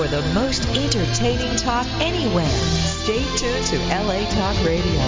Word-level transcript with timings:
for 0.00 0.08
the 0.08 0.22
most 0.32 0.66
entertaining 0.68 1.54
talk 1.56 1.86
anywhere. 2.00 2.48
Stay 2.48 3.22
tuned 3.36 3.66
to 3.66 3.76
LA 4.00 4.24
Talk 4.30 4.56
Radio, 4.64 5.04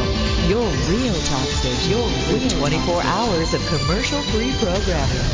your 0.48 0.68
real 0.90 1.14
talk 1.14 1.48
station 1.48 1.92
Your 1.92 2.04
with 2.04 2.58
24 2.58 3.02
hours 3.02 3.54
of 3.54 3.66
commercial-free 3.68 4.52
programming. 4.60 5.26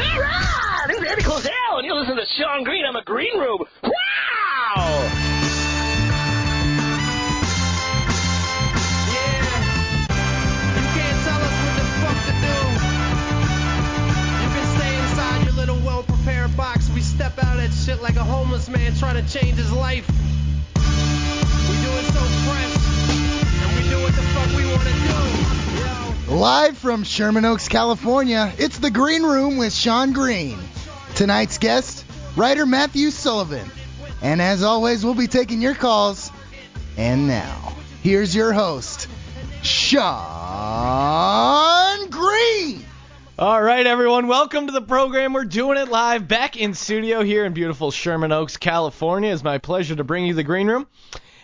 All 0.00 0.20
right, 0.20 0.84
this 0.88 0.96
is 0.96 1.04
Eddie 1.04 1.22
Cozell, 1.24 1.76
and 1.76 1.84
you 1.84 1.94
listen 1.94 2.16
to 2.16 2.24
Sean 2.38 2.64
Green 2.64 2.86
on 2.86 2.94
the 2.94 3.02
Green 3.04 3.38
Room. 3.38 3.58
Wow! 3.82 5.17
Shit 17.88 18.02
like 18.02 18.16
a 18.16 18.24
homeless 18.24 18.68
man 18.68 18.94
trying 18.96 19.14
to 19.14 19.32
change 19.32 19.56
his 19.56 19.72
life. 19.72 20.06
We 20.76 20.82
do 20.82 21.90
it 21.96 22.04
so 22.04 22.20
fresh, 22.44 22.76
and 23.62 23.76
we 23.76 23.88
do 23.88 23.98
what 24.02 24.14
the 24.14 24.20
fuck 24.20 24.54
we 24.54 24.66
want 24.66 24.82
to 24.82 24.92
do. 26.26 26.34
Live 26.34 26.76
from 26.76 27.02
Sherman 27.02 27.46
Oaks, 27.46 27.68
California, 27.68 28.52
it's 28.58 28.78
the 28.78 28.90
Green 28.90 29.22
Room 29.22 29.56
with 29.56 29.72
Sean 29.72 30.12
Green. 30.12 30.58
Tonight's 31.14 31.56
guest, 31.56 32.04
writer 32.36 32.66
Matthew 32.66 33.10
Sullivan. 33.10 33.70
And 34.20 34.42
as 34.42 34.62
always, 34.62 35.02
we'll 35.02 35.14
be 35.14 35.26
taking 35.26 35.62
your 35.62 35.74
calls. 35.74 36.30
And 36.98 37.26
now, 37.26 37.74
here's 38.02 38.36
your 38.36 38.52
host, 38.52 39.08
Sean 39.62 40.50
Green. 42.10 42.84
All 43.40 43.62
right, 43.62 43.86
everyone, 43.86 44.26
welcome 44.26 44.66
to 44.66 44.72
the 44.72 44.82
program. 44.82 45.32
We're 45.32 45.44
doing 45.44 45.78
it 45.78 45.88
live 45.88 46.26
back 46.26 46.56
in 46.56 46.74
studio 46.74 47.22
here 47.22 47.44
in 47.44 47.52
beautiful 47.52 47.92
Sherman 47.92 48.32
Oaks, 48.32 48.56
California. 48.56 49.32
It's 49.32 49.44
my 49.44 49.58
pleasure 49.58 49.94
to 49.94 50.02
bring 50.02 50.26
you 50.26 50.34
the 50.34 50.42
Green 50.42 50.66
Room. 50.66 50.88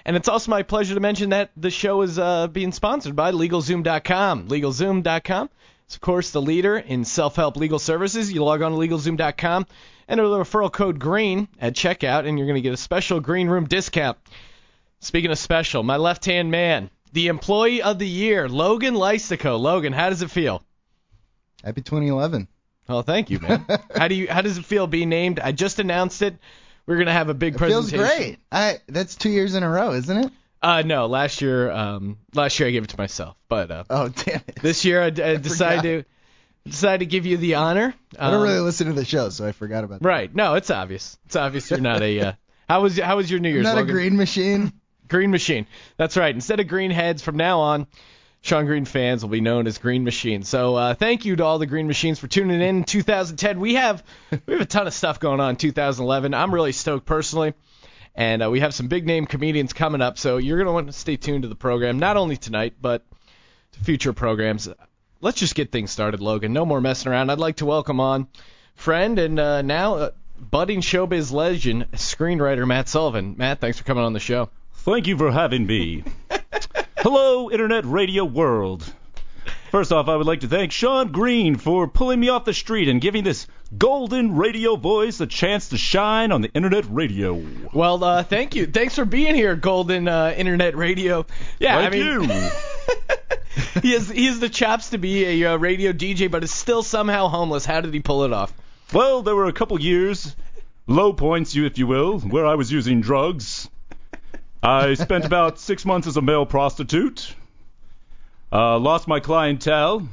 And 0.04 0.16
it's 0.16 0.26
also 0.26 0.50
my 0.50 0.64
pleasure 0.64 0.94
to 0.94 1.00
mention 1.00 1.30
that 1.30 1.52
the 1.56 1.70
show 1.70 2.02
is 2.02 2.18
uh, 2.18 2.48
being 2.48 2.72
sponsored 2.72 3.14
by 3.14 3.30
LegalZoom.com. 3.30 4.48
LegalZoom.com 4.48 5.50
is, 5.88 5.94
of 5.94 6.00
course, 6.00 6.32
the 6.32 6.42
leader 6.42 6.76
in 6.76 7.04
self-help 7.04 7.56
legal 7.56 7.78
services. 7.78 8.32
You 8.32 8.42
log 8.42 8.62
on 8.62 8.72
to 8.72 8.76
LegalZoom.com, 8.76 9.64
enter 10.08 10.26
the 10.26 10.38
referral 10.38 10.72
code 10.72 10.98
GREEN 10.98 11.46
at 11.60 11.74
checkout, 11.74 12.26
and 12.26 12.36
you're 12.36 12.48
going 12.48 12.60
to 12.60 12.68
get 12.68 12.74
a 12.74 12.76
special 12.76 13.20
Green 13.20 13.46
Room 13.46 13.66
discount. 13.66 14.18
Speaking 14.98 15.30
of 15.30 15.38
special, 15.38 15.84
my 15.84 15.98
left-hand 15.98 16.50
man, 16.50 16.90
the 17.12 17.28
Employee 17.28 17.82
of 17.82 18.00
the 18.00 18.08
Year, 18.08 18.48
Logan 18.48 18.96
Lysico. 18.96 19.56
Logan, 19.56 19.92
how 19.92 20.10
does 20.10 20.22
it 20.22 20.32
feel? 20.32 20.64
Happy 21.64 21.80
2011. 21.80 22.46
Oh, 22.88 23.02
thank 23.02 23.30
you, 23.30 23.40
man. 23.40 23.64
how 23.96 24.08
do 24.08 24.14
you? 24.14 24.28
How 24.28 24.42
does 24.42 24.58
it 24.58 24.64
feel 24.64 24.86
being 24.86 25.08
named? 25.08 25.40
I 25.40 25.52
just 25.52 25.78
announced 25.78 26.20
it. 26.22 26.36
We're 26.86 26.98
gonna 26.98 27.12
have 27.12 27.30
a 27.30 27.34
big 27.34 27.56
presentation. 27.56 27.98
It 28.00 28.06
feels 28.06 28.18
great. 28.18 28.38
I 28.52 28.78
that's 28.88 29.14
two 29.16 29.30
years 29.30 29.54
in 29.54 29.62
a 29.62 29.70
row, 29.70 29.92
isn't 29.92 30.16
it? 30.26 30.32
Uh, 30.62 30.82
no, 30.82 31.06
last 31.06 31.40
year, 31.42 31.70
um, 31.70 32.18
last 32.34 32.58
year 32.58 32.68
I 32.68 32.72
gave 32.72 32.84
it 32.84 32.90
to 32.90 32.98
myself, 32.98 33.36
but 33.48 33.70
uh, 33.70 33.84
Oh, 33.90 34.08
damn 34.08 34.40
it. 34.46 34.60
this 34.62 34.84
year 34.84 35.02
I, 35.02 35.06
I 35.08 35.36
decided 35.36 35.82
to 36.64 36.70
decided 36.70 37.00
to 37.00 37.06
give 37.06 37.26
you 37.26 37.36
the 37.36 37.54
honor. 37.56 37.94
I 38.18 38.30
don't 38.30 38.40
Um, 38.40 38.42
really 38.42 38.60
listen 38.60 38.86
to 38.88 38.92
the 38.94 39.04
show, 39.04 39.28
so 39.30 39.46
I 39.46 39.52
forgot 39.52 39.84
about 39.84 40.00
that. 40.00 40.06
Right? 40.08 40.34
No, 40.34 40.54
it's 40.54 40.70
obvious. 40.70 41.18
It's 41.26 41.36
obvious 41.36 41.70
you're 41.70 41.80
not 41.80 42.02
a. 42.02 42.20
Uh, 42.20 42.32
how 42.68 42.82
was 42.82 42.98
how 42.98 43.16
was 43.16 43.30
your 43.30 43.40
New 43.40 43.48
I'm 43.48 43.54
Year's? 43.54 43.64
not 43.64 43.78
a 43.78 43.84
green 43.84 44.16
machine. 44.16 44.72
Green 45.06 45.30
Machine. 45.30 45.66
That's 45.98 46.16
right. 46.16 46.34
Instead 46.34 46.60
of 46.60 46.66
Green 46.66 46.90
Heads, 46.90 47.22
from 47.22 47.36
now 47.36 47.60
on, 47.60 47.86
Sean 48.44 48.66
Green 48.66 48.84
fans 48.84 49.22
will 49.22 49.30
be 49.30 49.40
known 49.40 49.66
as 49.66 49.78
Green 49.78 50.04
Machines. 50.04 50.50
So 50.50 50.76
uh, 50.76 50.92
thank 50.92 51.24
you 51.24 51.34
to 51.36 51.44
all 51.44 51.58
the 51.58 51.64
Green 51.64 51.86
Machines 51.86 52.18
for 52.18 52.26
tuning 52.26 52.60
in. 52.60 52.76
in 52.76 52.84
2010, 52.84 53.58
we 53.58 53.76
have 53.76 54.04
we 54.46 54.52
have 54.52 54.60
a 54.60 54.66
ton 54.66 54.86
of 54.86 54.92
stuff 54.92 55.18
going 55.18 55.40
on 55.40 55.56
2011. 55.56 56.34
I'm 56.34 56.52
really 56.52 56.72
stoked 56.72 57.06
personally, 57.06 57.54
and 58.14 58.42
uh, 58.42 58.50
we 58.50 58.60
have 58.60 58.74
some 58.74 58.88
big 58.88 59.06
name 59.06 59.24
comedians 59.24 59.72
coming 59.72 60.02
up. 60.02 60.18
So 60.18 60.36
you're 60.36 60.58
gonna 60.58 60.72
want 60.72 60.88
to 60.88 60.92
stay 60.92 61.16
tuned 61.16 61.44
to 61.44 61.48
the 61.48 61.54
program, 61.54 61.98
not 61.98 62.18
only 62.18 62.36
tonight 62.36 62.74
but 62.82 63.02
to 63.72 63.80
future 63.80 64.12
programs. 64.12 64.68
Let's 65.22 65.38
just 65.38 65.54
get 65.54 65.72
things 65.72 65.90
started, 65.90 66.20
Logan. 66.20 66.52
No 66.52 66.66
more 66.66 66.82
messing 66.82 67.10
around. 67.10 67.30
I'd 67.30 67.38
like 67.38 67.56
to 67.56 67.66
welcome 67.66 67.98
on 67.98 68.28
friend 68.74 69.18
and 69.18 69.38
uh, 69.38 69.62
now 69.62 69.94
uh, 69.94 70.10
budding 70.38 70.82
showbiz 70.82 71.32
legend, 71.32 71.90
screenwriter 71.92 72.66
Matt 72.66 72.90
Sullivan. 72.90 73.36
Matt, 73.38 73.62
thanks 73.62 73.78
for 73.78 73.84
coming 73.84 74.04
on 74.04 74.12
the 74.12 74.20
show. 74.20 74.50
Thank 74.74 75.06
you 75.06 75.16
for 75.16 75.32
having 75.32 75.66
me. 75.66 76.04
Hello, 76.98 77.50
Internet 77.50 77.84
Radio 77.84 78.24
World. 78.24 78.84
First 79.70 79.92
off, 79.92 80.08
I 80.08 80.16
would 80.16 80.26
like 80.26 80.40
to 80.40 80.46
thank 80.46 80.70
Sean 80.70 81.10
Green 81.10 81.56
for 81.56 81.88
pulling 81.88 82.20
me 82.20 82.28
off 82.28 82.44
the 82.44 82.54
street 82.54 82.88
and 82.88 83.00
giving 83.00 83.24
this 83.24 83.48
golden 83.76 84.36
radio 84.36 84.76
voice 84.76 85.20
a 85.20 85.26
chance 85.26 85.70
to 85.70 85.76
shine 85.76 86.30
on 86.30 86.42
the 86.42 86.50
Internet 86.52 86.84
Radio. 86.88 87.44
Well, 87.72 88.04
uh, 88.04 88.22
thank 88.22 88.54
you. 88.54 88.66
Thanks 88.66 88.94
for 88.94 89.04
being 89.04 89.34
here, 89.34 89.56
Golden 89.56 90.06
uh, 90.06 90.32
Internet 90.36 90.76
Radio. 90.76 91.26
Yeah, 91.58 91.76
Thank 91.78 91.92
I 91.92 91.96
mean, 91.96 92.30
you. 92.30 92.50
he 93.82 93.92
has 93.94 94.08
he 94.08 94.26
has 94.26 94.38
the 94.38 94.48
chops 94.48 94.90
to 94.90 94.98
be 94.98 95.42
a 95.42 95.54
uh, 95.54 95.56
radio 95.56 95.92
DJ, 95.92 96.30
but 96.30 96.44
is 96.44 96.52
still 96.52 96.84
somehow 96.84 97.26
homeless. 97.26 97.64
How 97.66 97.80
did 97.80 97.92
he 97.92 98.00
pull 98.00 98.22
it 98.22 98.32
off? 98.32 98.52
Well, 98.92 99.22
there 99.22 99.34
were 99.34 99.46
a 99.46 99.52
couple 99.52 99.80
years, 99.80 100.36
low 100.86 101.12
points, 101.12 101.54
you 101.54 101.66
if 101.66 101.78
you 101.78 101.88
will, 101.88 102.20
where 102.20 102.46
I 102.46 102.54
was 102.54 102.70
using 102.70 103.00
drugs. 103.00 103.68
I 104.64 104.94
spent 104.94 105.24
about 105.24 105.58
six 105.58 105.84
months 105.84 106.06
as 106.06 106.16
a 106.16 106.22
male 106.22 106.46
prostitute. 106.46 107.34
Uh, 108.52 108.78
lost 108.78 109.06
my 109.08 109.20
clientele. 109.20 110.08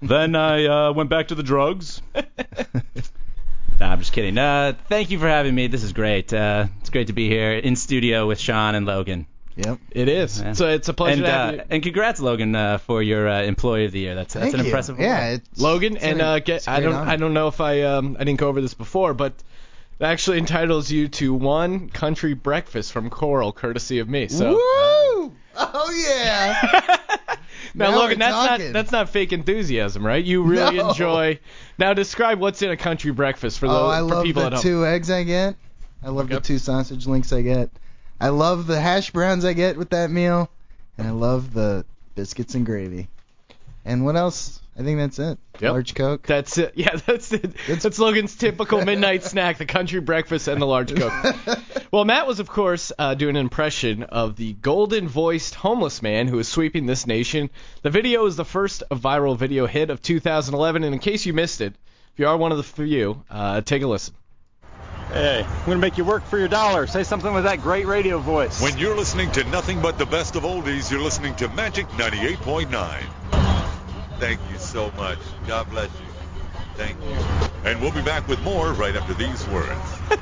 Then 0.00 0.34
I 0.36 0.66
uh, 0.66 0.92
went 0.92 1.10
back 1.10 1.28
to 1.28 1.34
the 1.34 1.42
drugs. 1.42 2.00
Nah, 3.80 3.90
I'm 3.94 3.98
just 3.98 4.12
kidding. 4.12 4.38
Uh, 4.38 4.74
thank 4.88 5.10
you 5.10 5.18
for 5.18 5.26
having 5.26 5.52
me. 5.56 5.66
This 5.66 5.82
is 5.82 5.92
great. 5.92 6.32
Uh, 6.32 6.66
it's 6.80 6.90
great 6.90 7.08
to 7.08 7.12
be 7.12 7.28
here 7.28 7.52
in 7.54 7.74
studio 7.74 8.28
with 8.28 8.38
Sean 8.38 8.76
and 8.76 8.86
Logan. 8.86 9.26
Yep. 9.56 9.78
It 9.90 10.08
is. 10.08 10.40
Yeah. 10.40 10.52
So 10.52 10.68
it's 10.68 10.88
a 10.88 10.94
pleasure 10.94 11.14
And 11.16 11.24
to 11.24 11.30
have 11.32 11.48
uh, 11.48 11.52
you. 11.56 11.62
and 11.70 11.82
congrats, 11.82 12.20
Logan, 12.20 12.54
uh, 12.54 12.78
for 12.78 13.02
your 13.02 13.28
uh, 13.28 13.42
Employee 13.42 13.86
of 13.86 13.92
the 13.92 13.98
Year. 13.98 14.14
That's 14.14 14.34
that's 14.34 14.44
Thank 14.44 14.54
an 14.54 14.60
you. 14.60 14.66
impressive. 14.66 15.00
Yeah, 15.00 15.24
award. 15.26 15.42
it's, 15.50 15.60
Logan, 15.60 15.96
it's 15.96 16.04
and 16.04 16.20
a- 16.20 16.24
uh, 16.24 16.38
get, 16.38 16.66
a 16.68 16.70
I 16.70 16.76
great 16.76 16.84
don't 16.84 16.94
honor. 16.94 17.10
I 17.10 17.16
don't 17.16 17.34
know 17.34 17.48
if 17.48 17.60
I 17.60 17.82
um 17.82 18.16
I 18.20 18.24
didn't 18.24 18.38
go 18.38 18.48
over 18.48 18.60
this 18.60 18.74
before, 18.74 19.14
but 19.14 19.32
it 20.02 20.06
actually 20.06 20.38
entitles 20.38 20.90
you 20.90 21.06
to 21.06 21.32
one 21.32 21.88
country 21.88 22.34
breakfast 22.34 22.92
from 22.92 23.08
Coral, 23.08 23.52
courtesy 23.52 24.00
of 24.00 24.08
me. 24.08 24.26
So 24.26 24.50
Woo! 24.50 25.32
Oh 25.54 26.04
yeah. 26.08 26.96
now, 27.74 27.90
Now 27.90 27.98
Logan, 27.98 28.18
that's 28.18 28.34
talking. 28.34 28.66
not 28.66 28.72
that's 28.72 28.90
not 28.90 29.08
fake 29.10 29.32
enthusiasm, 29.32 30.04
right? 30.04 30.24
You 30.24 30.42
really 30.42 30.78
No. 30.78 30.88
enjoy. 30.90 31.38
Now 31.78 31.94
describe 31.94 32.40
what's 32.40 32.62
in 32.62 32.70
a 32.70 32.76
country 32.76 33.12
breakfast 33.12 33.60
for 33.60 33.66
oh, 33.66 33.68
the 33.68 33.78
oh, 33.78 33.88
I 33.88 33.98
for 33.98 34.04
love 34.06 34.24
people 34.24 34.42
the 34.42 34.46
at 34.46 34.52
home. 34.54 34.62
two 34.62 34.86
eggs 34.86 35.10
I 35.10 35.22
get. 35.22 35.54
I 36.02 36.08
love 36.08 36.28
the 36.28 36.40
two 36.40 36.58
sausage 36.58 37.06
links 37.06 37.32
I 37.32 37.42
get. 37.42 37.70
I 38.20 38.30
love 38.30 38.66
the 38.66 38.80
hash 38.80 39.10
browns 39.12 39.44
I 39.44 39.52
get 39.52 39.76
with 39.76 39.90
that 39.90 40.10
meal, 40.10 40.50
and 40.98 41.06
I 41.06 41.10
love 41.10 41.54
the 41.54 41.84
biscuits 42.16 42.56
and 42.56 42.66
gravy. 42.66 43.08
And 43.84 44.04
what 44.04 44.16
else? 44.16 44.61
I 44.76 44.82
think 44.82 44.98
that's 44.98 45.18
it. 45.18 45.38
Yep. 45.60 45.70
Large 45.70 45.94
Coke. 45.94 46.26
That's 46.26 46.56
it. 46.56 46.72
Yeah, 46.76 46.96
that's 47.06 47.32
it. 47.32 47.54
That's 47.68 47.98
Logan's 47.98 48.34
typical 48.34 48.84
midnight 48.84 49.22
snack: 49.22 49.58
the 49.58 49.66
country 49.66 50.00
breakfast 50.00 50.48
and 50.48 50.60
the 50.60 50.66
large 50.66 50.94
coke. 50.96 51.58
Well, 51.90 52.06
Matt 52.06 52.26
was, 52.26 52.40
of 52.40 52.48
course, 52.48 52.90
uh, 52.98 53.14
doing 53.14 53.36
an 53.36 53.42
impression 53.42 54.04
of 54.04 54.36
the 54.36 54.54
golden-voiced 54.54 55.54
homeless 55.54 56.00
man 56.00 56.26
who 56.26 56.38
is 56.38 56.48
sweeping 56.48 56.86
this 56.86 57.06
nation. 57.06 57.50
The 57.82 57.90
video 57.90 58.24
is 58.24 58.36
the 58.36 58.46
first 58.46 58.82
viral 58.90 59.36
video 59.36 59.66
hit 59.66 59.90
of 59.90 60.00
2011, 60.00 60.84
and 60.84 60.94
in 60.94 61.00
case 61.00 61.26
you 61.26 61.34
missed 61.34 61.60
it, 61.60 61.74
if 62.14 62.18
you 62.18 62.26
are 62.26 62.36
one 62.36 62.50
of 62.50 62.56
the 62.56 62.64
few, 62.64 63.22
uh, 63.30 63.60
take 63.60 63.82
a 63.82 63.86
listen. 63.86 64.14
Hey, 65.12 65.44
I'm 65.46 65.66
gonna 65.66 65.78
make 65.78 65.98
you 65.98 66.04
work 66.06 66.24
for 66.24 66.38
your 66.38 66.48
dollar. 66.48 66.86
Say 66.86 67.02
something 67.02 67.34
with 67.34 67.44
that 67.44 67.60
great 67.60 67.86
radio 67.86 68.18
voice. 68.18 68.62
When 68.62 68.78
you're 68.78 68.96
listening 68.96 69.30
to 69.32 69.44
nothing 69.44 69.82
but 69.82 69.98
the 69.98 70.06
best 70.06 70.36
of 70.36 70.44
oldies, 70.44 70.90
you're 70.90 71.02
listening 71.02 71.34
to 71.36 71.48
Magic 71.50 71.86
98.9. 71.88 73.71
Thank 74.22 74.38
you 74.52 74.58
so 74.58 74.92
much. 74.92 75.18
God 75.48 75.68
bless 75.68 75.90
you. 75.98 76.06
Thank 76.76 76.96
you. 76.96 77.68
And 77.68 77.80
we'll 77.80 77.90
be 77.90 78.02
back 78.02 78.28
with 78.28 78.40
more 78.44 78.72
right 78.72 78.94
after 78.94 79.14
these 79.14 79.48
words. 79.48 79.98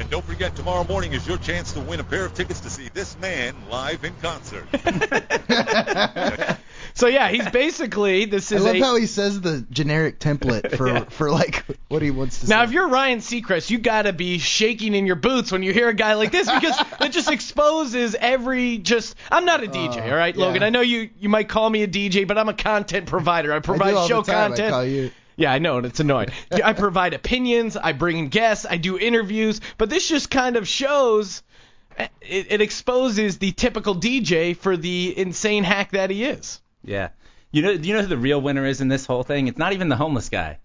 and 0.00 0.10
don't 0.10 0.24
forget, 0.24 0.56
tomorrow 0.56 0.82
morning 0.82 1.12
is 1.12 1.28
your 1.28 1.38
chance 1.38 1.72
to 1.74 1.80
win 1.80 2.00
a 2.00 2.04
pair 2.04 2.24
of 2.26 2.34
tickets 2.34 2.58
to 2.62 2.70
see 2.70 2.88
this 2.88 3.16
man 3.20 3.54
live 3.70 4.02
in 4.02 4.12
concert. 4.20 4.66
So 6.96 7.08
yeah, 7.08 7.28
he's 7.28 7.46
basically 7.50 8.24
this 8.24 8.50
is. 8.50 8.64
I 8.64 8.70
love 8.70 8.76
a. 8.76 8.80
how 8.80 8.96
he 8.96 9.04
says 9.04 9.38
the 9.42 9.60
generic 9.70 10.18
template 10.18 10.74
for 10.76 11.04
for 11.10 11.30
like 11.30 11.62
what 11.88 12.00
he 12.00 12.10
wants 12.10 12.40
to 12.40 12.46
say. 12.46 12.54
Now, 12.54 12.60
say. 12.60 12.64
if 12.64 12.72
you're 12.72 12.88
Ryan 12.88 13.18
Seacrest, 13.18 13.68
you 13.68 13.76
gotta 13.76 14.14
be 14.14 14.38
shaking 14.38 14.94
in 14.94 15.06
your 15.06 15.16
boots 15.16 15.52
when 15.52 15.62
you 15.62 15.74
hear 15.74 15.90
a 15.90 15.94
guy 15.94 16.14
like 16.14 16.32
this 16.32 16.50
because 16.50 16.74
it 17.02 17.12
just 17.12 17.30
exposes 17.30 18.14
every 18.18 18.78
just. 18.78 19.14
I'm 19.30 19.44
not 19.44 19.62
a 19.62 19.66
DJ, 19.66 20.10
all 20.10 20.16
right, 20.16 20.34
Uh, 20.34 20.38
yeah. 20.38 20.46
Logan. 20.46 20.62
I 20.62 20.70
know 20.70 20.80
you 20.80 21.10
you 21.20 21.28
might 21.28 21.50
call 21.50 21.68
me 21.68 21.82
a 21.82 21.88
DJ, 21.88 22.26
but 22.26 22.38
I'm 22.38 22.48
a 22.48 22.54
content 22.54 23.06
provider. 23.06 23.52
I 23.52 23.56
I 23.56 23.60
provide 23.60 23.92
all 23.92 24.08
show 24.08 24.22
content. 24.22 24.72
I. 24.74 25.12
Yeah, 25.38 25.52
I 25.52 25.58
know, 25.58 25.76
and 25.76 25.84
it's 25.84 26.00
annoying. 26.00 26.30
I 26.64 26.72
provide 26.72 27.12
opinions, 27.12 27.76
I 27.76 27.92
bring 27.92 28.16
in 28.16 28.28
guests, 28.28 28.64
I 28.64 28.78
do 28.78 28.98
interviews, 28.98 29.60
but 29.76 29.90
this 29.90 30.08
just 30.08 30.30
kind 30.30 30.56
of 30.56 30.66
shows. 30.66 31.42
It, 32.22 32.46
it 32.52 32.60
exposes 32.62 33.36
the 33.36 33.52
typical 33.52 33.94
DJ 33.94 34.56
for 34.56 34.78
the 34.78 35.18
insane 35.18 35.62
hack 35.62 35.92
that 35.92 36.08
he 36.08 36.24
is. 36.24 36.60
Yeah. 36.86 37.10
You 37.50 37.62
know, 37.62 37.76
do 37.76 37.88
you 37.88 37.94
know 37.94 38.02
who 38.02 38.06
the 38.06 38.16
real 38.16 38.40
winner 38.40 38.64
is 38.64 38.80
in 38.80 38.88
this 38.88 39.06
whole 39.06 39.22
thing? 39.22 39.48
It's 39.48 39.58
not 39.58 39.72
even 39.72 39.88
the 39.88 39.96
homeless 39.96 40.28
guy. 40.28 40.58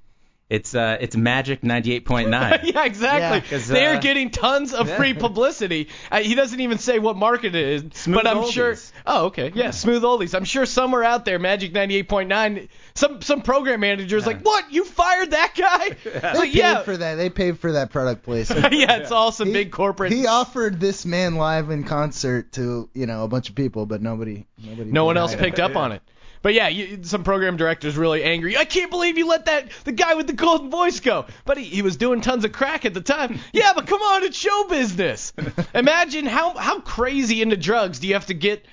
It's 0.51 0.75
uh, 0.75 0.97
it's 0.99 1.15
Magic 1.15 1.61
98.9. 1.61 2.29
yeah, 2.73 2.83
exactly. 2.83 3.37
Yeah, 3.37 3.39
'cause, 3.39 3.69
They're 3.69 3.95
uh, 3.95 3.99
getting 4.01 4.31
tons 4.31 4.73
of 4.73 4.89
yeah. 4.89 4.97
free 4.97 5.13
publicity. 5.13 5.87
Uh, 6.11 6.19
he 6.19 6.35
doesn't 6.35 6.59
even 6.59 6.77
say 6.77 6.99
what 6.99 7.15
market 7.15 7.55
it 7.55 7.65
is, 7.65 7.83
Smooth 7.93 8.15
but 8.17 8.27
I'm 8.27 8.37
oldies. 8.39 8.51
sure. 8.51 8.75
Oh, 9.07 9.25
okay. 9.27 9.53
Yeah, 9.55 9.71
smooth 9.71 10.03
oldies. 10.03 10.35
I'm 10.35 10.43
sure 10.43 10.65
somewhere 10.65 11.05
out 11.05 11.23
there, 11.23 11.39
Magic 11.39 11.71
98.9, 11.71 12.67
some 12.95 13.21
some 13.21 13.43
program 13.43 13.79
manager's 13.79 14.27
like, 14.27 14.41
"What? 14.41 14.73
You 14.73 14.83
fired 14.83 15.31
that 15.31 15.53
guy?" 15.55 15.95
They 16.03 16.19
Like, 16.37 16.51
paid 16.51 16.55
yeah, 16.55 16.81
for 16.83 16.97
that. 16.97 17.15
They 17.15 17.29
paid 17.29 17.57
for 17.57 17.71
that 17.71 17.91
product 17.91 18.23
placement. 18.23 18.73
yeah. 18.73 18.97
It's 18.97 19.11
all 19.13 19.31
some 19.31 19.47
He- 19.47 19.53
big 19.53 19.71
corporate. 19.71 20.11
He 20.11 20.27
offered 20.27 20.81
this 20.81 21.05
man 21.05 21.35
live 21.35 21.69
in 21.69 21.85
concert 21.85 22.51
to 22.53 22.89
you 22.93 23.05
know 23.05 23.23
a 23.23 23.29
bunch 23.29 23.47
of 23.47 23.55
people, 23.55 23.85
but 23.85 24.01
nobody 24.01 24.45
nobody. 24.61 24.91
no 24.91 25.05
one 25.05 25.15
else 25.15 25.33
picked 25.33 25.59
up 25.59 25.77
on 25.77 25.93
it. 25.93 26.01
But 26.41 26.53
yeah, 26.53 26.69
you, 26.69 27.03
some 27.03 27.23
program 27.23 27.57
director's 27.57 27.97
really 27.97 28.23
angry. 28.23 28.57
I 28.57 28.65
can't 28.65 28.89
believe 28.89 29.17
you 29.17 29.27
let 29.27 29.45
that 29.45 29.69
the 29.83 29.91
guy 29.91 30.15
with 30.15 30.27
the 30.27 30.33
golden 30.33 30.69
voice 30.69 30.99
go. 30.99 31.25
But 31.45 31.57
he, 31.57 31.65
he 31.65 31.81
was 31.81 31.97
doing 31.97 32.21
tons 32.21 32.45
of 32.45 32.51
crack 32.51 32.85
at 32.85 32.93
the 32.93 33.01
time. 33.01 33.39
Yeah, 33.53 33.73
but 33.75 33.85
come 33.85 34.01
on, 34.01 34.23
it's 34.23 34.37
show 34.37 34.65
business. 34.69 35.33
Imagine 35.75 36.25
how 36.25 36.57
how 36.57 36.79
crazy 36.79 37.41
into 37.41 37.57
drugs 37.57 37.99
do 37.99 38.07
you 38.07 38.13
have 38.13 38.27
to 38.27 38.33
get 38.33 38.65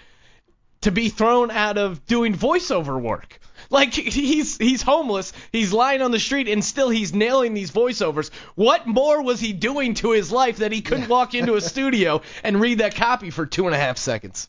to 0.82 0.92
be 0.92 1.08
thrown 1.08 1.50
out 1.50 1.78
of 1.78 2.06
doing 2.06 2.34
voiceover 2.34 3.00
work? 3.00 3.40
Like 3.70 3.92
he's 3.94 4.56
he's 4.56 4.82
homeless, 4.82 5.32
he's 5.52 5.72
lying 5.72 6.00
on 6.00 6.10
the 6.10 6.20
street, 6.20 6.48
and 6.48 6.64
still 6.64 6.88
he's 6.88 7.12
nailing 7.12 7.54
these 7.54 7.70
voiceovers. 7.70 8.30
What 8.54 8.86
more 8.86 9.22
was 9.22 9.40
he 9.40 9.52
doing 9.52 9.94
to 9.94 10.12
his 10.12 10.30
life 10.30 10.58
that 10.58 10.72
he 10.72 10.80
couldn't 10.80 11.08
walk 11.08 11.34
into 11.34 11.54
a 11.54 11.60
studio 11.60 12.22
and 12.42 12.60
read 12.60 12.78
that 12.78 12.94
copy 12.94 13.30
for 13.30 13.46
two 13.46 13.66
and 13.66 13.74
a 13.74 13.78
half 13.78 13.98
seconds? 13.98 14.48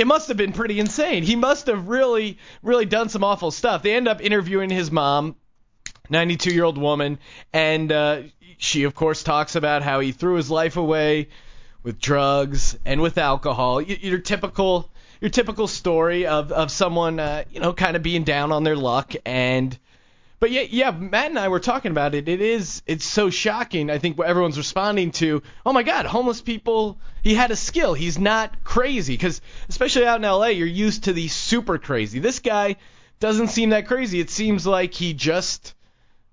It 0.00 0.06
must 0.06 0.28
have 0.28 0.36
been 0.38 0.54
pretty 0.54 0.80
insane. 0.80 1.22
He 1.22 1.36
must 1.36 1.66
have 1.66 1.88
really, 1.88 2.38
really 2.62 2.86
done 2.86 3.10
some 3.10 3.22
awful 3.22 3.50
stuff. 3.50 3.82
They 3.82 3.94
end 3.94 4.08
up 4.08 4.22
interviewing 4.22 4.70
his 4.70 4.90
mom, 4.90 5.36
92 6.08 6.54
year 6.54 6.64
old 6.64 6.78
woman, 6.78 7.18
and 7.52 7.92
uh, 7.92 8.22
she, 8.56 8.84
of 8.84 8.94
course, 8.94 9.22
talks 9.22 9.56
about 9.56 9.82
how 9.82 10.00
he 10.00 10.12
threw 10.12 10.36
his 10.36 10.50
life 10.50 10.78
away 10.78 11.28
with 11.82 12.00
drugs 12.00 12.78
and 12.86 13.02
with 13.02 13.18
alcohol. 13.18 13.82
Your 13.82 14.20
typical, 14.20 14.90
your 15.20 15.30
typical 15.30 15.66
story 15.66 16.26
of 16.26 16.50
of 16.50 16.70
someone, 16.70 17.20
uh, 17.20 17.44
you 17.52 17.60
know, 17.60 17.74
kind 17.74 17.94
of 17.94 18.02
being 18.02 18.24
down 18.24 18.52
on 18.52 18.64
their 18.64 18.76
luck 18.76 19.12
and. 19.26 19.78
But 20.40 20.50
yeah, 20.50 20.62
yeah, 20.70 20.90
Matt 20.90 21.28
and 21.28 21.38
I 21.38 21.48
were 21.48 21.60
talking 21.60 21.90
about 21.90 22.14
it. 22.14 22.26
It 22.26 22.40
is, 22.40 22.82
it's 22.86 23.04
so 23.04 23.28
shocking. 23.28 23.90
I 23.90 23.98
think 23.98 24.16
what 24.16 24.26
everyone's 24.26 24.56
responding 24.56 25.10
to, 25.12 25.42
oh 25.66 25.74
my 25.74 25.82
God, 25.82 26.06
homeless 26.06 26.40
people. 26.40 26.98
He 27.22 27.34
had 27.34 27.50
a 27.50 27.56
skill. 27.56 27.92
He's 27.92 28.18
not 28.18 28.64
crazy 28.64 29.12
because, 29.12 29.42
especially 29.68 30.06
out 30.06 30.16
in 30.16 30.22
LA, 30.22 30.46
you're 30.46 30.66
used 30.66 31.04
to 31.04 31.12
the 31.12 31.28
super 31.28 31.76
crazy. 31.76 32.20
This 32.20 32.38
guy 32.38 32.76
doesn't 33.20 33.48
seem 33.48 33.70
that 33.70 33.86
crazy. 33.86 34.18
It 34.18 34.30
seems 34.30 34.66
like 34.66 34.94
he 34.94 35.12
just, 35.12 35.74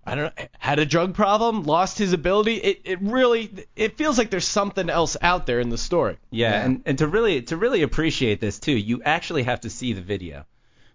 I 0.05 0.15
don't 0.15 0.37
know, 0.37 0.45
had 0.57 0.79
a 0.79 0.85
drug 0.85 1.13
problem, 1.13 1.63
lost 1.63 1.97
his 1.97 2.13
ability. 2.13 2.55
It, 2.55 2.81
it 2.85 3.01
really, 3.01 3.67
it 3.75 3.97
feels 3.97 4.17
like 4.17 4.29
there's 4.29 4.47
something 4.47 4.89
else 4.89 5.17
out 5.21 5.45
there 5.45 5.59
in 5.59 5.67
the 5.67 5.77
story. 5.77 6.17
Yeah, 6.31 6.63
and 6.63 6.81
and 6.85 6.97
to 6.99 7.07
really 7.07 7.41
to 7.41 7.57
really 7.57 7.81
appreciate 7.81 8.39
this 8.39 8.57
too, 8.57 8.71
you 8.71 9.03
actually 9.03 9.43
have 9.43 9.59
to 9.61 9.69
see 9.69 9.91
the 9.91 10.01
video. 10.01 10.45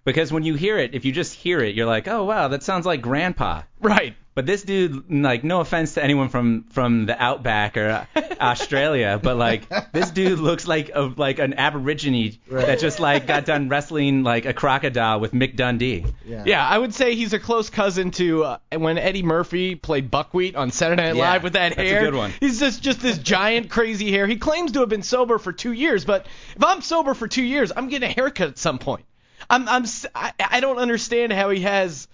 Because 0.04 0.32
when 0.32 0.42
you 0.42 0.54
hear 0.54 0.78
it, 0.78 0.94
if 0.94 1.04
you 1.04 1.12
just 1.12 1.34
hear 1.34 1.60
it, 1.60 1.74
you're 1.74 1.86
like, 1.86 2.08
"Oh 2.08 2.24
wow, 2.24 2.48
that 2.48 2.62
sounds 2.62 2.86
like 2.86 3.02
grandpa." 3.02 3.62
Right. 3.80 4.16
But 4.34 4.46
this 4.46 4.62
dude, 4.62 5.10
like, 5.10 5.44
no 5.44 5.60
offense 5.60 5.94
to 5.94 6.02
anyone 6.02 6.30
from 6.30 6.64
from 6.70 7.04
the 7.04 7.22
outback 7.22 7.76
or 7.76 8.06
uh, 8.16 8.22
Australia, 8.40 9.20
but 9.22 9.36
like, 9.36 9.68
this 9.92 10.10
dude 10.10 10.38
looks 10.38 10.66
like 10.66 10.90
a 10.94 11.02
like 11.02 11.38
an 11.38 11.52
aborigine 11.52 12.38
that 12.48 12.78
just 12.78 12.98
like 12.98 13.26
got 13.26 13.44
done 13.44 13.68
wrestling 13.68 14.22
like 14.22 14.46
a 14.46 14.54
crocodile 14.54 15.20
with 15.20 15.32
Mick 15.32 15.54
Dundee. 15.54 16.06
Yeah. 16.24 16.44
Yeah, 16.46 16.66
I 16.66 16.78
would 16.78 16.94
say 16.94 17.14
he's 17.14 17.34
a 17.34 17.38
close 17.38 17.68
cousin 17.68 18.10
to 18.12 18.44
uh, 18.44 18.58
when 18.74 18.96
Eddie 18.96 19.22
Murphy 19.22 19.74
played 19.74 20.10
Buckwheat 20.10 20.56
on 20.56 20.70
Saturday 20.70 21.02
Night 21.02 21.16
Yeah, 21.16 21.30
Live 21.30 21.42
with 21.42 21.52
that 21.52 21.76
that's 21.76 21.90
a 21.90 22.00
good 22.00 22.14
one. 22.14 22.32
He's 22.40 22.58
just 22.58 22.82
just 22.82 23.00
this 23.00 23.18
giant 23.18 23.68
crazy 23.68 24.10
hair. 24.10 24.26
He 24.26 24.36
claims 24.36 24.72
to 24.72 24.80
have 24.80 24.88
been 24.88 25.02
sober 25.02 25.38
for 25.38 25.52
two 25.52 25.72
years, 25.72 26.06
but 26.06 26.26
if 26.56 26.64
I'm 26.64 26.80
sober 26.80 27.12
for 27.12 27.28
two 27.28 27.44
years, 27.44 27.70
I'm 27.76 27.88
getting 27.88 28.08
a 28.08 28.12
haircut 28.12 28.48
at 28.48 28.58
some 28.58 28.78
point. 28.78 29.04
I'm 29.50 29.68
I'm 29.68 29.84
I, 30.14 30.32
I 30.50 30.60
don't 30.60 30.78
understand 30.78 31.32
how 31.32 31.50
he 31.50 31.60
has. 31.62 32.08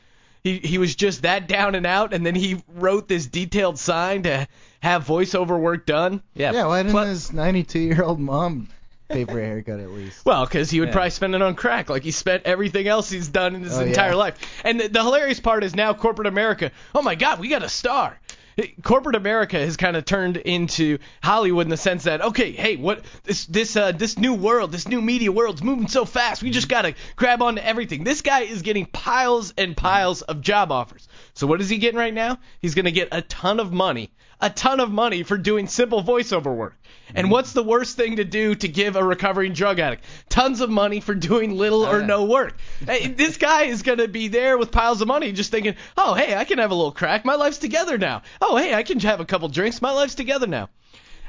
He 0.45 0.59
he 0.59 0.79
was 0.79 0.95
just 0.95 1.23
that 1.23 1.49
down 1.49 1.75
and 1.75 1.87
out, 1.87 2.13
and 2.15 2.25
then 2.25 2.35
he 2.35 2.63
wrote 2.75 3.09
this 3.09 3.27
detailed 3.27 3.79
sign 3.79 4.23
to 4.23 4.47
have 4.81 5.05
voiceover 5.07 5.59
work 5.59 5.85
done. 5.87 6.23
Yeah. 6.35 6.53
Yeah, 6.53 6.67
why 6.67 6.79
didn't 6.83 6.93
Plus- 6.93 7.09
his 7.09 7.33
92 7.33 7.79
year 7.81 8.03
old 8.05 8.21
mom 8.21 8.69
pay 9.09 9.25
for 9.25 9.41
a 9.41 9.45
haircut 9.45 9.81
at 9.81 9.91
least? 9.91 10.25
Well, 10.25 10.45
because 10.45 10.71
he 10.71 10.79
would 10.81 10.91
Yeah. 10.91 10.93
probably 10.95 11.11
spend 11.11 11.35
it 11.35 11.43
on 11.43 11.55
crack, 11.57 11.91
like 11.91 12.05
he 12.05 12.13
spent 12.13 12.45
everything 12.45 12.87
else 12.87 13.11
he's 13.11 13.27
done 13.29 13.57
in 13.57 13.63
his 13.65 13.77
Oh, 13.77 13.81
yeah. 13.81 13.87
entire 13.89 14.15
life. 14.15 14.37
And 14.65 14.79
the, 14.79 14.89
the 14.89 15.03
hilarious 15.03 15.41
part 15.41 15.65
is 15.65 15.75
now 15.75 15.93
corporate 15.95 16.29
America. 16.29 16.71
Oh 16.95 17.03
my 17.03 17.15
God, 17.17 17.41
we 17.41 17.49
got 17.49 17.63
a 17.65 17.69
star. 17.69 18.21
Corporate 18.83 19.15
America 19.15 19.59
has 19.59 19.77
kind 19.77 19.97
of 19.97 20.05
turned 20.05 20.37
into 20.37 20.99
Hollywood 21.23 21.67
in 21.67 21.71
the 21.71 21.77
sense 21.77 22.05
that 22.05 22.21
okay, 22.21 22.51
hey, 22.53 22.77
what 22.77 23.05
this 23.25 23.47
this 23.47 23.77
uh, 23.77 23.93
this 23.93 24.19
new 24.19 24.35
world, 24.35 24.73
this 24.73 24.89
new 24.89 25.01
media 25.01 25.31
world's 25.31 25.63
moving 25.63 25.89
so 25.89 26.05
fast. 26.05 26.43
We 26.43 26.51
just 26.51 26.69
gotta 26.69 26.95
grab 27.15 27.41
onto 27.41 27.63
everything. 27.63 28.05
This 28.05 28.23
guy 28.23 28.41
is 28.41 28.63
getting 28.63 28.87
piles 28.87 29.55
and 29.57 29.77
piles 29.77 30.23
of 30.23 30.41
job 30.41 30.73
offers. 30.73 31.09
So 31.35 31.47
what 31.47 31.61
is 31.61 31.69
he 31.69 31.79
getting 31.79 31.99
right 31.99 32.15
now? 32.15 32.39
He's 32.61 32.75
gonna 32.75 32.91
get 32.91 33.09
a 33.13 33.23
ton 33.23 33.61
of 33.61 33.73
money, 33.73 34.11
a 34.41 34.51
ton 34.51 34.81
of 34.81 34.91
money 34.91 35.23
for 35.23 35.39
doing 35.39 35.69
simple 35.69 36.03
voiceover 36.03 36.55
work. 36.55 36.77
And 37.15 37.25
mm-hmm. 37.27 37.33
what's 37.33 37.53
the 37.53 37.63
worst 37.63 37.97
thing 37.97 38.17
to 38.17 38.25
do 38.25 38.55
to 38.55 38.69
give 38.69 38.97
a 38.97 39.05
recovering 39.05 39.53
drug 39.53 39.79
addict? 39.79 40.05
Tons 40.29 40.61
of 40.61 40.71
money 40.71 41.01
for 41.01 41.15
doing 41.15 41.57
little 41.57 41.85
or 41.85 42.03
uh. 42.03 42.07
no 42.07 42.25
work. 42.25 42.57
Hey, 42.85 43.09
this 43.09 43.37
guy 43.37 43.65
is 43.65 43.83
going 43.83 43.99
to 43.99 44.09
be 44.09 44.29
there 44.29 44.59
with 44.59 44.71
piles 44.71 45.01
of 45.01 45.09
money 45.09 45.33
just 45.33 45.51
thinking, 45.51 45.75
oh, 45.97 46.15
hey, 46.15 46.35
I 46.37 46.45
can 46.45 46.59
have 46.59 46.71
a 46.71 46.75
little 46.75 46.93
crack. 46.93 47.25
My 47.25 47.35
life's 47.35 47.59
together 47.59 47.99
now. 47.99 48.23
Oh, 48.41 48.57
hey, 48.57 48.75
I 48.75 48.83
can 48.83 49.01
have 49.01 49.21
a 49.21 49.25
couple 49.25 49.49
drinks. 49.49 49.81
My 49.83 49.93
life's 49.93 50.15
together 50.15 50.47
now. 50.47 50.69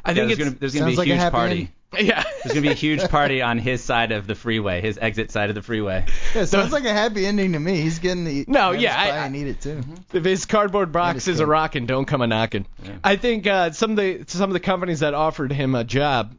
I 0.04 0.12
Yeah, 0.12 0.16
think 0.16 0.28
there's 0.28 0.32
it's. 0.32 0.40
gonna 0.40 0.60
there's 0.60 0.74
gonna 0.76 0.86
be 0.88 0.94
a 0.94 0.98
like 0.98 1.08
a 1.08 1.12
huge 1.12 1.20
happy 1.20 1.32
party. 1.32 1.60
end- 1.62 1.70
yeah. 1.98 2.24
There's 2.44 2.54
gonna 2.54 2.62
be 2.62 2.70
a 2.70 2.74
huge 2.76 3.08
party 3.10 3.42
on 3.42 3.58
his 3.58 3.84
side 3.84 4.12
of 4.12 4.28
the 4.28 4.36
freeway, 4.36 4.82
his 4.82 4.98
exit 4.98 5.32
side 5.32 5.50
of 5.50 5.56
the 5.56 5.62
freeway. 5.62 6.06
Yeah, 6.36 6.46
sounds 6.46 6.72
like 6.72 6.86
a 6.86 6.94
happy 6.94 7.26
ending 7.26 7.54
to 7.54 7.60
me. 7.60 7.82
He's 7.82 8.00
getting 8.00 8.24
the 8.26 8.46
No, 8.48 8.72
his 8.74 8.84
yeah, 8.84 8.94
I- 9.00 9.10
pie 9.12 9.18
I- 9.18 9.26
and 9.26 9.36
eat 9.36 9.48
it 9.48 9.62
too. 9.62 9.82
If 10.14 10.24
his 10.26 10.46
cardboard 10.46 10.92
box 10.92 11.26
That 11.26 11.32
is 11.32 11.36
is 11.36 11.40
a 11.40 11.44
cool. 11.46 11.52
rockin', 11.52 11.86
don't 11.86 12.06
come 12.06 12.22
a 12.22 12.28
knocking. 12.28 12.66
I 13.04 13.16
think 13.16 13.48
uh, 13.48 13.72
some 13.72 13.92
of 13.92 13.98
the 13.98 14.24
some 14.28 14.50
of 14.50 14.54
the 14.54 14.60
companies 14.60 15.00
that 15.00 15.14
offered 15.14 15.52
him 15.52 15.74
a 15.76 15.84
job, 15.84 16.36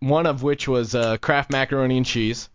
one 0.00 0.26
of 0.26 0.42
which 0.42 0.66
was 0.66 0.94
uh, 0.94 1.16
Kraft 1.18 1.50
Macaroni 1.50 1.96
and 1.98 2.06
Cheese. 2.06 2.48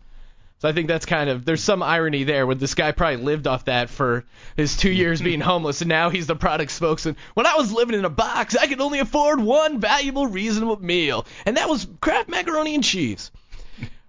So 0.60 0.68
I 0.68 0.72
think 0.72 0.88
that's 0.88 1.06
kind 1.06 1.30
of 1.30 1.44
there's 1.44 1.62
some 1.62 1.82
irony 1.82 2.24
there 2.24 2.44
where 2.46 2.56
this 2.56 2.74
guy 2.74 2.90
probably 2.90 3.18
lived 3.18 3.46
off 3.46 3.66
that 3.66 3.90
for 3.90 4.24
his 4.56 4.76
two 4.76 4.90
years 4.90 5.22
being 5.22 5.40
homeless 5.40 5.82
and 5.82 5.88
now 5.88 6.10
he's 6.10 6.26
the 6.26 6.34
product 6.34 6.72
spokesman. 6.72 7.16
When 7.34 7.46
I 7.46 7.54
was 7.56 7.72
living 7.72 7.96
in 7.96 8.04
a 8.04 8.10
box, 8.10 8.56
I 8.56 8.66
could 8.66 8.80
only 8.80 8.98
afford 8.98 9.40
one 9.40 9.78
valuable, 9.78 10.26
reasonable 10.26 10.82
meal, 10.82 11.26
and 11.46 11.56
that 11.56 11.68
was 11.68 11.86
Kraft 12.00 12.28
Macaroni 12.28 12.74
and 12.74 12.82
Cheese. 12.82 13.30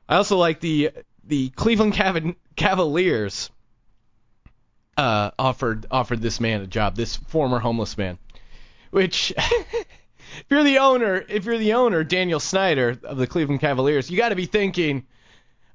I 0.07 0.15
also 0.15 0.37
like 0.37 0.59
the 0.59 0.91
the 1.23 1.49
Cleveland 1.49 1.93
Cav- 1.93 2.35
Cavaliers 2.55 3.51
uh, 4.97 5.31
offered 5.39 5.85
offered 5.91 6.21
this 6.21 6.39
man 6.39 6.61
a 6.61 6.67
job, 6.67 6.95
this 6.95 7.15
former 7.15 7.59
homeless 7.59 7.97
man. 7.97 8.17
Which, 8.91 9.31
if 9.37 10.45
you're 10.49 10.63
the 10.63 10.79
owner, 10.79 11.23
if 11.29 11.45
you're 11.45 11.57
the 11.59 11.73
owner, 11.73 12.03
Daniel 12.03 12.39
Snyder 12.39 12.97
of 13.03 13.17
the 13.17 13.27
Cleveland 13.27 13.61
Cavaliers, 13.61 14.09
you 14.09 14.17
got 14.17 14.29
to 14.29 14.35
be 14.35 14.47
thinking, 14.47 15.05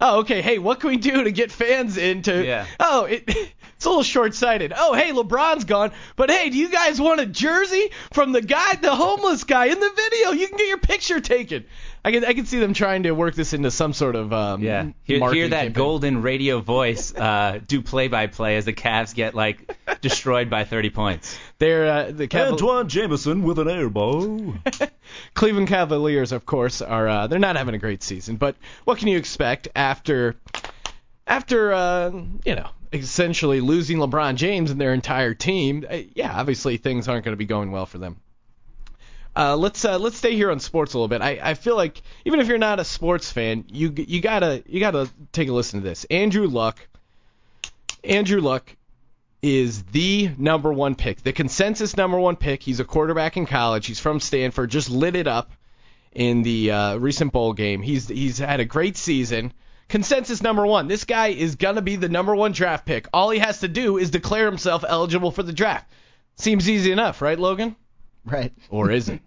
oh, 0.04 0.18
okay, 0.20 0.42
hey, 0.42 0.58
what 0.58 0.80
can 0.80 0.90
we 0.90 0.96
do 0.99 1.25
to 1.25 1.32
get 1.32 1.50
fans 1.50 1.96
into? 1.96 2.44
Yeah. 2.44 2.66
Oh, 2.78 3.04
it, 3.04 3.25
it's 3.26 3.84
a 3.84 3.88
little 3.88 4.02
short-sighted. 4.02 4.73
Oh, 4.76 4.94
hey, 4.94 5.11
LeBron's 5.12 5.64
gone, 5.64 5.92
but 6.14 6.30
hey, 6.30 6.50
do 6.50 6.58
you 6.58 6.68
guys 6.68 7.00
want 7.00 7.20
a 7.20 7.26
jersey 7.26 7.90
from 8.12 8.32
the 8.32 8.42
guy, 8.42 8.75
the 8.75 8.94
homeless 8.94 9.44
guy 9.44 9.66
in 9.66 9.80
the 9.80 9.90
video? 9.96 10.30
You 10.32 10.46
can 10.46 10.58
get 10.58 10.68
your 10.68 10.78
picture 10.78 11.20
taken. 11.20 11.64
I 12.06 12.12
can 12.12 12.25
I 12.25 12.34
can 12.34 12.44
see 12.44 12.58
them 12.58 12.75
trying 12.75 13.04
to 13.04 13.12
work 13.12 13.34
this 13.34 13.54
into 13.54 13.70
some 13.70 13.94
sort 13.94 14.14
of 14.14 14.30
um, 14.32 14.62
Yeah, 14.62 14.88
hear, 15.04 15.32
hear 15.32 15.49
that 15.49 15.56
campaign. 15.56 15.73
golden 15.73 16.23
radio 16.23 16.61
voice 16.61 17.14
uh, 17.14 17.61
do 17.66 17.80
play-by-play 17.80 18.56
as 18.56 18.66
the 18.66 18.75
Cavs 18.75 19.14
get 19.14 19.34
like 19.34 19.75
destroyed 20.02 20.50
by 20.50 20.64
30 20.64 20.90
points. 20.90 21.38
They're 21.58 21.87
uh, 21.90 22.11
the 22.12 22.28
Caval- 22.28 22.52
Antawn 22.58 22.88
Jamison 22.88 23.42
with 23.42 23.58
an 23.58 23.70
air 23.70 23.88
ball. 23.88 24.54
Cleveland 25.34 25.68
Cavaliers, 25.68 26.32
of 26.32 26.44
course, 26.44 26.82
are 26.82 27.08
uh, 27.08 27.26
they're 27.26 27.38
not 27.38 27.56
having 27.56 27.75
a 27.75 27.78
great 27.78 28.02
season. 28.02 28.37
But 28.37 28.56
what 28.84 28.99
can 28.99 29.08
you 29.08 29.16
expect 29.16 29.68
after 29.75 30.37
after 31.26 31.73
uh, 31.73 32.11
you 32.44 32.54
know 32.54 32.68
essentially 32.92 33.61
losing 33.61 33.96
LeBron 33.99 34.37
James 34.37 34.70
and 34.70 34.80
their 34.80 34.92
entire 34.92 35.32
team? 35.34 35.87
Uh, 35.90 35.99
yeah, 36.14 36.38
obviously 36.38 36.76
things 36.76 37.08
aren't 37.08 37.25
going 37.25 37.32
to 37.32 37.38
be 37.38 37.46
going 37.46 37.70
well 37.73 37.87
for 37.87 37.99
them. 37.99 38.16
Uh, 39.36 39.56
let's 39.56 39.84
uh, 39.84 39.98
let's 39.98 40.16
stay 40.16 40.36
here 40.36 40.50
on 40.50 40.60
sports 40.60 40.94
a 40.94 40.98
little 40.98 41.08
bit. 41.08 41.20
I, 41.20 41.40
I 41.42 41.54
feel 41.54 41.76
like 41.76 42.00
even 42.24 42.40
if 42.40 42.46
you're 42.46 42.58
not 42.58 42.78
a 42.78 42.84
sports 42.84 43.32
fan, 43.32 43.64
you 43.68 43.92
you 43.96 44.20
gotta 44.20 44.62
you 44.66 44.80
gotta 44.80 45.08
take 45.32 45.48
a 45.48 45.52
listen 45.52 45.80
to 45.80 45.88
this. 45.88 46.04
Andrew 46.04 46.46
Luck. 46.46 46.78
Andrew 48.04 48.40
Luck 48.40 48.76
is 49.42 49.82
the 49.84 50.30
number 50.38 50.72
one 50.72 50.94
pick, 50.94 51.22
the 51.22 51.32
consensus 51.32 51.96
number 51.96 52.18
one 52.18 52.36
pick. 52.36 52.62
He's 52.62 52.80
a 52.80 52.84
quarterback 52.84 53.36
in 53.36 53.44
college. 53.46 53.86
He's 53.86 54.00
from 54.00 54.20
Stanford. 54.20 54.70
Just 54.70 54.88
lit 54.88 55.16
it 55.16 55.26
up 55.26 55.50
in 56.12 56.42
the 56.42 56.70
uh, 56.70 56.96
recent 56.96 57.32
bowl 57.32 57.54
game. 57.54 57.82
He's 57.82 58.08
he's 58.08 58.38
had 58.38 58.60
a 58.60 58.64
great 58.64 58.96
season. 58.96 59.52
consensus 59.88 60.42
number 60.42 60.66
one. 60.66 60.86
This 60.88 61.04
guy 61.04 61.28
is 61.28 61.56
gonna 61.56 61.82
be 61.82 61.96
the 61.96 62.08
number 62.08 62.34
one 62.36 62.52
draft 62.52 62.86
pick. 62.86 63.08
All 63.12 63.30
he 63.30 63.38
has 63.40 63.60
to 63.60 63.68
do 63.68 63.98
is 63.98 64.10
declare 64.10 64.46
himself 64.46 64.84
eligible 64.86 65.30
for 65.30 65.42
the 65.42 65.52
draft. 65.52 65.90
Seems 66.36 66.68
easy 66.68 66.92
enough, 66.92 67.20
right, 67.22 67.38
Logan? 67.38 67.76
Right. 68.24 68.52
Or 68.70 68.90
is 68.90 69.08
it? 69.08 69.20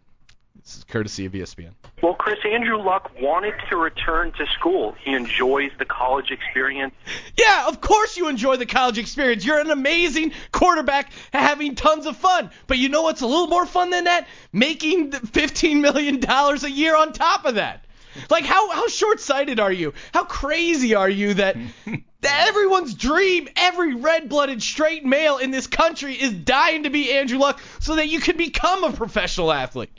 this 0.68 0.80
is 0.80 0.84
courtesy 0.84 1.26
of 1.26 1.32
ESPN. 1.32 1.72
Well, 2.04 2.14
Chris, 2.14 2.40
Andrew 2.46 2.78
Luck 2.78 3.10
wanted 3.22 3.54
to 3.70 3.78
return 3.78 4.34
to 4.34 4.46
school. 4.48 4.96
He 5.02 5.14
enjoys 5.14 5.72
the 5.80 5.86
college 5.86 6.30
experience. 6.30 6.94
Yeah, 7.38 7.70
of 7.70 7.80
course 7.80 8.18
you 8.18 8.28
enjoy 8.28 8.58
the 8.58 8.66
college 8.66 8.98
experience. 8.98 9.46
You're 9.46 9.60
an 9.60 9.72
amazing 9.72 10.34
quarterback 10.52 11.14
having 11.32 11.76
tons 11.76 12.06
of 12.06 12.18
fun. 12.18 12.52
But 12.68 12.80
you 12.80 12.90
know 12.90 13.04
what's 13.04 13.22
a 13.22 13.28
little 13.28 13.48
more 13.48 13.66
fun 13.66 13.92
than 13.92 14.04
that? 14.04 14.28
Making 14.52 15.12
$15 15.12 15.80
million 15.80 16.22
a 16.26 16.68
year 16.68 16.98
on 16.98 17.14
top 17.14 17.46
of 17.46 17.56
that. 17.56 17.86
Like, 18.30 18.44
how, 18.44 18.70
how 18.72 18.88
short 18.88 19.22
sighted 19.22 19.62
are 19.62 19.72
you? 19.72 19.94
How 20.14 20.26
crazy 20.26 20.96
are 20.96 21.10
you 21.10 21.36
that, 21.36 21.56
that 21.86 22.02
everyone's 22.24 22.94
dream, 22.94 23.48
every 23.56 23.96
red 23.96 24.30
blooded 24.30 24.62
straight 24.62 25.06
male 25.06 25.38
in 25.38 25.52
this 25.52 25.68
country 25.68 26.14
is 26.14 26.34
dying 26.34 26.84
to 26.84 26.90
be 26.90 27.12
Andrew 27.12 27.38
Luck 27.38 27.60
so 27.80 27.96
that 27.96 28.08
you 28.08 28.20
can 28.20 28.38
become 28.38 28.84
a 28.84 28.92
professional 28.92 29.52
athlete? 29.52 29.92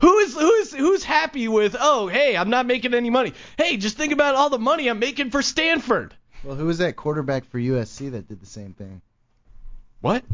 Who 0.00 0.18
is 0.18 0.34
who's 0.34 0.72
who's 0.72 1.04
happy 1.04 1.48
with? 1.48 1.76
Oh, 1.78 2.08
hey, 2.08 2.36
I'm 2.36 2.50
not 2.50 2.66
making 2.66 2.94
any 2.94 3.10
money. 3.10 3.34
Hey, 3.56 3.76
just 3.76 3.96
think 3.96 4.12
about 4.12 4.34
all 4.34 4.50
the 4.50 4.58
money 4.58 4.88
I'm 4.88 4.98
making 4.98 5.30
for 5.30 5.42
Stanford. 5.42 6.14
Well, 6.42 6.56
who 6.56 6.66
was 6.66 6.78
that 6.78 6.96
quarterback 6.96 7.44
for 7.44 7.58
USC 7.58 8.10
that 8.12 8.28
did 8.28 8.40
the 8.40 8.46
same 8.46 8.72
thing? 8.72 9.00
What? 10.00 10.24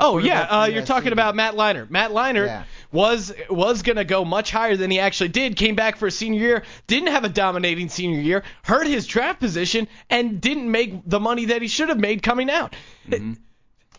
Oh 0.00 0.18
yeah, 0.18 0.42
uh, 0.42 0.64
you're 0.66 0.84
talking 0.84 1.12
about 1.12 1.36
Matt 1.36 1.54
Leinart. 1.54 1.90
Matt 1.90 2.10
Leinart 2.10 2.46
Yeah. 2.46 2.64
Was 2.92 3.32
was 3.48 3.82
gonna 3.82 4.04
go 4.04 4.24
much 4.24 4.50
higher 4.50 4.76
than 4.76 4.90
he 4.90 4.98
actually 4.98 5.28
did. 5.28 5.56
Came 5.56 5.74
back 5.74 5.96
for 5.96 6.06
a 6.06 6.10
senior 6.10 6.40
year, 6.40 6.62
didn't 6.86 7.08
have 7.08 7.24
a 7.24 7.28
dominating 7.28 7.88
senior 7.88 8.20
year, 8.20 8.42
hurt 8.62 8.86
his 8.86 9.06
draft 9.06 9.40
position, 9.40 9.88
and 10.08 10.40
didn't 10.40 10.70
make 10.70 11.02
the 11.06 11.20
money 11.20 11.46
that 11.46 11.62
he 11.62 11.68
should 11.68 11.88
have 11.88 11.98
made 11.98 12.22
coming 12.22 12.50
out. 12.50 12.74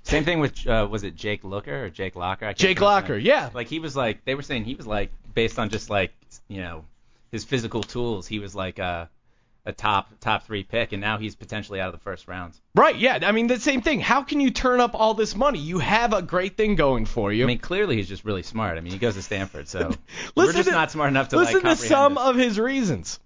Same 0.04 0.26
thing 0.26 0.40
with 0.40 0.68
uh, 0.68 0.88
was 0.90 1.04
it 1.04 1.16
Jake 1.16 1.44
Looker 1.44 1.86
or 1.86 1.90
Jake 1.90 2.16
Locker? 2.16 2.54
Jake 2.54 2.82
Locker, 2.82 3.18
yeah. 3.18 3.50
Like 3.54 3.68
he 3.68 3.80
was 3.80 3.96
like 3.96 4.26
they 4.26 4.36
were 4.36 4.42
saying 4.42 4.66
he 4.66 4.76
was 4.76 4.88
like 4.88 5.12
based 5.34 5.60
on 5.60 5.70
just 5.70 5.90
like 5.90 6.12
you 6.48 6.62
know 6.62 6.86
his 7.32 7.46
physical 7.46 7.84
tools, 7.84 8.28
he 8.28 8.40
was 8.40 8.56
like 8.56 8.80
a 8.80 9.10
a 9.66 9.72
top 9.72 10.10
top 10.20 10.44
three 10.46 10.64
pick, 10.64 10.92
and 10.92 11.02
now 11.02 11.18
he's 11.18 11.36
potentially 11.36 11.80
out 11.80 11.88
of 11.88 11.94
the 11.94 12.04
first 12.04 12.28
round. 12.28 12.54
Right? 12.76 12.96
Yeah. 12.96 13.20
I 13.22 13.32
mean 13.32 13.48
the 13.48 13.60
same 13.60 13.82
thing. 13.82 14.00
How 14.00 14.24
can 14.24 14.40
you 14.40 14.50
turn 14.52 14.80
up 14.80 14.96
all 14.96 15.14
this 15.14 15.36
money? 15.36 15.60
You 15.60 15.80
have 15.80 16.14
a 16.14 16.22
great 16.22 16.58
thing 16.58 16.76
going 16.76 17.06
for 17.06 17.32
you. 17.32 17.44
I 17.44 17.48
mean, 17.48 17.60
clearly 17.60 17.98
he's 17.98 18.10
just 18.10 18.26
really 18.26 18.44
smart. 18.44 18.78
I 18.78 18.82
mean, 18.82 18.94
he 18.94 19.00
goes 19.00 19.16
to 19.16 19.22
Stanford, 19.22 19.68
so 19.68 19.80
Listen 20.36 20.36
we're 20.36 20.52
just 20.54 20.70
to- 20.70 20.76
not 20.76 20.92
smart 20.92 21.10
enough 21.10 21.30
to 21.30 21.38
listen 21.38 21.62
like 21.62 21.78
to 21.78 21.84
some 21.86 22.16
this. 22.16 22.24
of 22.24 22.36
his 22.36 22.60
reasons. 22.60 23.20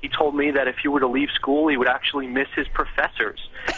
He 0.00 0.08
told 0.08 0.34
me 0.34 0.50
that 0.52 0.66
if 0.66 0.76
he 0.82 0.88
were 0.88 1.00
to 1.00 1.08
leave 1.08 1.28
school, 1.34 1.68
he 1.68 1.76
would 1.76 1.88
actually 1.88 2.26
miss 2.26 2.48
his 2.54 2.66
professors. 2.68 3.40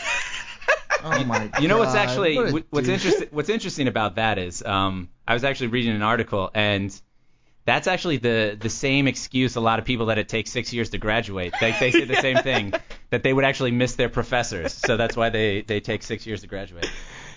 Oh 1.04 1.24
my 1.24 1.50
You 1.60 1.66
know 1.66 1.78
what's 1.78 1.96
actually 1.96 2.36
what 2.36 2.64
what's 2.70 2.86
interesting 2.86 3.28
what's 3.32 3.48
interesting 3.48 3.88
about 3.88 4.16
that 4.16 4.38
is 4.38 4.62
um 4.62 5.08
I 5.26 5.34
was 5.34 5.42
actually 5.42 5.68
reading 5.68 5.96
an 5.96 6.02
article 6.02 6.50
and 6.54 6.94
that's 7.64 7.86
actually 7.86 8.16
the 8.16 8.56
the 8.58 8.68
same 8.68 9.06
excuse 9.06 9.56
a 9.56 9.60
lot 9.60 9.78
of 9.78 9.84
people 9.84 10.06
that 10.06 10.18
it 10.18 10.28
takes 10.28 10.50
six 10.50 10.72
years 10.72 10.90
to 10.90 10.98
graduate. 10.98 11.54
They 11.60 11.72
they 11.78 11.90
say 11.90 12.04
the 12.04 12.16
same 12.16 12.38
thing 12.38 12.72
that 13.10 13.22
they 13.22 13.32
would 13.32 13.44
actually 13.44 13.70
miss 13.70 13.94
their 13.94 14.08
professors, 14.08 14.72
so 14.72 14.96
that's 14.96 15.16
why 15.16 15.30
they 15.30 15.62
they 15.62 15.80
take 15.80 16.02
six 16.02 16.26
years 16.26 16.40
to 16.42 16.46
graduate. 16.46 16.90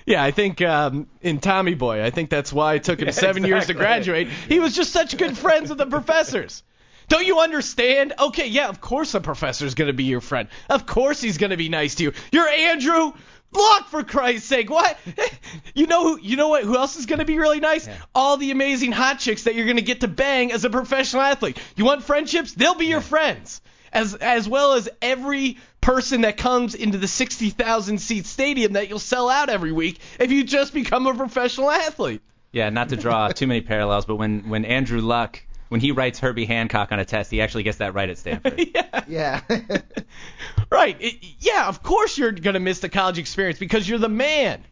Yeah, 0.06 0.24
I 0.24 0.32
think 0.32 0.62
um, 0.62 1.08
in 1.22 1.40
Tommy 1.40 1.74
Boy, 1.74 2.04
I 2.04 2.12
think 2.12 2.30
that's 2.30 2.54
why 2.54 2.76
it 2.76 2.84
took 2.84 3.00
him 3.00 3.08
Yeah, 3.08 3.12
seven 3.12 3.44
years 3.44 3.66
to 3.68 3.72
exactly. 3.72 3.74
graduate. 3.86 4.28
He 4.48 4.60
was 4.60 4.76
just 4.76 4.92
such 4.94 5.18
good 5.18 5.36
friends 5.38 5.70
with 5.70 5.80
the 5.80 5.88
professors. 5.88 6.62
Don't 7.08 7.26
you 7.26 7.40
understand? 7.40 8.14
Okay, 8.20 8.48
yeah, 8.48 8.68
of 8.68 8.82
course 8.82 9.12
the 9.12 9.22
professor's 9.22 9.76
gonna 9.76 9.94
be 9.94 10.06
your 10.06 10.22
friend. 10.22 10.48
Of 10.70 10.86
course 10.88 11.22
he's 11.22 11.38
gonna 11.38 11.58
be 11.58 11.70
nice 11.70 11.96
to 11.96 12.04
you. 12.04 12.14
You're 12.32 12.48
Andrew 12.50 13.14
Luck, 13.56 13.88
for 13.90 14.04
Christ's 14.04 14.48
sake. 14.48 14.70
What? 14.70 14.98
You 15.74 15.88
know 15.88 16.04
who? 16.04 16.20
You 16.22 16.38
know 16.38 16.48
what? 16.48 16.64
Who 16.64 16.78
else 16.78 16.96
is 16.96 17.06
gonna 17.06 17.26
be 17.26 17.38
really 17.38 17.60
nice? 17.60 17.88
All 18.14 18.38
the 18.38 18.52
amazing 18.52 18.94
hot 18.94 19.20
chicks 19.20 19.44
that 19.44 19.56
you're 19.56 19.68
gonna 19.68 19.82
get 19.82 20.02
to 20.02 20.08
bang 20.08 20.52
as 20.54 20.64
a 20.64 20.70
professional 20.70 21.22
athlete. 21.22 21.58
You 21.76 21.84
want 21.84 22.04
friendships? 22.04 22.54
They'll 22.54 22.76
be 22.76 22.86
your 22.86 23.02
friends. 23.02 23.62
As 23.92 24.16
as 24.16 24.48
well 24.48 24.74
as 24.74 24.88
every 25.02 25.58
person 25.82 26.22
that 26.22 26.38
comes 26.38 26.76
into 26.76 26.98
the 26.98 27.08
60,000 27.08 28.00
seat 28.00 28.26
stadium 28.26 28.74
that 28.74 28.90
you'll 28.90 29.00
sell 29.00 29.30
out 29.30 29.50
every 29.50 29.72
week 29.72 30.00
if 30.20 30.32
you 30.32 30.44
just 30.44 30.74
become 30.74 31.08
a 31.08 31.14
professional 31.14 31.70
athlete. 31.70 32.22
Yeah, 32.52 32.70
not 32.70 32.90
to 32.90 32.96
draw 32.96 33.28
too 33.30 33.48
many 33.48 33.62
parallels, 33.62 34.06
but 34.06 34.16
when 34.16 34.50
when 34.50 34.64
Andrew 34.66 35.02
Luck 35.02 35.42
when 35.70 35.82
he 35.82 35.92
writes 35.92 36.20
Herbie 36.20 36.46
Hancock 36.46 36.92
on 36.92 37.00
a 37.00 37.06
test, 37.06 37.32
he 37.32 37.42
actually 37.42 37.64
gets 37.64 37.78
that 37.80 37.94
right 37.94 38.10
at 38.10 38.18
Stanford. 38.18 38.62
Yeah. 39.08 39.42
Right. 40.72 40.98
It, 41.00 41.24
yeah, 41.40 41.68
of 41.68 41.84
course 41.84 42.18
you're 42.18 42.32
going 42.32 42.56
to 42.56 42.60
miss 42.60 42.80
the 42.80 42.90
college 42.90 43.20
experience 43.20 43.60
because 43.60 43.88
you're 43.88 44.00
the 44.00 44.10
man. 44.10 44.64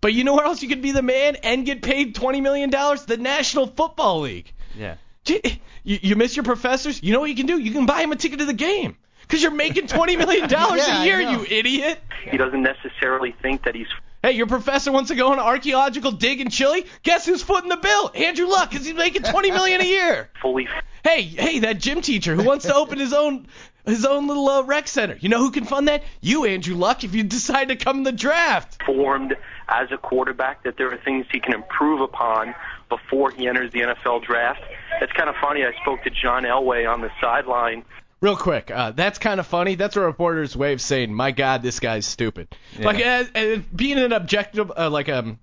But 0.00 0.12
you 0.12 0.22
know 0.24 0.34
where 0.34 0.44
else 0.44 0.62
you 0.62 0.68
could 0.68 0.82
be 0.82 0.92
the 0.92 1.02
man 1.02 1.36
and 1.36 1.64
get 1.64 1.82
paid 1.82 2.14
$20 2.14 2.42
million? 2.42 2.70
The 2.70 3.16
National 3.18 3.66
Football 3.66 4.20
League. 4.20 4.52
yeah. 4.76 4.96
You, 5.26 5.98
you 6.02 6.16
miss 6.16 6.36
your 6.36 6.44
professors? 6.44 7.02
You 7.02 7.12
know 7.12 7.20
what 7.20 7.30
you 7.30 7.36
can 7.36 7.46
do? 7.46 7.58
You 7.58 7.72
can 7.72 7.86
buy 7.86 8.02
him 8.02 8.12
a 8.12 8.16
ticket 8.16 8.40
to 8.40 8.44
the 8.44 8.52
game 8.52 8.96
because 9.22 9.42
you're 9.42 9.50
making 9.50 9.86
$20 9.86 10.18
million 10.18 10.48
Yeah, 10.50 10.66
I 10.66 11.02
a 11.02 11.06
year, 11.06 11.20
you 11.20 11.44
idiot. 11.48 12.00
He 12.30 12.36
doesn't 12.36 12.62
necessarily 12.62 13.32
think 13.40 13.64
that 13.64 13.74
he's 13.74 13.88
Hey, 14.22 14.32
your 14.32 14.46
professor 14.46 14.92
wants 14.92 15.08
to 15.08 15.16
go 15.16 15.28
on 15.28 15.38
an 15.38 15.44
archaeological 15.44 16.12
dig 16.12 16.42
in 16.42 16.50
Chile? 16.50 16.84
Guess 17.02 17.24
who's 17.24 17.42
footing 17.42 17.70
the 17.70 17.78
bill? 17.78 18.10
Andrew 18.14 18.48
Luck, 18.48 18.70
because 18.70 18.84
he's 18.84 18.94
making 18.94 19.22
20 19.22 19.50
million 19.50 19.80
a 19.80 19.84
year. 19.84 20.28
fully 20.42 20.68
Hey, 21.02 21.22
hey, 21.22 21.60
that 21.60 21.78
gym 21.78 22.02
teacher 22.02 22.36
who 22.36 22.44
wants 22.44 22.66
to 22.66 22.74
open 22.74 22.98
his 22.98 23.14
own 23.14 23.46
his 23.86 24.04
own 24.04 24.26
little 24.26 24.46
uh, 24.46 24.62
rec 24.62 24.88
center. 24.88 25.16
You 25.18 25.30
know 25.30 25.38
who 25.38 25.50
can 25.50 25.64
fund 25.64 25.88
that? 25.88 26.02
You, 26.20 26.44
Andrew 26.44 26.76
Luck, 26.76 27.02
if 27.02 27.14
you 27.14 27.22
decide 27.22 27.68
to 27.68 27.76
come 27.76 27.98
in 27.98 28.02
the 28.02 28.12
draft. 28.12 28.82
formed 28.84 29.36
as 29.68 29.90
a 29.90 29.96
quarterback, 29.96 30.64
that 30.64 30.76
there 30.76 30.92
are 30.92 30.98
things 30.98 31.26
he 31.32 31.40
can 31.40 31.54
improve 31.54 32.02
upon 32.02 32.54
before 32.90 33.30
he 33.30 33.48
enters 33.48 33.72
the 33.72 33.80
NFL 33.80 34.24
draft. 34.24 34.60
It's 35.00 35.12
kind 35.12 35.30
of 35.30 35.36
funny. 35.36 35.64
I 35.64 35.72
spoke 35.80 36.02
to 36.02 36.10
John 36.10 36.42
Elway 36.42 36.92
on 36.92 37.00
the 37.00 37.10
sideline 37.20 37.84
Real 38.20 38.36
quick, 38.36 38.70
uh, 38.70 38.90
that's 38.90 39.18
kind 39.18 39.40
of 39.40 39.46
funny. 39.46 39.76
That's 39.76 39.96
a 39.96 40.00
reporter's 40.00 40.54
way 40.56 40.74
of 40.74 40.80
saying, 40.82 41.14
"My 41.14 41.30
God, 41.30 41.62
this 41.62 41.80
guy's 41.80 42.04
stupid." 42.06 42.48
Like 42.78 43.04
uh, 43.04 43.24
uh, 43.34 43.56
being 43.74 43.98
an 43.98 44.12
objective, 44.12 44.70
uh, 44.76 44.90
like 44.90 45.08
um, 45.08 45.38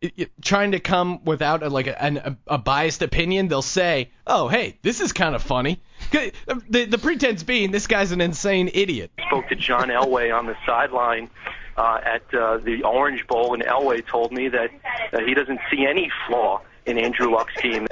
it- 0.00 0.12
it- 0.16 0.32
trying 0.40 0.72
to 0.72 0.80
come 0.80 1.24
without 1.24 1.64
a, 1.64 1.68
like 1.68 1.88
a, 1.88 2.00
an, 2.00 2.16
a, 2.18 2.36
a 2.54 2.58
biased 2.58 3.02
opinion. 3.02 3.48
They'll 3.48 3.62
say, 3.62 4.10
"Oh, 4.26 4.46
hey, 4.46 4.78
this 4.82 5.00
is 5.00 5.12
kind 5.12 5.34
of 5.34 5.42
funny." 5.42 5.82
The 6.12 6.84
the 6.86 6.98
pretense 6.98 7.42
being, 7.42 7.72
this 7.72 7.86
guy's 7.88 8.12
an 8.12 8.20
insane 8.20 8.70
idiot. 8.72 9.10
spoke 9.26 9.48
to 9.48 9.56
John 9.56 9.88
Elway 9.88 10.32
on 10.36 10.46
the 10.46 10.56
sideline 10.64 11.30
uh, 11.76 11.98
at 12.04 12.22
uh, 12.34 12.58
the 12.58 12.84
Orange 12.84 13.26
Bowl, 13.26 13.54
and 13.54 13.62
Elway 13.64 14.06
told 14.06 14.30
me 14.32 14.48
that 14.48 14.70
uh, 15.12 15.20
he 15.20 15.34
doesn't 15.34 15.58
see 15.70 15.84
any 15.84 16.10
flaw 16.28 16.60
in 16.86 16.96
Andrew 16.98 17.32
Luck's 17.32 17.60
game. 17.60 17.86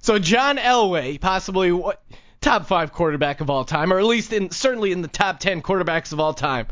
So 0.00 0.18
John 0.18 0.56
Elway, 0.58 1.20
possibly 1.20 1.70
what 1.72 2.02
top 2.42 2.66
five 2.66 2.92
quarterback 2.92 3.40
of 3.40 3.48
all 3.48 3.64
time, 3.64 3.92
or 3.92 3.98
at 3.98 4.04
least 4.04 4.32
in 4.32 4.50
certainly 4.50 4.92
in 4.92 5.00
the 5.00 5.08
top 5.08 5.40
ten 5.40 5.62
quarterbacks 5.62 6.12
of 6.12 6.20
all 6.20 6.34
time, 6.34 6.66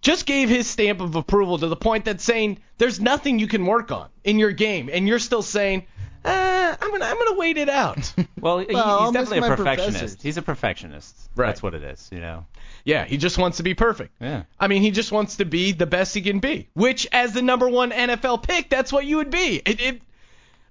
just 0.00 0.24
gave 0.26 0.48
his 0.48 0.66
stamp 0.66 1.00
of 1.00 1.14
approval 1.16 1.58
to 1.58 1.68
the 1.68 1.76
point 1.76 2.06
that 2.06 2.20
saying 2.20 2.58
there's 2.78 3.00
nothing 3.00 3.38
you 3.38 3.48
can 3.48 3.66
work 3.66 3.92
on 3.92 4.08
in 4.24 4.38
your 4.38 4.52
game, 4.52 4.88
and 4.92 5.06
you're 5.06 5.18
still 5.18 5.42
saying, 5.42 5.84
uh, 6.24 6.76
I'm 6.80 6.90
gonna 6.90 7.04
I'm 7.04 7.16
gonna 7.18 7.38
wait 7.38 7.58
it 7.58 7.68
out. 7.68 8.12
Well, 8.40 8.60
he, 8.60 8.66
Well, 8.72 8.84
I'll 8.84 9.04
he's 9.06 9.12
definitely 9.14 9.38
a 9.38 9.56
perfectionist. 9.56 9.98
professors. 9.98 10.22
He's 10.22 10.36
a 10.36 10.42
perfectionist. 10.42 11.30
Right. 11.34 11.46
That's 11.48 11.60
what 11.60 11.74
it 11.74 11.82
is, 11.82 12.08
you 12.12 12.20
know. 12.20 12.46
yeah, 12.84 13.04
he 13.04 13.16
just 13.16 13.36
wants 13.36 13.56
to 13.56 13.64
be 13.64 13.74
perfect. 13.74 14.14
Yeah. 14.20 14.44
I 14.60 14.68
mean, 14.68 14.82
he 14.82 14.92
just 14.92 15.10
wants 15.10 15.38
to 15.38 15.44
be 15.44 15.72
the 15.72 15.86
best 15.86 16.14
he 16.14 16.22
can 16.22 16.38
be. 16.38 16.68
Which, 16.74 17.08
as 17.10 17.32
the 17.32 17.42
number 17.42 17.68
one 17.68 17.90
NFL 17.90 18.44
pick, 18.44 18.70
that's 18.70 18.92
what 18.92 19.04
you 19.04 19.16
would 19.16 19.30
be. 19.30 19.60
It, 19.66 19.80
it, 19.80 20.02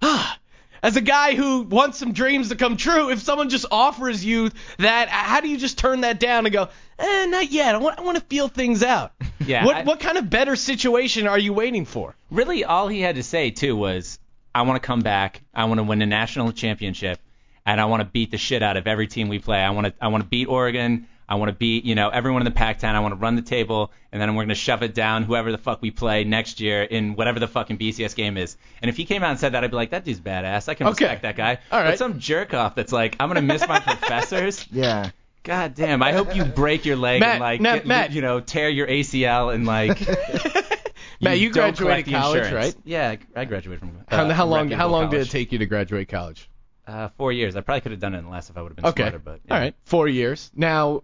ah, 0.01 0.39
as 0.83 0.95
a 0.95 1.01
guy 1.01 1.35
who 1.35 1.61
wants 1.63 1.97
some 1.97 2.13
dreams 2.13 2.49
to 2.49 2.55
come 2.55 2.77
true, 2.77 3.09
if 3.09 3.19
someone 3.21 3.49
just 3.49 3.65
offers 3.71 4.23
you 4.23 4.51
that, 4.77 5.09
how 5.09 5.41
do 5.41 5.47
you 5.49 5.57
just 5.57 5.77
turn 5.77 6.01
that 6.01 6.19
down 6.19 6.45
and 6.45 6.53
go, 6.53 6.69
eh, 6.99 7.25
not 7.27 7.51
yet. 7.51 7.75
I 7.75 7.77
want, 7.79 7.99
I 7.99 8.01
want 8.03 8.17
to 8.17 8.23
feel 8.23 8.47
things 8.47 8.83
out. 8.83 9.11
Yeah, 9.39 9.63
What, 9.63 9.75
I- 9.77 9.83
what 9.83 9.99
kind 10.01 10.17
of 10.17 10.29
better 10.29 10.57
situation 10.57 11.25
are 11.25 11.39
you 11.39 11.53
waiting 11.53 11.85
for? 11.85 12.15
Really, 12.29 12.65
all 12.65 12.89
he 12.89 12.99
had 12.99 13.15
to 13.15 13.23
say 13.23 13.49
too 13.51 13.77
was, 13.77 14.19
"I 14.53 14.63
want 14.63 14.81
to 14.81 14.85
come 14.85 14.99
back. 15.01 15.41
I 15.53 15.65
want 15.65 15.77
to 15.77 15.83
win 15.83 16.01
a 16.01 16.05
national 16.05 16.51
championship, 16.51 17.19
and 17.65 17.79
I 17.79 17.85
want 17.85 18.01
to 18.01 18.05
beat 18.05 18.31
the 18.31 18.37
shit 18.37 18.61
out 18.61 18.75
of 18.75 18.87
every 18.87 19.07
team 19.07 19.29
we 19.29 19.39
play. 19.39 19.59
I 19.59 19.69
want 19.69 19.87
to, 19.87 19.93
I 20.01 20.09
want 20.09 20.23
to 20.23 20.27
beat 20.29 20.47
Oregon. 20.49 21.07
I 21.29 21.35
want 21.35 21.49
to 21.49 21.55
beat, 21.55 21.83
you 21.85 21.93
know, 21.95 22.09
everyone 22.09 22.41
in 22.41 22.45
the 22.45 22.51
Pac-10. 22.51 22.85
I 22.95 22.99
want 23.01 23.11
to 23.13 23.17
run 23.17 23.35
the 23.35 23.41
table, 23.41 23.91
and 24.11 24.21
then 24.21 24.33
we're 24.35 24.43
gonna 24.43 24.55
shove 24.55 24.81
it 24.83 24.93
down 24.93 25.23
whoever 25.23 25.51
the 25.51 25.57
fuck 25.57 25.81
we 25.81 25.91
play 25.91 26.23
next 26.23 26.59
year 26.61 26.83
in 26.83 27.15
whatever 27.15 27.39
the 27.39 27.47
fucking 27.47 27.77
BCS 27.77 28.15
game 28.15 28.37
is. 28.37 28.55
And 28.81 28.87
if 28.89 28.95
he 28.95 29.03
came 29.05 29.23
out 29.23 29.31
and 29.31 29.39
said 29.39 29.51
that, 29.53 29.63
I'd 29.63 29.71
be 29.71 29.75
like, 29.75 29.89
that 29.91 30.05
dude's 30.05 30.21
badass. 30.21 30.69
I 30.69 30.73
can 30.75 30.87
Okay. 30.87 31.03
respect 31.05 31.23
that 31.23 31.35
guy. 31.35 31.59
All 31.71 31.79
right. 31.81 31.89
But 31.91 31.97
some 31.99 32.19
jerk 32.19 32.53
off 32.53 32.75
that's 32.75 32.93
like, 32.93 33.17
I'm 33.19 33.27
gonna 33.29 33.41
miss 33.41 33.67
my 33.67 33.79
professors. 33.81 34.65
yeah. 34.71 35.09
God 35.43 35.75
damn! 35.75 36.03
I 36.03 36.11
hope 36.11 36.35
you 36.35 36.43
break 36.43 36.83
your 36.83 36.97
leg 36.97 37.21
Matt, 37.21 37.31
and 37.35 37.39
like, 37.41 37.61
Matt, 37.61 37.75
get- 37.77 37.87
Matt. 37.87 38.11
you 38.11 38.21
know, 38.21 38.41
tear 38.41 38.67
your 38.67 38.85
ACL 38.87 39.53
and 39.53 39.65
like. 39.65 39.97
Matt, 41.21 41.39
you 41.39 41.51
don't 41.51 41.75
graduated 41.75 42.05
the 42.05 42.11
college, 42.19 42.43
insurance. 42.43 42.75
right? 42.75 42.83
Yeah, 42.85 43.15
I 43.35 43.45
graduated 43.45 43.79
from. 43.79 43.91
How, 44.07 44.25
uh, 44.25 44.33
how 44.33 44.45
long 44.45 44.69
how 44.71 44.87
long 44.87 45.09
did 45.09 45.21
it 45.21 45.29
take 45.29 45.51
you 45.51 45.57
to 45.59 45.65
graduate 45.65 46.09
college? 46.09 46.49
Uh, 46.85 47.09
four 47.17 47.31
years. 47.31 47.55
I 47.55 47.61
probably 47.61 47.81
could 47.81 47.91
have 47.91 48.01
done 48.01 48.13
it 48.13 48.19
in 48.19 48.29
less 48.29 48.49
if 48.49 48.57
I 48.57 48.61
would 48.61 48.69
have 48.69 48.75
been 48.75 48.85
Okay. 48.87 49.03
smarter. 49.03 49.19
But 49.19 49.39
All 49.49 49.57
right, 49.57 49.73
four 49.85 50.07
years. 50.07 50.51
Now, 50.55 51.03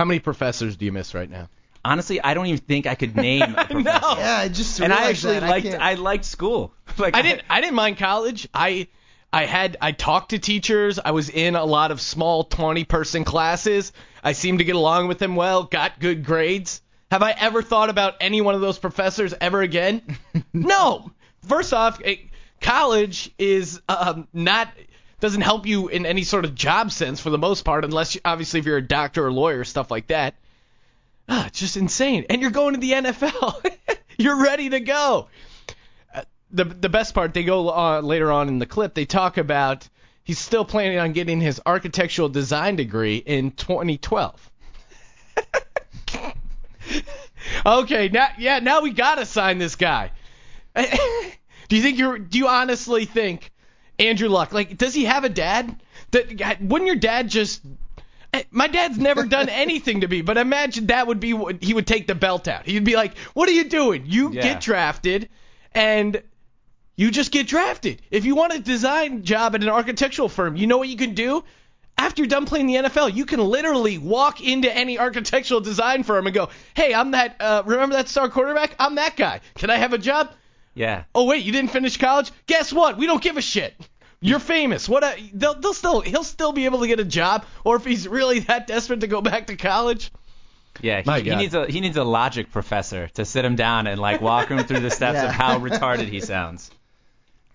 how 0.00 0.06
many 0.06 0.18
professors 0.18 0.76
do 0.78 0.86
you 0.86 0.92
miss 0.92 1.12
right 1.14 1.28
now? 1.28 1.50
honestly, 1.84 2.20
I 2.22 2.32
don't 2.32 2.46
even 2.46 2.58
think 2.58 2.86
I 2.86 2.94
could 2.94 3.14
name 3.16 3.42
a 3.42 3.64
professor. 3.70 4.20
Yeah, 4.20 4.36
I 4.38 4.48
just 4.48 4.80
And 4.80 4.92
I 4.94 5.10
actually 5.10 5.40
that. 5.40 5.48
liked 5.50 5.66
can't- 5.66 5.82
I, 5.82 5.94
liked 5.94 6.24
school. 6.24 6.72
Like 6.98 7.14
I 7.14 7.20
didn't 7.22 7.42
I 7.50 7.60
didn't 7.60 7.74
mind 7.76 7.98
college. 7.98 8.48
I 8.54 8.88
I 9.32 9.44
had 9.44 9.76
I 9.80 9.92
talked 9.92 10.30
to 10.30 10.38
teachers. 10.38 10.98
I 10.98 11.10
was 11.10 11.28
in 11.28 11.54
a 11.54 11.64
lot 11.64 11.90
of 11.90 12.00
small 12.00 12.44
20 12.44 12.84
person 12.84 13.24
classes. 13.24 13.92
I 14.24 14.32
seemed 14.32 14.58
to 14.60 14.64
get 14.64 14.74
along 14.74 15.08
with 15.08 15.18
them 15.18 15.36
well, 15.36 15.64
got 15.64 16.00
good 16.00 16.24
grades. 16.24 16.80
Have 17.10 17.22
I 17.22 17.32
ever 17.32 17.60
thought 17.62 17.90
about 17.90 18.14
any 18.20 18.40
one 18.40 18.54
of 18.54 18.60
those 18.62 18.78
professors 18.78 19.34
ever 19.38 19.60
again? 19.60 20.00
no. 20.54 21.10
First 21.46 21.72
off, 21.74 22.00
college 22.60 23.30
is 23.38 23.80
um, 23.88 24.28
not 24.32 24.68
doesn't 25.20 25.42
help 25.42 25.66
you 25.66 25.88
in 25.88 26.06
any 26.06 26.22
sort 26.22 26.44
of 26.44 26.54
job 26.54 26.90
sense 26.90 27.20
for 27.20 27.30
the 27.30 27.38
most 27.38 27.62
part, 27.64 27.84
unless 27.84 28.14
you, 28.14 28.20
obviously 28.24 28.60
if 28.60 28.66
you're 28.66 28.78
a 28.78 28.86
doctor 28.86 29.26
or 29.26 29.32
lawyer, 29.32 29.64
stuff 29.64 29.90
like 29.90 30.08
that. 30.08 30.34
Ah, 31.28 31.46
it's 31.46 31.60
just 31.60 31.76
insane. 31.76 32.26
And 32.28 32.42
you're 32.42 32.50
going 32.50 32.74
to 32.74 32.80
the 32.80 32.92
NFL. 32.92 33.76
you're 34.18 34.42
ready 34.42 34.70
to 34.70 34.80
go. 34.80 35.28
Uh, 36.12 36.22
the 36.50 36.64
the 36.64 36.88
best 36.88 37.14
part, 37.14 37.34
they 37.34 37.44
go 37.44 37.68
uh, 37.68 38.00
later 38.00 38.32
on 38.32 38.48
in 38.48 38.58
the 38.58 38.66
clip. 38.66 38.94
They 38.94 39.04
talk 39.04 39.36
about 39.36 39.88
he's 40.24 40.38
still 40.38 40.64
planning 40.64 40.98
on 40.98 41.12
getting 41.12 41.40
his 41.40 41.60
architectural 41.64 42.28
design 42.28 42.76
degree 42.76 43.16
in 43.16 43.52
2012. 43.52 44.50
okay, 47.66 48.08
now 48.08 48.28
yeah, 48.38 48.58
now 48.58 48.80
we 48.80 48.90
gotta 48.92 49.26
sign 49.26 49.58
this 49.58 49.76
guy. 49.76 50.10
do 50.74 51.76
you 51.76 51.82
think 51.82 51.98
you're? 51.98 52.18
Do 52.18 52.38
you 52.38 52.48
honestly 52.48 53.04
think 53.04 53.49
Andrew 54.00 54.28
Luck? 54.28 54.52
Like, 54.52 54.76
does 54.78 54.94
he 54.94 55.04
have 55.04 55.24
a 55.24 55.28
dad? 55.28 55.80
That 56.12 56.60
wouldn't 56.60 56.86
your 56.86 56.96
dad 56.96 57.28
just? 57.28 57.62
eh, 58.32 58.42
My 58.50 58.66
dad's 58.66 58.98
never 58.98 59.24
done 59.24 59.48
anything 59.64 60.00
to 60.00 60.08
me, 60.08 60.22
but 60.22 60.36
imagine 60.38 60.86
that 60.86 61.06
would 61.06 61.20
be 61.20 61.34
what 61.34 61.62
he 61.62 61.74
would 61.74 61.86
take 61.86 62.06
the 62.06 62.14
belt 62.14 62.48
out. 62.48 62.66
He'd 62.66 62.84
be 62.84 62.96
like, 62.96 63.16
"What 63.34 63.48
are 63.48 63.52
you 63.52 63.64
doing? 63.64 64.04
You 64.06 64.32
Yeah. 64.32 64.42
get 64.42 64.60
drafted, 64.60 65.28
and 65.74 66.22
you 66.96 67.10
just 67.10 67.32
get 67.32 67.46
drafted. 67.46 68.02
If 68.10 68.24
you 68.24 68.34
want 68.34 68.52
a 68.54 68.58
design 68.58 69.22
job 69.24 69.54
at 69.54 69.62
an 69.62 69.68
architectural 69.68 70.28
firm, 70.28 70.56
you 70.56 70.66
know 70.66 70.78
what 70.78 70.88
you 70.88 70.96
can 70.96 71.14
do? 71.14 71.44
After 71.96 72.22
you're 72.22 72.28
done 72.28 72.46
playing 72.46 72.66
the 72.66 72.76
NFL, 72.76 73.14
you 73.14 73.26
can 73.26 73.40
literally 73.40 73.98
walk 73.98 74.40
into 74.40 74.74
any 74.74 74.98
architectural 74.98 75.60
design 75.60 76.02
firm 76.02 76.26
and 76.26 76.34
go, 76.34 76.48
"Hey, 76.74 76.94
I'm 76.94 77.10
that. 77.12 77.36
Uh, 77.40 77.62
remember 77.66 77.94
that 77.96 78.08
star 78.08 78.28
quarterback? 78.30 78.74
I'm 78.78 78.94
that 78.96 79.16
guy. 79.16 79.40
Can 79.56 79.68
I 79.70 79.76
have 79.76 79.92
a 79.92 79.98
job? 79.98 80.32
Yeah. 80.74 81.04
Oh 81.14 81.24
wait, 81.24 81.44
you 81.44 81.52
didn't 81.52 81.72
finish 81.72 81.96
college? 81.98 82.30
Guess 82.46 82.72
what? 82.72 82.96
We 82.96 83.06
don't 83.06 83.22
give 83.22 83.36
a 83.36 83.42
shit. 83.42 83.74
You're 84.22 84.38
famous. 84.38 84.88
What? 84.88 85.02
A, 85.02 85.30
they'll, 85.32 85.54
they'll 85.54 85.72
still 85.74 86.00
he'll 86.00 86.24
still 86.24 86.52
be 86.52 86.66
able 86.66 86.80
to 86.80 86.86
get 86.86 87.00
a 87.00 87.04
job, 87.04 87.44
or 87.64 87.76
if 87.76 87.84
he's 87.84 88.06
really 88.06 88.40
that 88.40 88.66
desperate 88.66 89.00
to 89.00 89.06
go 89.06 89.20
back 89.22 89.46
to 89.46 89.56
college, 89.56 90.12
Yeah, 90.82 91.00
he, 91.00 91.30
he 91.30 91.36
needs 91.36 91.54
a 91.54 91.66
he 91.66 91.80
needs 91.80 91.96
a 91.96 92.04
logic 92.04 92.52
professor 92.52 93.08
to 93.14 93.24
sit 93.24 93.44
him 93.44 93.56
down 93.56 93.86
and 93.86 93.98
like 94.00 94.20
walk 94.20 94.48
him 94.48 94.62
through 94.64 94.80
the 94.80 94.90
steps 95.00 95.16
Yeah. 95.16 95.26
of 95.26 95.32
how 95.32 95.58
retarded 95.58 96.08
he 96.08 96.20
sounds. 96.20 96.70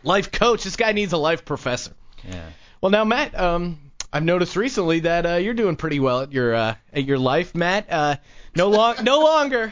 life 0.03 0.31
coach. 0.31 0.63
This 0.63 0.75
guy 0.75 0.91
needs 0.91 1.13
a 1.13 1.17
life 1.17 1.45
professor. 1.45 1.91
Yeah. 2.27 2.49
Well, 2.81 2.89
now 2.91 3.03
Matt, 3.03 3.39
um, 3.39 3.79
I've 4.11 4.23
noticed 4.23 4.55
recently 4.55 5.01
that 5.01 5.25
uh, 5.25 5.35
you're 5.35 5.53
doing 5.53 5.75
pretty 5.75 5.99
well 5.99 6.21
at 6.21 6.31
your 6.31 6.55
uh, 6.55 6.75
at 6.93 7.05
your 7.05 7.19
life, 7.19 7.53
Matt. 7.53 7.91
Uh, 7.91 8.15
no 8.55 8.69
long, 8.69 8.95
no 9.03 9.19
longer. 9.19 9.71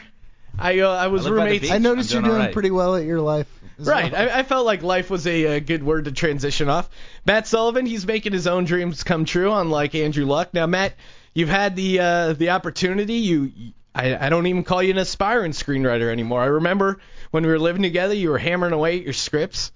I 0.58 0.80
uh, 0.80 0.90
I 0.90 1.06
was 1.08 1.26
I 1.26 1.30
live 1.30 1.38
by 1.38 1.44
roommates. 1.44 1.70
I 1.70 1.78
noticed 1.78 2.12
I'm 2.12 2.16
you're 2.16 2.22
doing 2.22 2.30
doing 2.30 2.40
all 2.40 2.46
right. 2.46 2.52
pretty 2.52 2.70
well 2.70 2.96
at 2.96 3.04
your 3.04 3.20
life. 3.20 3.46
Right. 3.78 4.12
well. 4.12 4.30
I, 4.30 4.40
I 4.40 4.42
felt 4.44 4.66
like 4.66 4.82
life 4.82 5.10
was 5.10 5.26
a, 5.26 5.56
uh 5.56 5.58
good 5.58 5.82
word 5.82 6.04
to 6.04 6.12
transition 6.12 6.68
off. 6.68 6.88
Matt 7.26 7.46
Sullivan, 7.46 7.86
he's 7.86 8.06
making 8.06 8.32
his 8.32 8.46
own 8.46 8.64
dreams 8.64 9.02
come 9.02 9.24
true, 9.24 9.52
unlike 9.52 9.94
Andrew 9.94 10.24
Luck. 10.24 10.54
Now, 10.54 10.66
Matt, 10.66 10.94
you've 11.32 11.48
had 11.48 11.76
the 11.76 12.00
uh, 12.00 12.32
the 12.34 12.50
opportunity. 12.50 13.14
You, 13.14 13.52
I, 13.94 14.26
I 14.26 14.28
don't 14.28 14.46
even 14.46 14.64
call 14.64 14.82
you 14.82 14.90
an 14.90 14.98
aspiring 14.98 15.52
screenwriter 15.52 16.10
anymore. 16.10 16.40
I 16.40 16.46
remember 16.46 17.00
when 17.30 17.44
we 17.44 17.50
were 17.50 17.58
living 17.58 17.82
together, 17.82 18.14
you 18.14 18.30
were 18.30 18.38
hammering 18.38 18.72
away 18.72 18.98
at 18.98 19.04
your 19.04 19.12
scripts. 19.12 19.72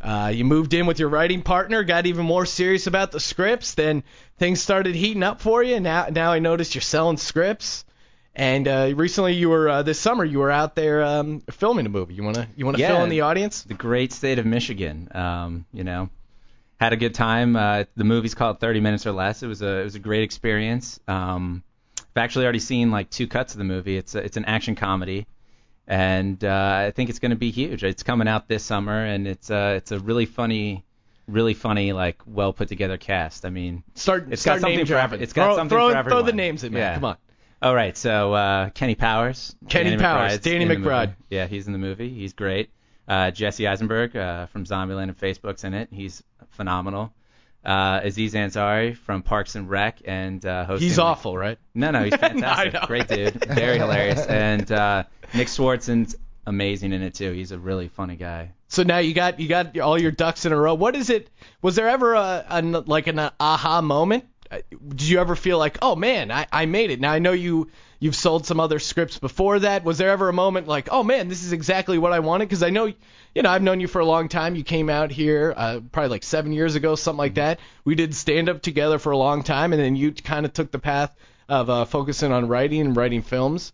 Uh, 0.00 0.30
you 0.32 0.44
moved 0.44 0.74
in 0.74 0.86
with 0.86 1.00
your 1.00 1.08
writing 1.08 1.42
partner, 1.42 1.82
got 1.82 2.06
even 2.06 2.24
more 2.24 2.46
serious 2.46 2.86
about 2.86 3.10
the 3.10 3.20
scripts. 3.20 3.74
Then 3.74 4.04
things 4.38 4.62
started 4.62 4.94
heating 4.94 5.24
up 5.24 5.40
for 5.40 5.62
you. 5.62 5.80
Now, 5.80 6.06
now 6.10 6.32
I 6.32 6.38
noticed 6.38 6.74
you're 6.74 6.82
selling 6.82 7.16
scripts. 7.16 7.84
And 8.38 8.68
uh, 8.68 8.92
recently, 8.94 9.34
you 9.34 9.48
were 9.50 9.68
uh, 9.68 9.82
this 9.82 9.98
summer, 9.98 10.24
you 10.24 10.38
were 10.38 10.50
out 10.50 10.76
there 10.76 11.02
um, 11.02 11.40
filming 11.50 11.86
a 11.86 11.88
movie. 11.88 12.14
You 12.14 12.22
wanna 12.22 12.46
you 12.56 12.64
wanna 12.64 12.78
Yeah. 12.78 12.88
fill 12.94 13.02
in 13.02 13.10
the 13.10 13.22
audience? 13.22 13.64
The 13.64 13.74
great 13.74 14.12
state 14.12 14.38
of 14.38 14.46
Michigan. 14.46 15.08
Um, 15.12 15.66
you 15.72 15.82
know, 15.82 16.08
had 16.78 16.92
a 16.92 16.96
good 16.96 17.14
time. 17.14 17.56
Uh, 17.56 17.84
the 17.96 18.04
movie's 18.04 18.34
called 18.36 18.60
30 18.60 18.78
Minutes 18.78 19.06
or 19.08 19.12
Less. 19.12 19.42
It 19.42 19.48
was 19.48 19.60
a 19.60 19.80
it 19.80 19.84
was 19.84 19.96
a 19.96 19.98
great 19.98 20.22
experience. 20.22 21.00
Um, 21.08 21.64
I've 22.14 22.22
actually 22.22 22.44
already 22.44 22.60
seen 22.60 22.92
like 22.92 23.10
two 23.10 23.26
cuts 23.26 23.54
of 23.54 23.58
the 23.58 23.64
movie. 23.64 23.96
It's 23.96 24.14
a, 24.14 24.18
it's 24.24 24.36
an 24.36 24.44
action 24.44 24.76
comedy, 24.76 25.26
and 25.88 26.42
uh, 26.44 26.84
I 26.86 26.92
think 26.92 27.10
it's 27.10 27.18
going 27.18 27.30
to 27.30 27.36
be 27.36 27.50
huge. 27.50 27.82
It's 27.82 28.04
coming 28.04 28.28
out 28.28 28.46
this 28.46 28.62
summer, 28.62 29.04
and 29.04 29.26
it's 29.26 29.50
uh, 29.50 29.74
it's 29.78 29.90
a 29.90 29.98
really 29.98 30.26
funny, 30.26 30.84
really 31.26 31.54
funny 31.54 31.92
like 31.92 32.22
well 32.24 32.52
put 32.52 32.68
together 32.68 32.98
cast. 32.98 33.44
I 33.44 33.50
mean, 33.50 33.82
Start 33.96 34.28
It's 34.30 34.42
start 34.42 34.60
got 34.60 34.68
something 34.68 34.86
for 34.86 34.94
every- 34.94 35.18
it's 35.20 35.32
got 35.32 35.46
throw, 35.46 35.56
something 35.56 35.76
throw, 35.76 36.02
for 36.04 36.08
Throw 36.08 36.22
the 36.22 36.32
names 36.32 36.62
in, 36.62 36.72
man. 36.72 36.82
Yeah. 36.82 36.94
Come 36.94 37.04
on. 37.04 37.16
All 37.60 37.74
right, 37.74 37.96
so 37.96 38.32
uh, 38.34 38.70
Kenny 38.70 38.94
Powers. 38.94 39.56
Kenny 39.68 39.90
Danny 39.90 40.02
Powers, 40.02 40.32
McBride's 40.34 40.42
Danny 40.44 40.62
in 40.62 40.68
the 40.68 40.76
McBride. 40.76 41.06
movie. 41.08 41.16
Yeah, 41.30 41.46
he's 41.46 41.66
in 41.66 41.72
the 41.72 41.78
movie. 41.78 42.08
He's 42.10 42.32
great. 42.32 42.70
Uh, 43.08 43.30
Jesse 43.30 43.66
Eisenberg 43.66 44.16
uh, 44.16 44.46
from 44.46 44.64
Zombieland 44.64 45.04
and 45.04 45.18
Facebook's 45.18 45.64
in 45.64 45.74
it. 45.74 45.88
He's 45.90 46.22
phenomenal. 46.50 47.12
Uh, 47.64 48.00
Aziz 48.04 48.34
Ansari 48.34 48.96
from 48.96 49.22
Parks 49.22 49.56
and 49.56 49.68
Rec 49.68 50.00
and 50.04 50.44
uh, 50.46 50.64
hosting. 50.66 50.88
He's 50.88 50.98
awful, 50.98 51.36
right? 51.36 51.58
No, 51.74 51.90
no, 51.90 52.04
he's 52.04 52.14
fantastic. 52.16 52.74
know. 52.74 52.82
Great 52.86 53.08
dude. 53.08 53.44
Very 53.46 53.78
hilarious. 53.78 54.24
And 54.26 54.70
uh, 54.70 55.04
Nick 55.34 55.48
Swardson's 55.48 56.14
amazing 56.46 56.92
in 56.92 57.02
it 57.02 57.14
too. 57.14 57.32
He's 57.32 57.50
a 57.50 57.58
really 57.58 57.88
funny 57.88 58.16
guy. 58.16 58.52
So 58.68 58.82
now 58.84 58.98
you 58.98 59.14
got 59.14 59.40
you 59.40 59.48
got 59.48 59.76
all 59.78 60.00
your 60.00 60.12
ducks 60.12 60.44
in 60.44 60.52
a 60.52 60.56
row. 60.56 60.74
What 60.74 60.94
is 60.94 61.10
it? 61.10 61.30
Was 61.62 61.74
there 61.74 61.88
ever 61.88 62.14
a, 62.14 62.44
a 62.48 62.62
like 62.62 63.06
an 63.06 63.18
aha 63.40 63.80
moment? 63.80 64.26
Did 64.50 65.02
you 65.02 65.20
ever 65.20 65.36
feel 65.36 65.58
like, 65.58 65.78
oh 65.82 65.96
man, 65.96 66.30
I, 66.30 66.46
I 66.50 66.66
made 66.66 66.90
it? 66.90 67.00
Now 67.00 67.12
I 67.12 67.18
know 67.18 67.32
you 67.32 67.70
you've 68.00 68.16
sold 68.16 68.46
some 68.46 68.60
other 68.60 68.78
scripts 68.78 69.18
before 69.18 69.58
that. 69.60 69.84
Was 69.84 69.98
there 69.98 70.10
ever 70.10 70.28
a 70.28 70.32
moment 70.32 70.68
like, 70.68 70.88
oh 70.90 71.02
man, 71.02 71.28
this 71.28 71.44
is 71.44 71.52
exactly 71.52 71.98
what 71.98 72.12
I 72.12 72.20
wanted? 72.20 72.48
Because 72.48 72.62
I 72.62 72.70
know, 72.70 72.92
you 73.34 73.42
know, 73.42 73.50
I've 73.50 73.62
known 73.62 73.80
you 73.80 73.88
for 73.88 74.00
a 74.00 74.06
long 74.06 74.28
time. 74.28 74.54
You 74.54 74.64
came 74.64 74.88
out 74.88 75.10
here 75.10 75.52
uh, 75.56 75.80
probably 75.92 76.10
like 76.10 76.22
seven 76.22 76.52
years 76.52 76.74
ago, 76.74 76.94
something 76.94 77.18
like 77.18 77.34
that. 77.34 77.60
We 77.84 77.94
did 77.94 78.14
stand 78.14 78.48
up 78.48 78.62
together 78.62 78.98
for 78.98 79.12
a 79.12 79.18
long 79.18 79.42
time, 79.42 79.72
and 79.72 79.82
then 79.82 79.96
you 79.96 80.12
kind 80.12 80.46
of 80.46 80.52
took 80.52 80.70
the 80.70 80.78
path 80.78 81.14
of 81.48 81.70
uh, 81.70 81.84
focusing 81.84 82.32
on 82.32 82.48
writing 82.48 82.80
and 82.80 82.96
writing 82.96 83.22
films. 83.22 83.72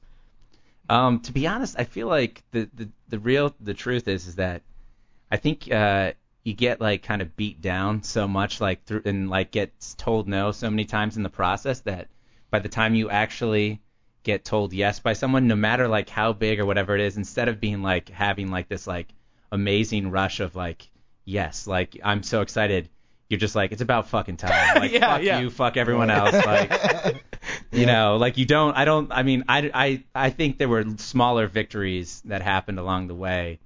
Um, 0.89 1.21
to 1.21 1.33
be 1.33 1.47
honest, 1.47 1.77
I 1.79 1.85
feel 1.85 2.09
like 2.09 2.43
the, 2.53 2.69
the 2.75 2.89
the 3.09 3.19
real 3.19 3.55
the 3.61 3.75
truth 3.75 4.07
is 4.09 4.27
is 4.27 4.37
that 4.37 4.63
I 5.31 5.37
think 5.37 5.71
uh, 5.73 6.13
you 6.45 6.55
get 6.55 6.81
like 6.81 7.03
kind 7.03 7.23
of 7.23 7.37
beat 7.37 7.61
down 7.61 8.03
so 8.03 8.29
much 8.29 8.61
like 8.61 8.85
through 8.85 9.03
and 9.07 9.31
like 9.31 9.51
gets 9.51 9.95
told 9.95 10.29
no 10.29 10.53
so 10.53 10.71
many 10.71 10.85
times 10.85 11.17
in 11.17 11.23
the 11.23 11.31
process 11.31 11.81
that 11.81 12.09
by 12.51 12.59
the 12.61 12.69
time 12.69 12.95
you 12.95 13.11
actually 13.11 13.81
get 14.23 14.45
told 14.45 14.73
yes 14.73 14.99
by 15.01 15.13
someone, 15.13 15.47
no 15.47 15.57
matter 15.57 15.87
like 15.89 16.09
how 16.09 16.33
big 16.33 16.61
or 16.61 16.67
whatever 16.67 16.95
it 16.95 17.01
is, 17.01 17.17
instead 17.17 17.49
of 17.49 17.61
being 17.61 17.83
like 17.83 18.09
having 18.09 18.51
like 18.51 18.69
this 18.69 18.87
like 18.87 19.09
amazing 19.53 20.11
rush 20.11 20.41
of 20.41 20.55
like 20.57 20.91
yes, 21.25 21.67
like 21.67 21.99
I'm 22.03 22.23
so 22.23 22.41
excited. 22.41 22.89
You're 23.29 23.41
just 23.41 23.55
like 23.55 23.73
it's 23.73 23.83
about 23.83 24.09
fucking 24.09 24.37
time. 24.37 24.77
Like 24.81 24.93
Yeah, 24.93 25.15
fuck 25.15 25.23
yeah. 25.23 25.41
you, 25.41 25.51
fuck 25.51 25.77
everyone 25.77 26.11
else. 26.11 26.35
Like 26.47 27.25
you 27.73 27.87
know, 27.87 28.17
like 28.17 28.39
you 28.39 28.47
don't. 28.47 28.77
I 28.77 28.85
don't. 28.85 29.11
I 29.13 29.23
mean, 29.23 29.45
I, 29.49 29.71
I, 29.75 30.05
I 30.15 30.31
think 30.31 30.59
there 30.59 30.69
were 30.69 30.85
smaller 30.99 31.47
victories 31.47 32.23
that 32.27 32.41
happened 32.41 32.79
along 32.79 33.09
the 33.09 33.15
way, 33.15 33.59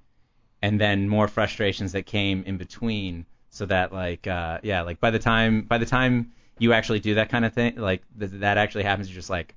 and 0.61 0.79
then 0.79 1.07
more 1.09 1.27
frustrations 1.27 1.91
that 1.93 2.05
came 2.05 2.43
in 2.45 2.57
between. 2.57 3.25
So 3.51 3.65
that 3.65 3.91
like, 3.91 4.27
uh, 4.27 4.59
yeah, 4.63 4.81
like 4.81 4.99
by 4.99 5.09
the 5.11 5.19
time 5.19 5.63
by 5.63 5.77
the 5.79 5.85
time 5.85 6.31
you 6.59 6.73
actually 6.73 6.99
do 6.99 7.15
that 7.15 7.29
kind 7.29 7.45
of 7.45 7.53
thing, 7.53 7.75
like 7.77 8.03
th- 8.19 8.31
that 8.35 8.57
actually 8.57 8.83
happens, 8.83 9.09
you're 9.09 9.15
just 9.15 9.29
like, 9.29 9.55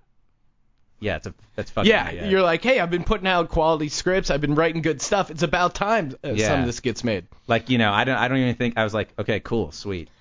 yeah, 1.00 1.16
it's 1.16 1.26
a 1.26 1.34
that's 1.56 1.70
fucking 1.70 1.90
Yeah, 1.90 2.10
yeah. 2.10 2.28
you're 2.28 2.42
like, 2.42 2.62
hey, 2.62 2.80
I've 2.80 2.90
been 2.90 3.04
putting 3.04 3.26
out 3.26 3.48
quality 3.48 3.88
scripts. 3.88 4.30
I've 4.30 4.40
been 4.40 4.54
writing 4.54 4.82
good 4.82 5.02
stuff. 5.02 5.30
It's 5.30 5.42
about 5.42 5.74
time 5.74 6.14
uh, 6.24 6.30
Yeah. 6.32 6.48
some 6.48 6.60
of 6.60 6.66
this 6.66 6.80
gets 6.80 7.02
made. 7.04 7.26
like 7.48 7.68
you 7.70 7.76
know, 7.78 7.92
I 7.92 8.04
don't 8.04 8.16
I 8.16 8.28
don't 8.28 8.38
even 8.38 8.54
think 8.54 8.78
I 8.78 8.84
was 8.84 8.94
like, 8.94 9.08
okay, 9.18 9.40
cool, 9.40 9.72
sweet, 9.72 10.08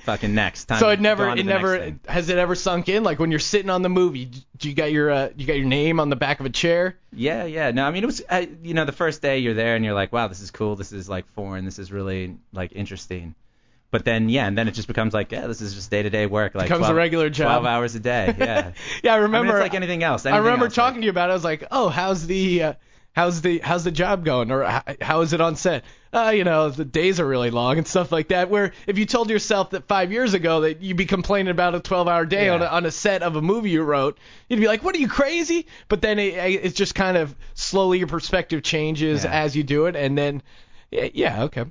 fucking 0.00 0.34
next 0.34 0.66
time. 0.66 0.78
so 0.80 0.88
it 0.88 1.00
never, 1.00 1.24
go 1.24 1.30
on 1.30 1.36
to 1.36 1.42
it 1.42 1.46
never 1.46 1.94
has 2.08 2.28
it 2.28 2.38
ever 2.38 2.54
sunk 2.54 2.88
in. 2.88 3.02
Like 3.02 3.18
when 3.18 3.30
you're 3.30 3.38
sitting 3.40 3.70
on 3.70 3.82
the 3.82 3.88
movie, 3.88 4.30
do 4.56 4.68
you 4.68 4.74
got 4.74 4.90
your, 4.92 5.10
uh, 5.10 5.28
you 5.36 5.46
got 5.46 5.56
your 5.56 5.66
name 5.66 6.00
on 6.00 6.10
the 6.10 6.16
back 6.16 6.40
of 6.40 6.46
a 6.46 6.50
chair? 6.50 6.96
Yeah, 7.12 7.44
yeah. 7.44 7.70
No, 7.70 7.84
I 7.86 7.90
mean 7.90 8.02
it 8.02 8.06
was, 8.06 8.22
I, 8.30 8.48
you 8.62 8.74
know, 8.74 8.84
the 8.84 8.92
first 8.92 9.22
day 9.22 9.38
you're 9.38 9.54
there 9.54 9.76
and 9.76 9.84
you're 9.84 9.94
like, 9.94 10.12
wow, 10.12 10.28
this 10.28 10.40
is 10.40 10.50
cool. 10.50 10.76
This 10.76 10.92
is 10.92 11.08
like 11.08 11.26
foreign. 11.34 11.64
This 11.64 11.78
is 11.78 11.90
really 11.92 12.36
like 12.52 12.72
interesting. 12.74 13.34
But 13.92 14.04
then, 14.04 14.28
yeah, 14.28 14.46
and 14.46 14.56
then 14.56 14.68
it 14.68 14.74
just 14.74 14.86
becomes 14.86 15.12
like, 15.12 15.32
yeah, 15.32 15.48
this 15.48 15.60
is 15.60 15.74
just 15.74 15.90
day 15.90 16.02
to 16.04 16.10
day 16.10 16.26
work. 16.26 16.54
Like 16.54 16.68
Becomes 16.68 16.88
a 16.88 16.94
regular 16.94 17.28
job. 17.28 17.62
12 17.62 17.66
hours 17.66 17.94
a 17.96 18.00
day. 18.00 18.34
Yeah. 18.38 18.72
Yeah, 19.02 19.14
I 19.14 19.16
I 19.16 19.18
mean, 19.18 19.22
remember. 19.24 19.56
it's 19.56 19.62
like 19.62 19.74
anything 19.74 20.04
else. 20.04 20.26
I 20.26 20.36
remember 20.36 20.66
else, 20.66 20.74
talking 20.76 20.94
like- 20.96 21.00
to 21.00 21.04
you 21.06 21.10
about 21.10 21.28
it. 21.30 21.32
I 21.32 21.34
was 21.34 21.42
like, 21.44 21.64
oh, 21.72 21.88
how's 21.88 22.24
the, 22.26 22.62
uh, 22.62 22.72
how's 23.12 23.42
the 23.42 23.58
how's 23.58 23.84
the 23.84 23.90
job 23.90 24.24
going 24.24 24.50
or 24.50 24.64
how, 24.64 24.82
how 25.00 25.20
is 25.22 25.32
it 25.32 25.40
on 25.40 25.56
set? 25.56 25.84
Uh, 26.12 26.32
you 26.34 26.42
know, 26.44 26.70
the 26.70 26.84
days 26.84 27.20
are 27.20 27.26
really 27.26 27.50
long 27.50 27.78
and 27.78 27.86
stuff 27.86 28.10
like 28.10 28.28
that. 28.28 28.50
Where 28.50 28.72
if 28.86 28.98
you 28.98 29.06
told 29.06 29.30
yourself 29.30 29.70
that 29.70 29.86
five 29.86 30.10
years 30.10 30.34
ago 30.34 30.62
that 30.62 30.82
you'd 30.82 30.96
be 30.96 31.06
complaining 31.06 31.50
about 31.50 31.74
a 31.74 31.80
12-hour 31.80 32.26
day 32.26 32.48
on, 32.48 32.62
a, 32.62 32.64
on 32.66 32.84
a 32.84 32.90
set 32.90 33.22
of 33.22 33.36
a 33.36 33.42
movie 33.42 33.70
you 33.70 33.82
wrote, 33.82 34.18
you'd 34.48 34.58
be 34.60 34.66
like, 34.66 34.82
"What 34.82 34.94
are 34.94 34.98
you 34.98 35.08
crazy?" 35.08 35.66
But 35.88 36.00
then 36.02 36.18
it, 36.18 36.34
it's 36.34 36.74
just 36.74 36.94
kind 36.94 37.16
of 37.16 37.34
slowly 37.54 37.98
your 37.98 38.08
perspective 38.08 38.62
changes 38.62 39.24
Yeah. 39.24 39.30
as 39.32 39.54
you 39.54 39.62
do 39.62 39.86
it, 39.86 39.94
and 39.96 40.16
then 40.18 40.42
yeah, 40.90 41.08
yeah 41.12 41.42
okay. 41.44 41.64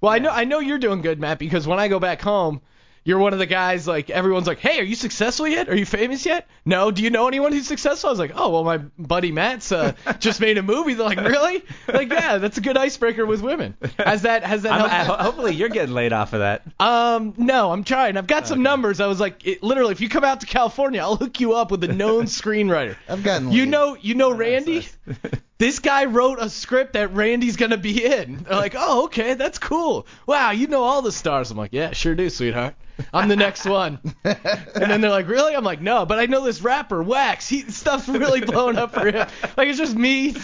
Well, 0.00 0.12
I 0.12 0.18
know 0.18 0.30
I 0.30 0.44
know 0.44 0.58
you're 0.60 0.78
doing 0.78 1.00
good, 1.00 1.18
Matt, 1.20 1.38
because 1.38 1.66
when 1.66 1.78
I 1.78 1.88
go 1.88 1.98
back 1.98 2.20
home, 2.20 2.60
you're 3.06 3.18
one 3.18 3.32
of 3.32 3.38
the 3.38 3.46
guys 3.46 3.86
like 3.88 4.10
everyone's 4.10 4.46
like, 4.46 4.58
"Hey, 4.58 4.78
are 4.80 4.82
you 4.84 4.96
successful 4.96 5.46
yet? 5.48 5.68
Are 5.70 5.76
you 5.76 5.86
famous 5.86 6.26
yet?" 6.26 6.46
No. 6.64 6.90
Do 6.90 7.02
you 7.02 7.08
know 7.10 7.28
anyone 7.28 7.52
who's 7.52 7.66
successful? 7.66 8.08
I 8.08 8.12
was 8.12 8.18
like, 8.18 8.32
"Oh, 8.34 8.50
well, 8.50 8.64
my 8.64 8.78
buddy 8.98 9.30
Matt's 9.32 9.70
uh, 9.72 9.92
just 10.18 10.40
made 10.40 10.58
a 10.58 10.62
movie." 10.62 10.94
They're 10.94 11.06
like, 11.06 11.20
"Really?" 11.20 11.64
Like, 11.86 12.12
yeah, 12.12 12.38
that's 12.38 12.58
a 12.58 12.60
good 12.60 12.76
icebreaker 12.76 13.24
with 13.24 13.40
women. 13.40 13.76
Has 13.98 14.22
that 14.22 14.42
has 14.44 14.62
that 14.62 14.72
I'm, 14.72 14.90
helped? 14.90 15.20
I, 15.20 15.24
hopefully 15.24 15.54
you're 15.54 15.68
getting 15.68 15.94
laid 15.94 16.12
off 16.12 16.32
of 16.32 16.40
that. 16.40 16.62
Um, 16.80 17.32
no, 17.36 17.70
I'm 17.72 17.84
trying. 17.84 18.16
I've 18.16 18.26
got 18.26 18.46
some 18.48 18.62
numbers. 18.62 19.00
I 19.00 19.06
was 19.06 19.20
like, 19.20 19.46
it, 19.46 19.62
literally, 19.62 19.92
if 19.92 20.00
you 20.00 20.08
come 20.08 20.24
out 20.24 20.40
to 20.40 20.46
California, 20.46 21.00
I'll 21.00 21.16
hook 21.16 21.38
you 21.40 21.54
up 21.54 21.70
with 21.70 21.84
a 21.84 21.88
known 21.92 22.24
screenwriter. 22.26 22.96
I've 23.08 23.22
gotten 23.22 23.52
You 23.52 23.62
laid. 23.62 23.70
know, 23.70 23.96
you 24.00 24.14
know 24.16 24.32
Randy. 24.32 24.86
This 25.58 25.78
guy 25.78 26.04
wrote 26.04 26.38
a 26.40 26.50
script 26.50 26.92
that 26.92 27.14
Randy's 27.14 27.56
gonna 27.56 27.78
be 27.78 28.04
in. 28.04 28.36
They're 28.48 28.56
like, 28.56 28.74
oh, 28.76 29.04
okay, 29.04 29.34
that's 29.34 29.58
cool. 29.58 30.06
Wow, 30.26 30.50
you 30.50 30.66
know 30.66 30.82
all 30.82 31.02
the 31.02 31.12
stars. 31.12 31.50
I'm 31.50 31.56
like, 31.56 31.72
yeah, 31.72 31.92
sure 31.92 32.14
do, 32.14 32.28
sweetheart. 32.28 32.74
I'm 33.12 33.28
the 33.28 33.36
next 33.36 33.66
one. 33.66 33.98
and 34.24 34.36
then 34.74 35.02
they're 35.02 35.10
like, 35.10 35.28
really? 35.28 35.54
I'm 35.54 35.64
like, 35.64 35.82
no, 35.82 36.06
but 36.06 36.18
I 36.18 36.26
know 36.26 36.42
this 36.42 36.62
rapper, 36.62 37.02
Wax. 37.02 37.46
He 37.46 37.60
stuff's 37.62 38.08
really 38.08 38.40
blowing 38.40 38.78
up 38.78 38.94
for 38.94 39.06
him. 39.06 39.28
Like 39.56 39.68
it's 39.68 39.78
just 39.78 39.94
me 39.94 40.34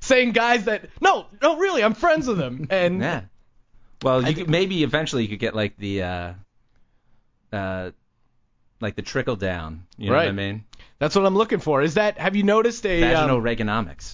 saying 0.00 0.32
guys 0.32 0.64
that, 0.64 0.88
no, 1.00 1.26
no, 1.40 1.56
really, 1.56 1.82
I'm 1.82 1.94
friends 1.94 2.26
with 2.26 2.38
him. 2.38 2.66
And 2.70 3.00
Yeah. 3.00 3.22
Well, 4.02 4.26
you 4.26 4.34
could, 4.34 4.50
maybe 4.50 4.82
eventually 4.82 5.22
you 5.22 5.28
could 5.28 5.38
get 5.38 5.54
like 5.54 5.76
the 5.76 6.02
uh, 6.02 6.32
uh, 7.52 7.90
like 8.80 8.96
the 8.96 9.02
trickle 9.02 9.36
down. 9.36 9.86
You 9.96 10.10
know 10.10 10.16
what 10.16 10.28
I 10.28 10.32
mean? 10.32 10.64
that's 10.98 11.14
what 11.14 11.24
I'm 11.24 11.36
looking 11.36 11.60
for. 11.60 11.82
Is 11.82 11.94
that? 11.94 12.18
Have 12.18 12.36
you 12.36 12.42
noticed 12.42 12.84
a? 12.86 13.00
Vaginal 13.00 13.36
um, 13.36 13.42
Reaganomics. 13.42 14.12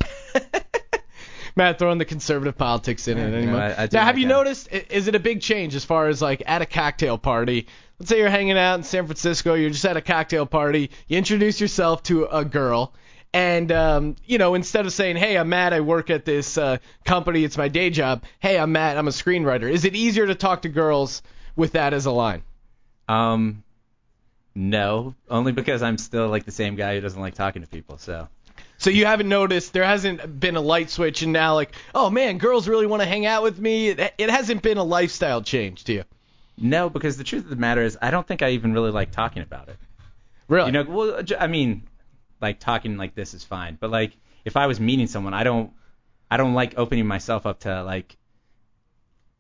Matt 1.59 1.79
throwing 1.79 1.99
the 1.99 2.05
conservative 2.07 2.57
politics 2.57 3.07
in 3.09 3.19
it 3.19 3.35
anymore. 3.35 3.59
no, 3.59 3.65
I- 3.67 3.83
I 3.83 3.89
now, 3.93 4.05
have 4.05 4.15
like 4.15 4.23
you 4.23 4.29
that. 4.29 4.33
noticed? 4.35 4.69
Is 4.73 5.09
it 5.09 5.15
a 5.15 5.19
big 5.21 5.43
change 5.43 5.75
as 5.75 5.85
far 5.85 6.07
as 6.09 6.23
like 6.23 6.43
at 6.47 6.63
a 6.63 6.67
cocktail 6.67 7.19
party? 7.19 7.67
Let's 7.99 8.09
say 8.09 8.19
you're 8.19 8.31
hanging 8.31 8.57
out 8.57 8.77
in 8.77 8.85
San 8.85 9.05
Francisco. 9.07 9.55
You're 9.55 9.71
just 9.71 9.85
at 9.85 9.97
a 9.97 10.01
cocktail 10.01 10.47
party. 10.47 10.91
You 11.09 11.19
introduce 11.19 11.61
yourself 11.61 12.03
to 12.05 12.27
a 12.27 12.45
girl, 12.45 12.95
and 13.35 13.71
um, 13.73 14.17
you 14.25 14.39
know 14.39 14.55
instead 14.55 14.87
of 14.87 14.93
saying, 14.93 15.17
"Hey, 15.17 15.37
I'm 15.37 15.49
Matt. 15.49 15.73
I 15.75 15.81
work 15.81 16.09
at 16.09 16.25
this 16.25 16.57
uh, 16.57 16.79
company. 17.05 17.43
It's 17.45 17.59
my 17.59 17.69
day 17.69 17.91
job." 17.91 18.23
Hey, 18.39 18.57
I'm 18.59 18.73
Matt. 18.73 18.97
I'm 18.97 19.09
a 19.09 19.11
screenwriter. 19.11 19.69
Is 19.71 19.85
it 19.85 19.95
easier 19.97 20.27
to 20.29 20.35
talk 20.37 20.63
to 20.63 20.69
girls 20.71 21.23
with 21.57 21.73
that 21.73 21.93
as 21.93 22.07
a 22.07 22.13
line? 22.13 22.43
Um, 23.09 23.65
no, 24.55 25.15
only 25.29 25.53
because 25.53 25.83
I'm 25.83 25.99
still 25.99 26.29
like 26.29 26.45
the 26.45 26.53
same 26.53 26.75
guy 26.77 26.95
who 26.95 27.01
doesn't 27.01 27.21
like 27.21 27.35
talking 27.35 27.63
to 27.63 27.69
people. 27.69 27.99
So 27.99 28.29
So 28.79 28.91
you 28.91 29.07
haven't 29.07 29.29
noticed 29.29 29.73
there 29.73 29.85
hasn't 29.85 30.39
been 30.41 30.57
a 30.57 30.61
light 30.61 30.89
switch, 30.89 31.23
and 31.23 31.33
now 31.33 31.55
like, 31.55 31.73
oh 31.95 32.11
man, 32.11 32.39
girls 32.39 32.69
really 32.69 32.87
want 32.87 33.03
to 33.03 33.09
hang 33.09 33.27
out 33.27 33.43
with 33.43 33.59
me. 33.59 33.89
It, 33.89 34.15
it 34.19 34.31
hasn't 34.31 34.63
been 34.63 34.79
a 34.79 34.85
lifestyle 34.85 35.43
change 35.43 35.85
to 35.85 35.93
you. 35.93 36.05
no, 36.57 36.89
because 36.89 37.17
the 37.17 37.25
truth 37.25 37.45
of 37.45 37.51
the 37.51 37.57
matter 37.57 37.83
is, 37.83 37.99
I 38.01 38.11
don't 38.11 38.27
think 38.27 38.41
I 38.43 38.51
even 38.51 38.73
really 38.73 38.91
like 38.93 39.11
talking 39.11 39.43
about 39.43 39.69
it. 39.69 39.77
Really? 40.49 40.67
You 40.67 40.73
know, 40.73 40.85
well, 40.85 41.23
j- 41.23 41.37
I 41.37 41.47
mean, 41.49 41.83
like 42.41 42.61
talking 42.61 42.97
like 42.97 43.15
this 43.15 43.35
is 43.35 43.45
fine, 43.45 43.77
but 43.81 43.91
like 43.91 44.13
if 44.45 44.57
I 44.57 44.67
was 44.67 44.79
meeting 44.81 45.09
someone, 45.09 45.35
I 45.35 45.43
don't, 45.45 45.73
I 46.31 46.37
don't 46.37 46.55
like 46.55 46.79
opening 46.79 47.07
myself 47.07 47.47
up 47.47 47.61
to 47.61 47.83
like 47.83 48.17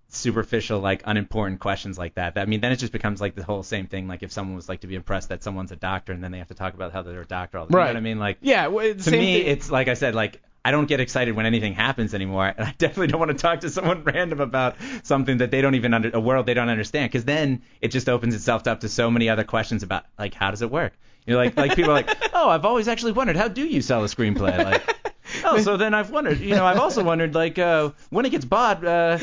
superficial, 0.08 0.80
like 0.80 1.02
unimportant 1.04 1.60
questions 1.60 1.98
like 1.98 2.14
that. 2.14 2.36
I 2.38 2.44
mean, 2.46 2.60
then 2.60 2.72
it 2.72 2.76
just 2.76 2.92
becomes 2.92 3.20
like 3.20 3.34
the 3.34 3.44
whole 3.44 3.62
same 3.62 3.86
thing. 3.86 4.08
Like 4.08 4.22
if 4.22 4.32
someone 4.32 4.56
was 4.56 4.68
like 4.68 4.80
to 4.80 4.86
be 4.86 4.94
impressed 4.94 5.28
that 5.28 5.42
someone's 5.42 5.72
a 5.72 5.76
doctor, 5.76 6.12
and 6.12 6.22
then 6.24 6.32
they 6.32 6.38
have 6.38 6.48
to 6.48 6.54
talk 6.54 6.74
about 6.74 6.92
how 6.92 7.02
they're 7.02 7.20
a 7.20 7.26
doctor 7.26 7.58
all 7.58 7.66
the 7.66 7.72
time. 7.72 7.78
You 7.78 7.82
know 7.82 7.86
Right. 7.86 7.94
what 7.94 7.96
I 7.98 8.00
mean? 8.00 8.18
Like 8.18 8.38
yeah. 8.40 8.66
Well, 8.68 8.94
to 8.94 9.10
me, 9.10 9.40
thing. 9.42 9.46
it's 9.46 9.70
like 9.70 9.88
I 9.88 9.94
said, 9.94 10.14
like 10.14 10.40
I 10.64 10.70
don't 10.70 10.86
get 10.86 11.00
excited 11.00 11.34
when 11.36 11.46
anything 11.46 11.72
happens 11.74 12.14
anymore, 12.14 12.46
and 12.46 12.66
I 12.66 12.74
definitely 12.78 13.06
don't 13.08 13.20
want 13.20 13.30
to 13.32 13.36
talk 13.38 13.60
to 13.60 13.70
someone 13.70 14.02
random 14.04 14.40
about 14.40 14.76
something 15.02 15.38
that 15.38 15.50
they 15.50 15.60
don't 15.60 15.74
even 15.76 15.94
under 15.94 16.10
a 16.12 16.20
world 16.20 16.46
they 16.46 16.54
don't 16.54 16.68
understand, 16.68 17.10
because 17.10 17.24
then 17.24 17.62
it 17.80 17.88
just 17.88 18.08
opens 18.08 18.34
itself 18.34 18.66
up 18.66 18.80
to 18.80 18.88
so 18.88 19.10
many 19.10 19.28
other 19.28 19.44
questions 19.44 19.82
about 19.82 20.04
like 20.18 20.34
how 20.34 20.50
does 20.50 20.62
it 20.62 20.70
work? 20.70 20.94
You 21.26 21.34
know, 21.34 21.38
like 21.38 21.56
like 21.56 21.74
people 21.76 21.90
are 21.90 21.94
like, 21.94 22.10
oh, 22.34 22.48
I've 22.48 22.64
always 22.64 22.88
actually 22.88 23.12
wondered 23.12 23.36
how 23.36 23.48
do 23.48 23.64
you 23.66 23.82
sell 23.82 24.02
a 24.02 24.06
screenplay? 24.08 24.64
Like, 24.64 25.14
oh, 25.44 25.58
so 25.60 25.76
then 25.76 25.92
I've 25.94 26.10
wondered, 26.10 26.40
you 26.40 26.54
know, 26.54 26.64
I've 26.64 26.78
also 26.80 27.04
wondered 27.04 27.34
like 27.34 27.58
uh, 27.58 27.90
when 28.10 28.24
it 28.26 28.30
gets 28.30 28.46
bought, 28.46 28.84
uh, 28.84 29.18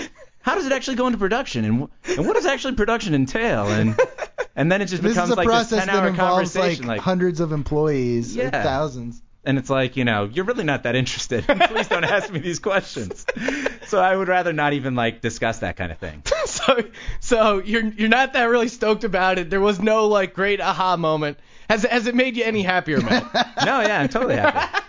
how 0.46 0.54
does 0.56 0.68
it 0.68 0.72
actually 0.72 0.96
go 0.98 1.08
into 1.08 1.18
production, 1.18 1.66
and 1.66 1.88
and 2.18 2.28
what 2.28 2.36
does 2.36 2.46
actually 2.46 2.76
production 2.76 3.16
entail, 3.16 3.68
and 3.68 4.00
and 4.56 4.72
then 4.72 4.82
it 4.82 4.86
just 4.86 5.02
This 5.02 5.14
becomes 5.14 5.32
is 5.32 5.34
a 5.34 5.38
like 5.38 5.48
this 5.48 5.54
process 5.70 5.86
that 5.88 5.92
10-hour 5.92 6.08
involves 6.10 6.56
like, 6.56 6.64
conversation, 6.64 6.88
like 6.88 7.02
hundreds 7.02 7.40
of 7.40 7.52
employees, 7.52 8.38
like 8.38 8.54
Yeah. 8.54 8.64
thousands. 8.64 9.22
and 9.44 9.58
it's 9.58 9.70
like, 9.70 9.98
you 9.98 10.06
know, 10.06 10.26
you're 10.32 10.46
really 10.46 10.64
not 10.64 10.84
that 10.84 10.96
interested. 10.96 11.44
Please 11.70 11.88
don't 11.88 12.04
ask 12.04 12.32
me 12.32 12.40
these 12.40 12.60
questions. 12.60 13.26
So 13.88 14.00
I 14.00 14.16
would 14.16 14.28
rather 14.28 14.54
not 14.54 14.74
even 14.74 14.94
like 14.96 15.22
discuss 15.22 15.60
that 15.60 15.76
kind 15.78 15.92
of 15.92 15.98
thing. 15.98 16.22
so 16.46 16.78
so 17.20 17.58
you're 17.60 17.84
you're 17.84 18.10
not 18.10 18.34
that 18.34 18.44
really 18.46 18.68
stoked 18.68 19.04
about 19.04 19.40
it. 19.40 19.50
There 19.50 19.62
was 19.62 19.80
no 19.82 20.08
like 20.08 20.34
great 20.36 20.62
aha 20.62 20.96
moment. 20.98 21.40
Has 21.70 21.84
it, 21.84 21.92
has 21.92 22.06
it 22.06 22.14
made 22.14 22.38
you 22.38 22.44
any 22.44 22.62
happier, 22.62 23.02
Matt? 23.02 23.24
No, 23.66 23.82
yeah, 23.82 24.00
I'm 24.02 24.10
totally 24.10 24.36
happy. 24.36 24.84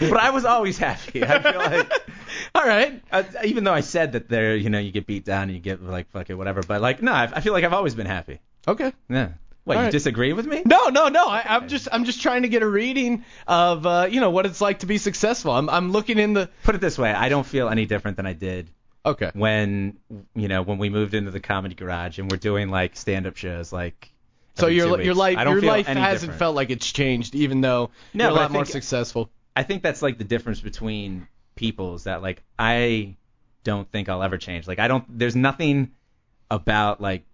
But 0.00 0.16
I 0.18 0.30
was 0.30 0.44
always 0.46 0.76
happy. 0.78 1.22
I 1.24 1.40
feel 1.42 1.58
like, 1.58 1.92
All 2.54 2.66
right. 2.66 3.02
uh, 3.12 3.24
even 3.44 3.64
though 3.64 3.72
I 3.72 3.80
said 3.80 4.12
that 4.12 4.28
there, 4.28 4.56
you 4.56 4.70
know, 4.70 4.78
you 4.78 4.92
get 4.92 5.06
beat 5.06 5.24
down 5.24 5.44
and 5.44 5.52
you 5.52 5.60
get 5.60 5.82
like 5.82 6.10
fuck 6.10 6.30
it, 6.30 6.34
whatever, 6.34 6.62
but 6.62 6.80
like, 6.80 7.02
no, 7.02 7.12
I, 7.12 7.30
I 7.32 7.40
feel 7.40 7.52
like 7.52 7.64
I've 7.64 7.72
always 7.72 7.94
been 7.94 8.06
happy. 8.06 8.40
Okay. 8.66 8.92
Yeah. 9.08 9.30
What, 9.64 9.76
All 9.76 9.82
you 9.82 9.86
right. 9.86 9.92
disagree 9.92 10.32
with 10.32 10.46
me? 10.46 10.62
No, 10.64 10.88
no, 10.90 11.08
no. 11.08 11.26
I, 11.26 11.42
I'm 11.44 11.66
just 11.68 11.88
I'm 11.90 12.04
just 12.04 12.22
trying 12.22 12.42
to 12.42 12.48
get 12.48 12.62
a 12.62 12.68
reading 12.68 13.24
of 13.48 13.84
uh, 13.84 14.06
you 14.08 14.20
know 14.20 14.30
what 14.30 14.46
it's 14.46 14.60
like 14.60 14.80
to 14.80 14.86
be 14.86 14.98
successful. 14.98 15.50
I'm 15.52 15.68
I'm 15.68 15.90
looking 15.90 16.18
in 16.18 16.34
the 16.34 16.48
Put 16.62 16.76
it 16.76 16.80
this 16.80 16.96
way, 16.96 17.12
I 17.12 17.28
don't 17.28 17.46
feel 17.46 17.68
any 17.68 17.84
different 17.84 18.16
than 18.16 18.26
I 18.26 18.32
did 18.32 18.70
okay. 19.06 19.30
when, 19.34 19.96
you 20.34 20.48
know, 20.48 20.62
when 20.62 20.78
we 20.78 20.90
moved 20.90 21.14
into 21.14 21.30
the 21.30 21.40
comedy 21.40 21.74
garage 21.74 22.18
and 22.18 22.30
we're 22.30 22.36
doing 22.36 22.68
like 22.68 22.96
stand-up 22.96 23.36
shows, 23.36 23.72
like. 23.72 24.10
So 24.54 24.68
your 24.68 25.02
your 25.02 25.14
life 25.14 25.38
your 25.38 25.60
life 25.60 25.86
hasn't 25.86 26.20
different. 26.20 26.38
felt 26.38 26.56
like 26.56 26.70
it's 26.70 26.90
changed, 26.90 27.34
even 27.34 27.60
though 27.60 27.90
No, 28.14 28.24
you're 28.24 28.32
a 28.32 28.34
lot 28.34 28.50
more 28.50 28.64
successful. 28.64 29.30
I 29.54 29.64
think 29.64 29.82
that's 29.82 30.00
like 30.00 30.16
the 30.16 30.24
difference 30.24 30.60
between 30.62 31.28
people's 31.56 32.04
that 32.04 32.22
like 32.22 32.42
I 32.58 33.16
don't 33.64 33.90
think 33.90 34.08
I'll 34.08 34.22
ever 34.22 34.38
change. 34.38 34.68
Like 34.68 34.78
I 34.78 34.88
don't 34.88 35.04
there's 35.18 35.34
nothing 35.36 35.92
about 36.50 37.00
like 37.00 37.24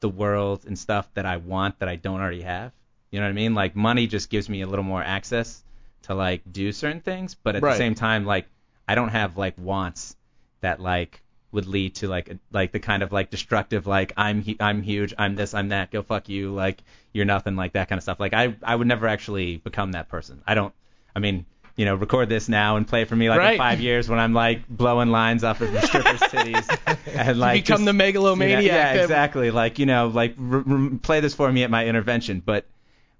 the 0.00 0.08
world 0.08 0.64
and 0.66 0.78
stuff 0.78 1.08
that 1.14 1.26
I 1.26 1.36
want 1.36 1.78
that 1.78 1.88
I 1.88 1.96
don't 1.96 2.20
already 2.20 2.42
have. 2.42 2.72
You 3.10 3.20
know 3.20 3.26
what 3.26 3.30
I 3.30 3.34
mean? 3.34 3.54
Like 3.54 3.76
money 3.76 4.06
just 4.06 4.30
gives 4.30 4.48
me 4.48 4.62
a 4.62 4.66
little 4.66 4.84
more 4.84 5.02
access 5.02 5.62
to 6.02 6.14
like 6.14 6.42
do 6.50 6.72
certain 6.72 7.00
things, 7.00 7.34
but 7.34 7.54
at 7.56 7.62
Right. 7.62 7.72
the 7.72 7.76
same 7.78 7.94
time 7.94 8.24
like 8.24 8.46
I 8.88 8.94
don't 8.94 9.10
have 9.10 9.36
like 9.36 9.54
wants 9.58 10.16
that 10.62 10.80
like 10.80 11.22
would 11.52 11.66
lead 11.66 11.96
to 11.96 12.08
like 12.08 12.28
a, 12.30 12.38
like 12.52 12.72
the 12.72 12.78
kind 12.80 13.02
of 13.02 13.12
like 13.12 13.30
destructive 13.30 13.86
like 13.86 14.12
I'm 14.16 14.42
hu- 14.42 14.56
I'm 14.60 14.82
huge, 14.82 15.12
I'm 15.18 15.34
this, 15.34 15.52
I'm 15.54 15.68
that, 15.68 15.90
go 15.90 16.02
fuck 16.02 16.28
you, 16.28 16.54
like 16.54 16.82
you're 17.12 17.24
nothing, 17.24 17.56
like 17.56 17.72
that 17.72 17.88
kind 17.88 17.98
of 17.98 18.02
stuff. 18.04 18.20
Like 18.20 18.32
I 18.34 18.54
I 18.62 18.74
would 18.74 18.86
never 18.86 19.06
actually 19.06 19.58
become 19.58 19.92
that 19.92 20.08
person. 20.08 20.42
I 20.46 20.54
don't. 20.54 20.72
I 21.14 21.18
mean, 21.18 21.44
you 21.76 21.84
know, 21.84 21.94
record 21.94 22.28
this 22.28 22.48
now 22.48 22.76
and 22.76 22.86
play 22.86 23.04
for 23.04 23.16
me 23.16 23.28
like 23.30 23.38
Right. 23.38 23.52
in 23.52 23.58
five 23.58 23.80
years 23.80 24.08
when 24.08 24.18
I'm 24.18 24.32
like 24.34 24.68
blowing 24.68 25.10
lines 25.10 25.44
off 25.44 25.60
of 25.60 25.72
the 25.72 25.80
strippers' 25.82 26.20
titties 26.32 26.96
and 27.14 27.38
like 27.38 27.64
become 27.64 27.78
just- 27.78 27.84
the 27.86 27.92
megalomaniac 27.92 28.62
Yeah, 28.64 28.94
yeah, 28.94 29.02
exactly. 29.02 29.50
Like 29.50 29.78
you 29.78 29.86
know, 29.86 30.08
like 30.08 30.34
r- 30.38 30.64
r- 30.66 30.90
play 31.02 31.20
this 31.20 31.34
for 31.34 31.50
me 31.50 31.62
at 31.62 31.70
my 31.70 31.86
intervention. 31.86 32.42
But 32.44 32.66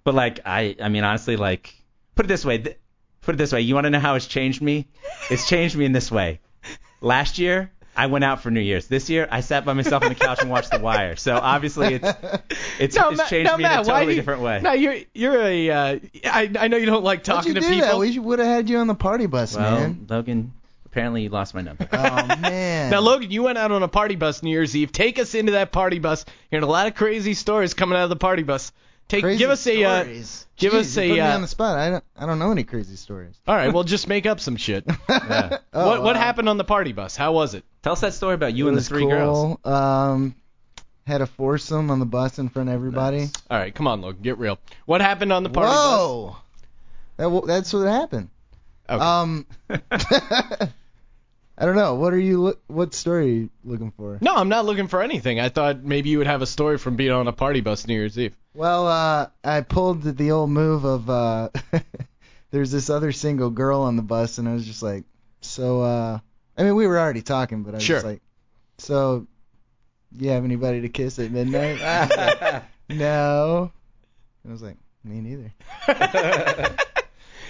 but 0.05 0.15
like 0.15 0.41
I 0.45 0.77
I 0.83 0.89
mean 0.89 1.05
honestly 1.05 1.37
like 1.37 1.75
put 2.15 2.27
it 2.27 2.29
this 2.29 2.45
way. 2.45 2.59
Th- 2.59 2.77
put 3.23 3.35
it 3.35 3.39
this 3.39 3.53
way. 3.53 3.61
You 3.61 3.75
want 3.75 3.85
to 3.85 3.91
know 3.91 4.01
how 4.01 4.15
it's 4.15 4.27
changed 4.27 4.61
me? 4.63 4.87
It's 5.31 5.49
changed 5.49 5.77
me 5.77 5.85
in 5.85 5.93
this 5.93 6.11
way. 6.11 6.41
Last 7.01 7.39
year. 7.39 7.71
I 7.97 8.07
went 8.07 8.25
out 8.25 8.43
for 8.43 8.51
New 8.51 8.61
Year's. 8.61 8.87
This 8.87 9.11
year, 9.11 9.29
I 9.31 9.41
sat 9.41 9.65
by 9.65 9.73
myself 9.73 10.03
on 10.05 10.09
the 10.11 10.15
couch 10.15 10.41
and 10.41 10.51
watched 10.51 10.71
The 10.71 10.79
Wire. 10.79 11.17
So 11.17 11.37
obviously, 11.37 11.95
it's 11.95 12.09
it's, 12.79 12.97
No, 12.97 13.11
it's 13.11 13.29
changed 13.29 13.51
no, 13.51 13.57
me 13.57 13.65
Matt, 13.65 13.81
in 13.81 13.81
a 13.81 13.85
totally 13.85 14.13
you- 14.15 14.21
different 14.21 14.43
way. 14.43 14.61
No, 14.63 14.73
you're 14.73 14.97
you're 15.13 15.41
a 15.43 15.71
uh, 15.71 15.99
I 16.25 16.51
I 16.59 16.69
know 16.69 16.77
you 16.77 16.87
don't 16.87 17.05
like 17.05 17.19
How'd 17.27 17.37
talking 17.37 17.49
you 17.51 17.55
to 17.55 17.61
do 17.61 17.69
people. 17.69 17.89
that? 17.89 17.99
We 17.99 18.19
would 18.19 18.39
have 18.39 18.49
had 18.49 18.71
you 18.71 18.79
on 18.79 18.87
the 18.87 18.95
party 18.95 19.27
bus, 19.27 19.57
well, 19.57 19.81
man. 19.81 20.07
Logan, 20.09 20.53
apparently 20.87 21.23
you 21.25 21.29
lost 21.31 21.55
my 21.55 21.63
number. 21.63 21.89
Oh 21.93 22.27
man. 22.39 22.91
Now, 22.91 23.01
Logan, 23.01 23.31
you 23.31 23.43
went 23.43 23.59
out 23.59 23.73
on 23.73 23.83
a 23.83 23.89
party 23.89 24.15
bus 24.17 24.43
New 24.43 24.51
Year's 24.51 24.75
Eve. 24.77 24.93
Take 24.93 25.19
us 25.19 25.35
into 25.35 25.53
that 25.53 25.73
party 25.73 25.99
bus. 25.99 26.25
Hearing 26.51 26.65
a 26.65 26.69
lot 26.69 26.87
of 26.87 26.95
crazy 26.95 27.35
stories 27.35 27.75
coming 27.75 27.99
out 27.99 28.05
of 28.05 28.11
the 28.11 28.17
party 28.17 28.45
bus. 28.45 28.73
Take, 29.11 29.25
crazy 29.25 29.39
give 29.39 29.51
us 29.51 29.67
a. 29.67 29.85
Uh, 29.85 30.01
stories. 30.03 30.47
give 30.57 30.73
Jeez, 30.73 30.79
us 30.81 30.97
you 30.97 31.03
a, 31.03 31.09
Put 31.09 31.15
me 31.15 31.21
uh, 31.21 31.35
on 31.35 31.41
the 31.43 31.49
spot. 31.49 31.79
I 31.79 31.91
don't. 31.91 32.05
I 32.17 32.27
don't 32.27 32.39
know 32.39 32.51
any 32.53 32.65
crazy 32.65 32.97
stories. 32.97 33.35
all 33.47 33.55
right, 33.57 33.73
well, 33.73 33.83
just 33.85 34.07
make 34.09 34.25
up 34.25 34.41
some 34.41 34.57
shit. 34.57 34.85
Yeah. 35.09 35.59
Oh, 35.73 35.87
what 35.87 36.03
what 36.03 36.15
wow. 36.17 36.21
happened 36.23 36.49
on 36.49 36.57
the 36.57 36.65
party 36.65 36.93
bus? 36.93 37.17
How 37.17 37.33
was 37.33 37.55
it? 37.55 37.65
Tell 37.83 37.93
us 37.93 38.01
that 38.01 38.15
story 38.15 38.35
about 38.35 38.55
you 38.55 38.67
It 38.67 38.69
and 38.69 38.77
the 38.77 38.79
was 38.79 38.89
three 38.89 39.03
cool. 39.03 39.11
girls. 39.11 39.67
Um, 39.67 40.35
had 41.07 41.21
a 41.23 41.27
foursome 41.27 41.91
on 41.91 41.99
the 41.99 42.07
bus 42.07 42.39
in 42.39 42.49
front 42.49 42.69
of 42.69 42.75
everybody. 42.75 43.29
All 43.51 43.59
right, 43.59 43.75
come 43.75 43.87
on, 43.89 44.01
Logan, 44.01 44.23
get 44.23 44.39
real. 44.39 44.59
What 44.87 45.01
happened 45.01 45.33
on 45.33 45.43
the 45.43 45.51
party 45.51 45.69
bus? 45.71 45.77
Whoa. 45.77 46.37
That, 47.17 47.25
w- 47.25 47.47
that's 47.47 47.73
what 47.73 47.87
happened. 47.87 48.29
Okay. 48.89 49.03
Um, 49.05 49.47
I 51.61 51.67
don't 51.67 51.77
know. 51.77 51.95
What 51.97 52.15
are 52.15 52.19
you? 52.19 52.41
Look, 52.43 52.63
what 52.69 52.95
story 52.95 53.25
are 53.25 53.29
you 53.29 53.51
looking 53.65 53.91
for? 53.91 54.17
no, 54.23 54.35
I'm 54.35 54.49
not 54.49 54.65
looking 54.65 54.89
for 54.89 55.03
anything. 55.03 55.39
I 55.39 55.51
thought 55.51 55.83
maybe 55.85 56.09
you 56.09 56.17
would 56.19 56.27
have 56.27 56.41
a 56.41 56.47
story 56.47 56.79
from 56.79 56.97
being 56.97 57.11
on 57.13 57.29
a 57.29 57.33
party 57.33 57.61
bus 57.61 57.87
New 57.87 57.95
Year's 57.95 58.19
Eve. 58.19 58.35
Well, 58.55 58.87
uh, 58.89 59.27
I 59.45 59.61
pulled 59.61 60.03
the 60.03 60.31
old 60.33 60.49
move 60.51 60.85
of 60.85 61.11
uh, 61.11 61.51
there's 62.51 62.71
this 62.71 62.89
other 62.89 63.13
single 63.13 63.51
girl 63.51 63.83
on 63.83 63.97
the 63.97 64.03
bus, 64.03 64.39
and 64.39 64.49
I 64.49 64.55
was 64.55 64.67
just 64.67 64.83
like, 64.83 65.05
so. 65.43 65.83
uh 65.83 66.19
I 66.59 66.63
mean, 66.65 66.75
we 66.75 66.87
were 66.87 66.99
already 66.99 67.23
talking, 67.23 67.63
but 67.63 67.75
I 67.75 67.77
was 67.77 67.85
Sure. 67.85 67.97
just 67.97 68.07
like, 68.07 68.21
so, 68.79 69.27
you 70.19 70.31
have 70.31 70.45
anybody 70.45 70.81
to 70.83 70.89
kiss 70.89 71.19
at 71.19 71.31
midnight? 71.31 71.81
Like, 71.81 72.63
no. 72.89 73.71
And 74.43 74.51
I 74.51 74.53
was 74.53 74.63
like, 74.63 74.77
me 75.05 75.21
neither. 75.21 75.53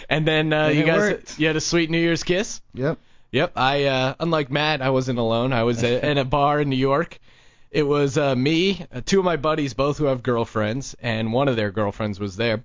And 0.09 0.27
then 0.27 0.53
uh, 0.53 0.67
And 0.67 0.79
you 0.79 0.85
guys, 0.85 0.99
worked. 0.99 1.39
you 1.39 1.47
had 1.47 1.57
a 1.57 1.61
sweet 1.61 1.89
New 1.91 1.99
Year's 1.99 2.25
kiss. 2.25 2.61
Yep. 2.75 2.99
Yep. 3.33 3.53
I, 3.57 3.85
uh, 3.85 4.15
unlike 4.19 4.51
Matt, 4.51 4.83
I 4.83 4.91
wasn't 4.91 5.19
alone. 5.19 5.53
I 5.53 5.63
was 5.63 5.83
at, 5.85 6.05
at 6.05 6.19
a 6.19 6.25
bar 6.25 6.61
in 6.61 6.69
New 6.69 6.77
York. 6.77 7.19
It 7.71 7.85
was 7.85 8.19
uh, 8.19 8.35
me, 8.35 8.85
uh, 8.93 9.01
two 9.05 9.21
of 9.21 9.25
my 9.25 9.37
buddies, 9.37 9.75
both 9.75 9.99
who 9.99 10.07
have 10.07 10.23
girlfriends, 10.23 10.97
and 11.01 11.33
one 11.33 11.47
of 11.47 11.55
their 11.55 11.71
girlfriends 11.71 12.19
was 12.19 12.37
there. 12.37 12.65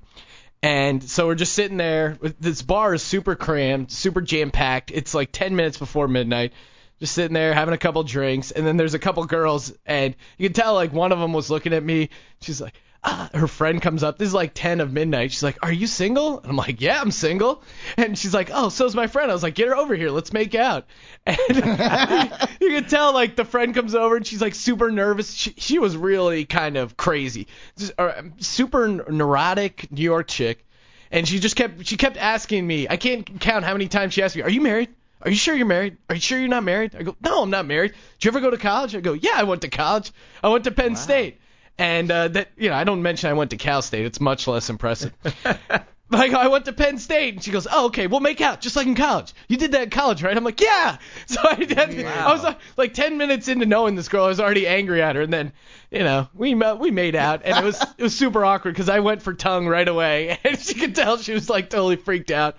And 0.63 1.03
so 1.03 1.27
we're 1.27 1.35
just 1.35 1.53
sitting 1.53 1.77
there. 1.77 2.17
This 2.39 2.63
bar 2.63 2.95
is 2.95 3.03
super 3.03 3.35
crammed, 3.35 3.91
super 3.91 4.21
jam 4.21 4.49
packed. 4.49 4.89
It's 4.91 5.13
like 5.13 5.31
10 5.31 5.55
minutes 5.55 5.77
before 5.77 6.07
midnight. 6.07 6.53
Just 6.99 7.13
sitting 7.13 7.33
there 7.33 7.53
having 7.53 7.73
a 7.73 7.77
couple 7.77 8.01
drinks, 8.03 8.51
and 8.51 8.65
then 8.65 8.77
there's 8.77 8.93
a 8.93 8.99
couple 8.99 9.23
girls, 9.25 9.73
and 9.85 10.15
you 10.37 10.47
can 10.47 10.53
tell 10.53 10.73
like 10.73 10.93
one 10.93 11.11
of 11.11 11.19
them 11.19 11.33
was 11.33 11.51
looking 11.51 11.73
at 11.73 11.83
me. 11.83 12.09
She's 12.41 12.61
like, 12.61 12.73
ah, 13.05 13.29
her 13.33 13.47
friend 13.47 13.81
comes 13.81 14.03
up. 14.03 14.17
This 14.17 14.27
is 14.27 14.33
like 14.33 14.53
10 14.53 14.81
of 14.81 14.91
midnight. 14.91 15.31
She's 15.31 15.43
like, 15.43 15.57
"Are 15.63 15.71
you 15.71 15.87
single?" 15.87 16.39
And 16.39 16.49
I'm 16.49 16.57
like, 16.57 16.81
"Yeah, 16.81 16.99
I'm 16.99 17.11
single." 17.11 17.63
And 17.97 18.17
she's 18.17 18.33
like, 18.33 18.49
"Oh, 18.53 18.69
so's 18.69 18.95
my 18.95 19.07
friend." 19.07 19.29
I 19.29 19.33
was 19.33 19.43
like, 19.43 19.55
"Get 19.55 19.67
her 19.67 19.75
over 19.75 19.95
here. 19.95 20.09
Let's 20.09 20.33
make 20.33 20.55
out." 20.55 20.85
And 21.27 21.57
you 22.61 22.69
can 22.69 22.85
tell 22.87 23.13
like 23.13 23.35
the 23.35 23.45
friend 23.45 23.73
comes 23.73 23.95
over 23.95 24.15
and 24.15 24.25
she's 24.27 24.41
like 24.41 24.55
super 24.55 24.91
nervous. 24.91 25.33
She 25.33 25.53
she 25.57 25.79
was 25.79 25.95
really 25.97 26.45
kind 26.45 26.77
of 26.77 26.97
crazy, 26.97 27.47
just, 27.77 27.93
uh, 27.97 28.21
super 28.39 28.87
neurotic 28.87 29.91
New 29.91 30.03
York 30.03 30.27
chick. 30.27 30.65
And 31.11 31.27
she 31.27 31.39
just 31.39 31.55
kept 31.55 31.85
she 31.85 31.97
kept 31.97 32.17
asking 32.17 32.65
me. 32.65 32.87
I 32.89 32.97
can't 32.97 33.39
count 33.39 33.63
how 33.65 33.73
many 33.73 33.87
times 33.87 34.13
she 34.13 34.23
asked 34.23 34.35
me, 34.35 34.41
"Are 34.41 34.49
you 34.49 34.61
married? 34.61 34.89
Are 35.21 35.29
you 35.29 35.35
sure 35.35 35.55
you're 35.55 35.65
married? 35.65 35.97
Are 36.09 36.15
you 36.15 36.21
sure 36.21 36.37
you're 36.37 36.47
not 36.47 36.63
married?" 36.63 36.95
I 36.95 37.03
go, 37.03 37.15
"No, 37.21 37.41
I'm 37.43 37.49
not 37.49 37.65
married." 37.65 37.93
Did 38.19 38.25
you 38.25 38.31
ever 38.31 38.41
go 38.41 38.51
to 38.51 38.57
college? 38.57 38.95
I 38.95 38.99
go, 38.99 39.13
"Yeah, 39.13 39.33
I 39.35 39.43
went 39.43 39.61
to 39.61 39.69
college. 39.69 40.11
I 40.43 40.49
went 40.49 40.63
to 40.65 40.71
Penn 40.71 40.95
State." 40.95 41.39
And 41.77 42.09
uh, 42.09 42.29
that 42.29 42.49
you 42.57 42.69
know, 42.69 42.75
I 42.75 42.83
don't 42.83 43.01
mention 43.01 43.29
I 43.29 43.33
went 43.33 43.51
to 43.51 43.57
Cal 43.57 43.81
State. 43.81 44.05
It's 44.05 44.21
much 44.21 44.47
less 44.47 44.69
impressive. 44.69 45.13
like 46.09 46.33
I 46.33 46.47
went 46.47 46.65
to 46.65 46.73
Penn 46.73 46.97
State, 46.97 47.33
and 47.33 47.43
she 47.43 47.51
goes, 47.51 47.67
"Oh, 47.69 47.87
okay, 47.87 48.07
we'll 48.07 48.19
make 48.19 48.39
out 48.39 48.61
just 48.61 48.75
like 48.75 48.87
in 48.87 48.95
college. 48.95 49.33
You 49.47 49.57
did 49.57 49.73
that 49.73 49.83
in 49.83 49.89
college, 49.89 50.23
right?" 50.23 50.35
I'm 50.35 50.43
like, 50.43 50.61
"Yeah." 50.61 50.97
So 51.27 51.41
I 51.43 51.55
did. 51.55 52.05
I 52.05 52.31
was 52.31 52.43
like, 52.43 52.59
like 52.77 52.93
10 52.93 53.17
minutes 53.17 53.47
into 53.47 53.65
knowing 53.65 53.95
this 53.95 54.07
girl, 54.09 54.25
I 54.25 54.27
was 54.27 54.39
already 54.39 54.67
angry 54.67 55.01
at 55.01 55.15
her, 55.15 55.23
and 55.23 55.33
then, 55.33 55.51
you 55.89 55.99
know, 55.99 56.29
we 56.33 56.53
we 56.53 56.91
made 56.91 57.15
out, 57.15 57.41
and 57.43 57.57
it 57.57 57.63
was 57.63 57.81
it 57.97 58.03
was 58.03 58.15
super 58.15 58.45
awkward 58.45 58.73
because 58.73 58.89
I 58.89 58.99
went 58.99 59.21
for 59.21 59.33
tongue 59.33 59.67
right 59.67 59.87
away, 59.87 60.37
and 60.43 60.59
she 60.59 60.75
could 60.75 60.95
tell 60.95 61.17
she 61.17 61.33
was 61.33 61.49
like 61.49 61.69
totally 61.69 61.95
freaked 61.95 62.31
out. 62.31 62.55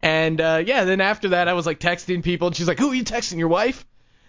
And 0.00 0.40
uh, 0.40 0.62
yeah, 0.64 0.84
then 0.84 1.00
after 1.00 1.30
that, 1.30 1.48
I 1.48 1.54
was 1.54 1.66
like 1.66 1.80
texting 1.80 2.22
people, 2.22 2.46
and 2.46 2.56
she's 2.56 2.68
like, 2.68 2.78
"Who 2.78 2.92
are 2.92 2.94
you 2.94 3.04
texting? 3.04 3.38
Your 3.38 3.48
wife?" 3.48 3.84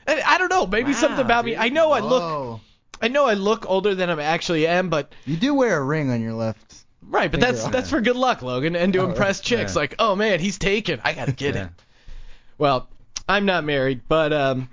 And 0.08 0.19
I 0.19 0.38
don't 0.38 0.50
know, 0.50 0.67
maybe 0.67 0.93
something 0.93 1.24
about 1.24 1.45
me. 1.45 1.56
I 1.56 1.69
know 1.69 1.91
I 1.91 2.00
look, 2.00 2.21
Whoa. 2.21 2.62
I 3.01 3.08
know 3.10 3.25
I 3.25 3.34
look 3.34 3.69
older 3.69 3.93
than 3.95 4.10
I 4.10 4.23
actually 4.23 4.67
am, 4.67 4.89
but 4.89 5.13
You 5.25 5.36
do 5.38 5.53
wear 5.53 5.77
a 5.77 5.84
ring 5.84 6.10
on 6.12 6.21
your 6.21 6.34
left. 6.34 6.75
Right, 7.08 7.29
but 7.31 7.39
that's 7.39 7.63
that's 7.67 7.89
for 7.91 8.01
good 8.01 8.15
luck, 8.15 8.41
Logan, 8.41 8.75
and 8.75 8.91
to 8.93 8.99
Oh, 8.99 9.05
impress 9.10 9.39
chicks. 9.39 9.75
yeah. 9.75 9.79
Like, 9.81 9.95
oh 9.99 10.15
man, 10.15 10.39
he's 10.39 10.58
taken. 10.58 10.99
I 11.03 11.13
gotta 11.13 11.31
get 11.34 11.55
Yeah. 11.55 11.65
it. 11.65 11.69
Well, 12.58 12.88
I'm 13.29 13.45
not 13.45 13.63
married, 13.63 14.01
but 14.08 14.34
um, 14.34 14.69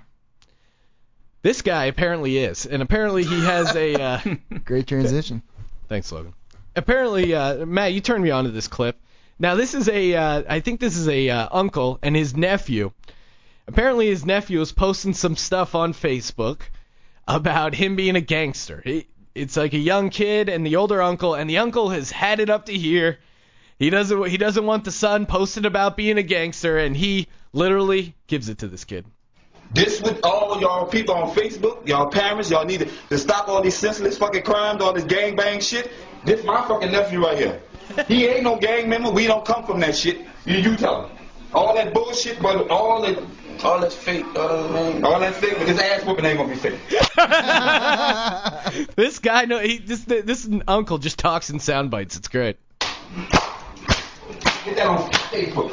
this 1.41 1.61
guy 1.61 1.85
apparently 1.85 2.37
is, 2.37 2.65
and 2.65 2.81
apparently 2.81 3.23
he 3.23 3.43
has 3.45 3.75
a. 3.75 3.95
Uh, 4.01 4.19
Great 4.65 4.87
transition. 4.87 5.43
thanks, 5.89 6.11
Logan. 6.11 6.33
Apparently, 6.75 7.35
uh, 7.35 7.65
Matt, 7.65 7.93
you 7.93 8.01
turned 8.01 8.23
me 8.23 8.31
on 8.31 8.45
to 8.45 8.51
this 8.51 8.67
clip. 8.67 8.97
Now, 9.37 9.55
this 9.55 9.73
is 9.75 9.87
a. 9.89 10.15
Uh, 10.15 10.43
I 10.49 10.59
think 10.61 10.79
this 10.79 10.97
is 10.97 11.07
a 11.07 11.29
uh, 11.29 11.49
uncle 11.51 11.99
and 12.01 12.15
his 12.15 12.35
nephew. 12.35 12.91
Apparently, 13.67 14.07
his 14.07 14.25
nephew 14.25 14.59
is 14.61 14.71
posting 14.71 15.13
some 15.13 15.35
stuff 15.35 15.75
on 15.75 15.93
Facebook 15.93 16.61
about 17.27 17.73
him 17.73 17.95
being 17.95 18.15
a 18.15 18.21
gangster. 18.21 18.81
He, 18.83 19.07
it's 19.35 19.57
like 19.57 19.73
a 19.73 19.79
young 19.79 20.09
kid 20.09 20.49
and 20.49 20.65
the 20.65 20.75
older 20.75 21.01
uncle, 21.01 21.33
and 21.33 21.49
the 21.49 21.57
uncle 21.57 21.89
has 21.89 22.11
had 22.11 22.39
it 22.39 22.49
up 22.49 22.67
to 22.67 22.73
here. 22.73 23.19
He 23.79 23.89
doesn't 23.89 24.27
he 24.27 24.37
doesn't 24.37 24.65
want 24.65 24.83
the 24.85 24.91
son 24.91 25.25
posting 25.25 25.65
about 25.65 25.97
being 25.97 26.17
a 26.17 26.23
gangster, 26.23 26.77
and 26.77 26.95
he 26.95 27.27
literally 27.51 28.15
gives 28.27 28.49
it 28.49 28.59
to 28.59 28.67
this 28.67 28.85
kid. 28.85 29.05
This 29.73 30.01
with 30.01 30.19
all 30.23 30.61
y'all 30.61 30.85
people 30.85 31.15
on 31.15 31.33
Facebook, 31.35 31.87
y'all 31.87 32.07
parents, 32.07 32.51
y'all 32.51 32.65
need 32.65 32.81
to, 32.81 32.89
to 33.09 33.17
stop 33.17 33.49
all 33.49 33.61
these 33.61 33.75
senseless 33.75 34.17
fucking 34.17 34.43
crimes, 34.43 34.81
all 34.83 34.93
this 34.93 35.03
gang 35.03 35.35
bang 35.35 35.59
shit. 35.59 35.91
This 36.25 36.43
my 36.43 36.61
fucking 36.67 36.91
nephew 36.91 37.23
right 37.23 37.37
here. 37.37 37.59
He 38.07 38.27
ain't 38.27 38.43
no 38.43 38.55
gang 38.57 38.87
member. 38.87 39.09
We 39.09 39.25
don't 39.25 39.43
come 39.43 39.65
from 39.65 39.79
that 39.79 39.95
shit. 39.95 40.21
You, 40.45 40.57
you 40.57 40.75
tell 40.75 41.07
him. 41.07 41.17
All 41.53 41.73
that 41.75 41.93
bullshit, 41.93 42.41
but 42.41 42.69
all 42.69 43.01
that, 43.01 43.21
all 43.63 43.79
that's 43.79 43.95
fake. 43.95 44.25
Uh, 44.35 44.67
man. 44.71 45.03
All 45.03 45.19
that's 45.19 45.37
fake, 45.37 45.55
but 45.57 45.67
this 45.67 45.79
ass 45.79 46.03
whooping 46.05 46.25
ain't 46.25 46.37
gonna 46.37 46.49
be 46.53 46.55
fake. 46.59 46.79
This 48.95 49.19
guy, 49.19 49.45
no, 49.45 49.59
he 49.59 49.77
this 49.77 50.03
this 50.03 50.49
uncle 50.67 50.97
just 50.97 51.19
talks 51.19 51.49
in 51.49 51.59
sound 51.59 51.91
bites. 51.91 52.15
It's 52.17 52.27
great. 52.27 52.57
Get 54.65 54.77
that 54.77 54.87
on 54.87 55.11
Facebook. 55.11 55.71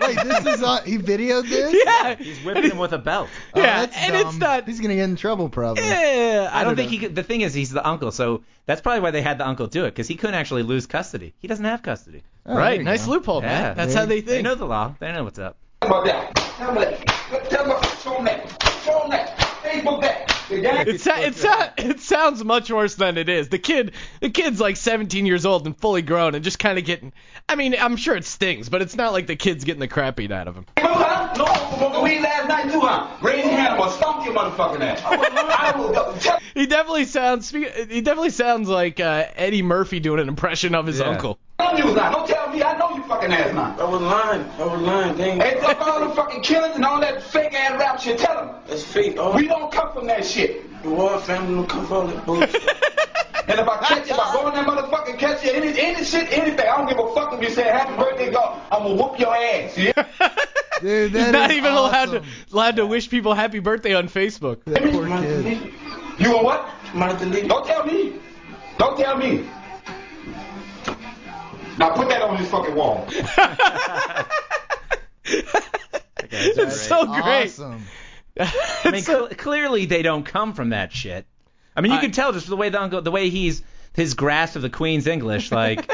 Wait, 0.00 0.16
this 0.24 0.46
is 0.46 0.62
on. 0.62 0.84
He 0.84 0.98
videoed 0.98 1.48
this? 1.48 1.74
Yeah, 1.84 2.16
He's 2.16 2.44
whipping 2.44 2.70
him 2.72 2.78
with 2.78 2.92
a 2.92 2.98
belt. 2.98 3.28
Oh, 3.54 3.60
yeah, 3.60 3.86
that's 3.86 3.96
and 3.96 4.12
dumb. 4.14 4.26
it's 4.28 4.36
not. 4.38 4.66
He's 4.66 4.80
gonna 4.80 4.96
get 4.96 5.04
in 5.08 5.14
trouble 5.16 5.48
probably. 5.48 5.84
Yeah, 5.84 6.50
I 6.52 6.64
don't 6.64 6.74
think 6.76 6.88
know. 6.88 6.90
he 6.92 6.98
could. 6.98 7.14
The 7.14 7.22
thing 7.22 7.42
is, 7.42 7.54
he's 7.54 7.70
the 7.70 7.86
uncle, 7.86 8.10
so 8.10 8.42
that's 8.66 8.80
probably 8.80 9.00
why 9.00 9.12
they 9.12 9.22
had 9.22 9.38
the 9.38 9.46
uncle 9.46 9.68
do 9.68 9.84
it, 9.84 9.90
because 9.90 10.08
he 10.08 10.16
couldn't 10.16 10.34
actually 10.34 10.64
lose 10.64 10.86
custody. 10.86 11.34
He 11.38 11.46
doesn't 11.48 11.64
have 11.64 11.82
custody. 11.82 12.22
Oh, 12.44 12.56
right, 12.56 12.82
nice 12.82 13.04
go. 13.06 13.12
loophole, 13.12 13.42
Yeah, 13.42 13.48
man. 13.48 13.76
That's 13.76 13.92
there- 13.94 14.02
how 14.02 14.06
they 14.06 14.16
think. 14.16 14.26
They 14.26 14.42
know 14.42 14.56
the 14.56 14.66
law. 14.66 14.94
They 14.98 15.12
know 15.12 15.22
what's 15.24 15.38
up. 15.38 15.56
Tell 15.82 15.90
him 15.90 15.96
about 15.96 16.04
that. 16.06 16.34
Tell 16.56 16.68
him 16.70 16.74
that. 16.76 17.06
Tell 17.50 17.64
him, 17.64 17.82
show 18.02 18.14
him 18.18 18.24
that. 18.24 18.82
Show 18.84 19.00
him 19.02 19.10
that. 19.10 19.36
Facebook 19.38 20.00
that. 20.02 20.32
The 20.48 20.60
gang- 20.60 20.86
It, 20.88 21.00
sa- 21.00 21.18
it, 21.18 21.34
sa- 21.34 21.68
it 21.76 22.00
sounds 22.00 22.44
much 22.44 22.70
worse 22.70 22.94
than 22.94 23.18
it 23.18 23.28
is. 23.28 23.48
The 23.48 23.58
kid, 23.58 23.92
the 24.20 24.30
kid's 24.30 24.60
like 24.60 24.76
17 24.76 25.26
years 25.26 25.44
old 25.44 25.66
and 25.66 25.76
fully 25.76 26.02
grown 26.02 26.34
and 26.36 26.44
just 26.44 26.58
kind 26.60 26.78
of 26.78 26.84
getting. 26.84 27.12
I 27.48 27.56
mean, 27.56 27.74
I'm 27.78 27.96
sure 27.96 28.14
it 28.16 28.24
stings, 28.24 28.68
but 28.68 28.80
it's 28.80 28.94
not 28.94 29.12
like 29.12 29.26
the 29.26 29.34
kid's 29.36 29.64
getting 29.64 29.80
the 29.80 29.88
crap 29.88 30.16
beat 30.16 30.30
out 30.30 30.46
of 30.46 30.54
him. 30.54 30.66
No, 30.78 30.86
huh? 30.94 31.34
No, 31.36 31.44
smoking 31.76 32.02
weed 32.04 32.20
last 32.22 32.48
night 32.48 32.70
too, 32.72 32.80
huh? 32.80 33.08
Raising 33.22 33.50
hand, 33.50 33.80
or 33.80 33.90
stomp 33.90 34.24
your 34.24 34.34
motherfucking 34.34 34.80
ass. 34.80 35.02
I 35.04 35.76
will 35.76 35.92
go. 35.92 36.14
Tell 36.20 36.38
He 36.54 36.66
definitely 36.66 37.06
sounds. 37.06 37.50
He 37.50 38.00
definitely 38.00 38.30
sounds 38.30 38.68
like 38.68 39.00
uh, 39.00 39.26
Eddie 39.34 39.62
Murphy 39.62 39.98
doing 40.00 40.20
an 40.20 40.28
impression 40.28 40.74
of 40.76 40.86
his 40.86 41.00
Yeah. 41.00 41.06
uncle. 41.06 41.38
Him 41.60 41.78
you 41.78 41.84
was 41.86 41.94
lying. 41.94 42.12
Don't 42.12 42.28
tell 42.28 42.50
me. 42.50 42.62
I 42.62 42.76
know 42.78 42.96
you 42.96 43.02
fucking 43.04 43.32
ass 43.32 43.54
now. 43.54 43.76
I 43.78 43.84
was 43.84 44.02
lying. 44.02 44.42
I 44.58 44.64
was 44.64 44.80
lying. 44.82 45.16
Dang. 45.16 45.40
Hey, 45.40 45.60
fuck 45.60 45.80
all 45.80 46.08
the 46.08 46.14
fucking 46.14 46.42
killings 46.42 46.76
and 46.76 46.84
all 46.84 47.00
that 47.00 47.22
fake 47.22 47.54
ass 47.54 47.78
rap 47.78 48.00
shit. 48.00 48.18
Tell 48.18 48.46
him. 48.46 48.54
That's 48.66 48.84
fake. 48.84 49.16
We 49.34 49.46
don't 49.48 49.72
come 49.72 49.92
from 49.92 50.06
that 50.06 50.24
shit. 50.24 50.82
The 50.82 50.90
war 50.90 51.18
family 51.20 51.54
don't 51.54 51.68
come 51.68 51.86
from 51.86 52.08
that 52.08 52.26
bullshit. 52.26 52.54
and 53.48 53.60
if 53.60 53.68
I 53.68 53.78
catch 53.82 54.08
you, 54.08 54.14
if 54.14 54.20
I 54.20 54.32
go 54.32 54.48
in 54.48 54.54
that 54.54 54.66
motherfucking 54.66 55.18
catch 55.18 55.44
you, 55.44 55.52
any, 55.52 55.68
any 55.80 56.04
shit, 56.04 56.30
anything, 56.32 56.60
I 56.60 56.76
don't 56.76 56.88
give 56.88 56.98
a 56.98 57.14
fuck 57.14 57.32
if 57.32 57.42
you 57.42 57.50
say 57.50 57.64
happy 57.64 57.96
birthday, 57.96 58.30
go. 58.30 58.60
I'm 58.70 58.82
gonna 58.82 58.94
whoop 58.94 59.18
your 59.18 59.34
ass. 59.34 59.76
Yeah? 59.86 60.04
Dude, 60.82 61.12
He's 61.12 61.32
not 61.32 61.50
is 61.50 61.56
even 61.56 61.72
allowed 61.72 62.06
to 62.06 62.22
allowed 62.52 62.76
to 62.76 62.86
wish 62.86 63.08
people 63.08 63.32
happy 63.32 63.60
birthday 63.60 63.94
on 63.94 64.08
Facebook. 64.08 64.62
That 64.66 64.82
poor 64.82 65.06
kid. 65.06 65.72
You 66.18 66.36
a 66.36 66.44
what? 66.44 66.68
Don't 66.94 67.66
tell 67.66 67.86
me. 67.86 68.20
Don't 68.78 68.98
tell 68.98 69.16
me. 69.16 69.48
Now 71.78 71.90
put 71.94 72.08
that 72.08 72.22
on 72.22 72.36
this 72.40 72.50
fucking 72.50 72.74
wall. 72.74 73.06
It's 76.28 76.80
so 76.82 77.06
great. 77.06 77.46
Awesome. 77.46 77.82
I 78.38 78.90
mean, 78.90 79.02
cl- 79.02 79.28
clearly 79.28 79.86
they 79.86 80.02
don't 80.02 80.24
come 80.24 80.52
from 80.54 80.70
that 80.70 80.92
shit. 80.92 81.26
I 81.74 81.80
mean, 81.80 81.92
you 81.92 81.98
I- 81.98 82.00
can 82.00 82.10
tell 82.12 82.32
just 82.32 82.48
the 82.48 82.56
way 82.56 82.68
the 82.68 82.80
uncle, 82.80 83.00
the 83.02 83.10
way 83.10 83.28
he's 83.30 83.62
his 83.94 84.14
grasp 84.14 84.56
of 84.56 84.62
the 84.62 84.70
Queen's 84.70 85.06
English, 85.06 85.52
like, 85.52 85.90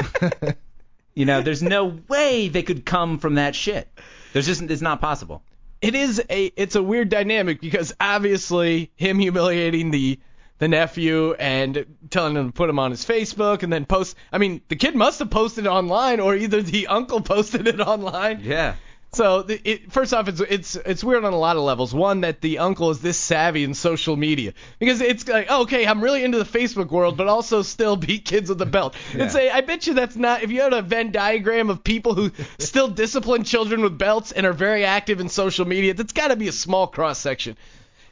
you 1.13 1.25
know, 1.25 1.41
there's 1.41 1.63
no 1.63 1.97
way 2.09 2.49
they 2.49 2.63
could 2.63 2.85
come 2.85 3.19
from 3.19 3.35
that 3.35 3.55
shit. 3.55 3.87
There's 4.33 4.45
just, 4.45 4.61
it's 4.61 4.81
not 4.81 4.99
possible. 5.01 5.43
it 5.81 5.95
is 5.95 6.21
a 6.29 6.45
it's 6.55 6.75
a 6.75 6.83
weird 6.83 7.09
dynamic 7.09 7.61
because 7.61 7.93
obviously 7.99 8.91
him 8.95 9.19
humiliating 9.19 9.91
the 9.91 10.19
the 10.63 10.69
nephew 10.69 11.33
and 11.33 11.85
telling 12.09 12.37
him 12.37 12.47
to 12.47 12.53
put 12.53 12.69
him 12.69 12.79
on 12.79 12.89
his 12.89 13.03
Facebook 13.03 13.63
and 13.63 13.73
then 13.73 13.83
post 13.83 14.15
I 14.31 14.37
mean 14.37 14.61
the 14.69 14.77
kid 14.77 14.95
must 14.95 15.19
have 15.19 15.29
posted 15.29 15.65
it 15.65 15.69
online 15.69 16.21
or 16.21 16.37
either 16.37 16.61
the 16.61 16.87
uncle 16.99 17.19
posted 17.19 17.67
it 17.67 17.81
online. 17.81 18.39
Yeah. 18.41 18.75
So 19.11 19.43
the, 19.43 19.59
it, 19.69 19.91
first 19.91 20.13
off, 20.13 20.29
it's 20.29 20.39
it's 20.39 20.75
it's 20.77 21.03
weird 21.03 21.25
on 21.25 21.33
a 21.33 21.37
lot 21.37 21.57
of 21.57 21.63
levels. 21.63 21.93
One 21.93 22.21
that 22.21 22.39
the 22.39 22.59
uncle 22.59 22.91
is 22.91 23.01
this 23.01 23.17
savvy 23.17 23.65
in 23.65 23.73
social 23.73 24.15
media 24.15 24.53
because 24.79 25.01
it's 25.01 25.27
like, 25.27 25.47
oh, 25.49 25.63
okay, 25.63 25.85
I'm 25.85 26.01
really 26.01 26.23
into 26.23 26.37
the 26.39 26.45
Facebook 26.45 26.89
world, 26.89 27.17
but 27.17 27.27
also 27.27 27.61
still 27.61 27.97
beat 27.97 28.23
kids 28.23 28.49
with 28.49 28.61
a 28.61 28.65
belt. 28.65 28.95
Yeah. 29.13 29.23
And 29.23 29.31
say, 29.31 29.49
I 29.49 29.61
bet 29.61 29.85
you 29.85 29.93
that's 29.93 30.15
not. 30.15 30.43
If 30.43 30.49
you 30.49 30.61
had 30.61 30.73
a 30.73 30.81
Venn 30.81 31.11
diagram 31.11 31.69
of 31.69 31.83
people 31.83 32.15
who 32.15 32.31
still 32.57 32.87
discipline 32.87 33.43
children 33.43 33.81
with 33.81 33.97
belts 33.97 34.31
and 34.31 34.45
are 34.45 34.53
very 34.53 34.85
active 34.85 35.19
in 35.19 35.29
social 35.29 35.65
media, 35.65 35.93
that's 35.93 36.13
got 36.13 36.29
to 36.29 36.35
be 36.37 36.47
a 36.47 36.53
small 36.53 36.87
cross 36.87 37.19
section. 37.19 37.57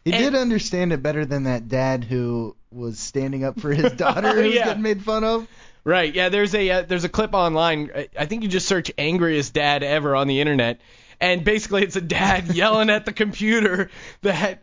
He 0.06 0.14
And- 0.14 0.24
did 0.24 0.36
understand 0.36 0.94
it 0.94 1.04
better 1.04 1.26
than 1.26 1.44
that 1.44 1.68
dad 1.68 2.04
who 2.04 2.56
was 2.72 2.98
standing 3.00 3.44
up 3.44 3.60
for 3.60 3.72
his 3.74 3.92
daughter 3.98 4.34
who 4.34 4.44
was 4.48 4.56
Yeah. 4.56 4.66
getting 4.66 4.82
made 4.84 5.04
fun 5.04 5.24
of. 5.24 5.48
Right. 5.84 6.14
Yeah. 6.14 6.30
There's 6.30 6.54
a 6.56 6.70
uh, 6.70 6.82
there's 6.84 7.04
a 7.04 7.10
clip 7.10 7.34
online. 7.34 7.92
I- 7.96 8.10
I 8.20 8.26
think 8.26 8.44
you 8.44 8.50
just 8.50 8.68
search 8.68 8.92
"angriest 8.98 9.54
dad 9.54 9.84
ever" 9.84 10.16
on 10.16 10.28
the 10.28 10.40
internet, 10.40 10.80
and 11.20 11.44
basically 11.44 11.84
it's 11.84 11.96
a 11.96 12.02
dad 12.02 12.48
yelling 12.56 12.90
at 12.90 13.06
the 13.06 13.14
computer 13.14 13.90
that 14.22 14.62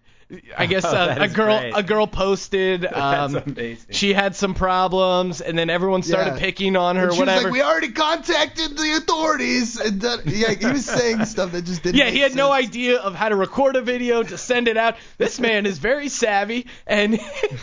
I 0.57 0.67
guess 0.67 0.85
Oh, 0.89 0.91
uh, 0.95 1.17
a 1.21 1.29
girl 1.29 1.59
great. 1.59 1.73
a 1.75 1.83
girl 1.83 2.07
posted 2.07 2.85
um, 2.85 3.57
she 3.91 4.13
had 4.13 4.37
some 4.37 4.55
problems, 4.55 5.41
and 5.41 5.59
then 5.59 5.71
everyone 5.71 6.03
started 6.03 6.35
Yeah. 6.35 6.39
picking 6.39 6.77
on 6.77 6.97
her. 6.97 7.05
And 7.07 7.15
she 7.15 7.21
was 7.21 7.45
like, 7.45 7.53
we 7.53 7.63
already 7.63 7.93
contacted 7.93 8.77
the 8.77 8.97
authorities. 8.99 9.81
And 9.81 10.01
that, 10.03 10.27
yeah, 10.27 10.53
he 10.53 10.67
was 10.67 10.85
saying 10.85 11.25
stuff 11.25 11.53
that 11.53 11.65
just 11.65 11.83
didn't. 11.83 11.97
yeah, 11.97 12.11
he 12.11 12.19
had 12.21 12.35
no 12.35 12.53
idea 12.53 12.99
of 12.99 13.15
how 13.15 13.29
to 13.31 13.37
record 13.37 13.77
a 13.77 13.81
video 13.83 14.23
to 14.23 14.37
send 14.37 14.69
it 14.69 14.77
out. 14.77 14.97
This 15.17 15.41
man 15.41 15.65
is 15.67 15.79
very 15.79 16.09
savvy, 16.09 16.67
and 16.87 17.19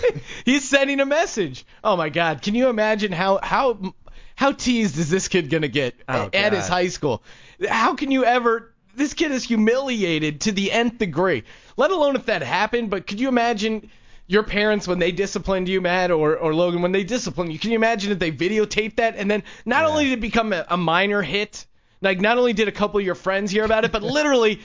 he's 0.46 0.68
sending 0.68 1.00
a 1.00 1.06
message. 1.06 1.66
Oh 1.84 1.96
my 1.96 2.10
God! 2.10 2.42
Can 2.42 2.56
you 2.56 2.70
imagine 2.70 3.12
how 3.12 3.40
how 3.44 3.94
how 4.36 4.52
teased 4.52 4.98
is 4.98 5.10
this 5.10 5.28
kid 5.28 5.50
gonna 5.50 5.68
get 5.68 5.96
Oh, 6.10 6.30
at 6.34 6.54
his 6.54 6.68
high 6.68 6.88
school? 6.88 7.22
How 7.70 7.94
can 7.96 8.12
you 8.12 8.26
ever? 8.26 8.72
This 8.96 9.14
kid 9.14 9.32
is 9.32 9.44
humiliated 9.44 10.42
to 10.42 10.52
the 10.54 10.72
nth 10.72 10.98
degree. 11.00 11.44
Let 11.78 11.92
alone 11.92 12.16
if 12.16 12.26
that 12.26 12.42
happened. 12.42 12.90
But 12.90 13.08
could 13.08 13.20
you 13.20 13.28
imagine? 13.28 13.90
Your 14.28 14.42
parents, 14.42 14.88
when 14.88 14.98
they 14.98 15.12
disciplined 15.12 15.70
you, 15.70 15.82
Matt, 15.82 16.10
or, 16.10 16.36
or 16.36 16.56
Logan, 16.56 16.82
when 16.82 16.92
they 16.92 17.04
disciplined 17.04 17.54
you, 17.54 17.60
can 17.60 17.70
you 17.70 17.76
imagine 17.76 18.12
if 18.12 18.18
they 18.18 18.32
videotaped 18.32 18.96
that 18.96 19.16
and 19.18 19.30
then 19.30 19.44
not 19.68 19.86
only 19.86 20.06
did 20.06 20.14
it 20.14 20.22
become 20.22 20.52
a, 20.52 20.66
a 20.68 20.78
minor 20.78 21.22
hit, 21.22 21.68
like 22.02 22.20
not 22.20 22.40
only 22.40 22.52
did 22.52 22.68
a 22.68 22.72
couple 22.72 23.00
of 23.00 23.06
your 23.06 23.14
friends 23.14 23.52
hear 23.52 23.66
about 23.66 23.86
it, 23.86 23.92
but 23.92 24.02
literally 24.02 24.62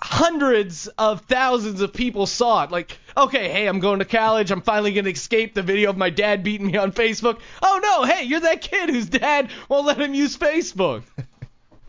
hundreds 0.00 0.86
of 0.98 1.22
thousands 1.22 1.80
of 1.80 1.92
people 1.92 2.26
saw 2.26 2.64
it. 2.64 2.70
Like, 2.70 2.98
okay, 3.16 3.48
hey, 3.48 3.66
I'm 3.66 3.80
going 3.80 3.98
to 3.98 4.04
college. 4.04 4.50
I'm 4.50 4.62
finally 4.62 4.92
going 4.92 5.04
to 5.04 5.10
escape 5.10 5.54
the 5.54 5.62
video 5.62 5.90
of 5.90 5.96
my 5.96 6.10
dad 6.10 6.42
beating 6.42 6.68
me 6.68 6.76
on 6.76 6.92
Facebook. 6.92 7.40
Oh 7.62 7.80
no, 7.82 8.04
hey, 8.04 8.24
you're 8.24 8.40
that 8.40 8.60
kid 8.60 8.90
whose 8.90 9.08
dad 9.08 9.50
won't 9.68 9.86
let 9.86 10.00
him 10.00 10.14
use 10.14 10.36
Facebook. 10.36 11.02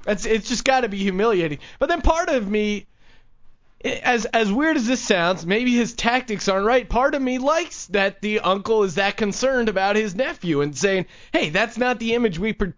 It's 0.08 0.26
it's 0.26 0.48
just 0.48 0.64
got 0.64 0.82
to 0.82 0.90
be 0.90 0.98
humiliating. 0.98 1.60
But 1.78 1.90
then 1.90 2.02
part 2.02 2.30
of 2.30 2.50
me 2.50 2.88
as 3.84 4.26
as 4.26 4.52
weird 4.52 4.78
as 4.78 4.88
this 4.88 5.02
sounds, 5.02 5.46
maybe 5.46 5.74
his 5.74 5.94
tactics 5.94 6.48
aren't 6.48 6.66
right. 6.66 6.88
Part 6.88 7.16
of 7.16 7.22
me 7.22 7.38
likes 7.38 7.86
that 7.88 8.22
the 8.22 8.42
uncle 8.42 8.84
is 8.84 8.96
that 8.96 9.18
concerned 9.18 9.70
about 9.70 9.96
his 9.96 10.16
nephew 10.16 10.62
and 10.62 10.78
saying, 10.78 11.06
"Hey, 11.32 11.50
that's 11.50 11.78
not 11.78 12.00
the 12.00 12.14
image 12.14 12.40
we 12.40 12.54
pro- 12.54 12.74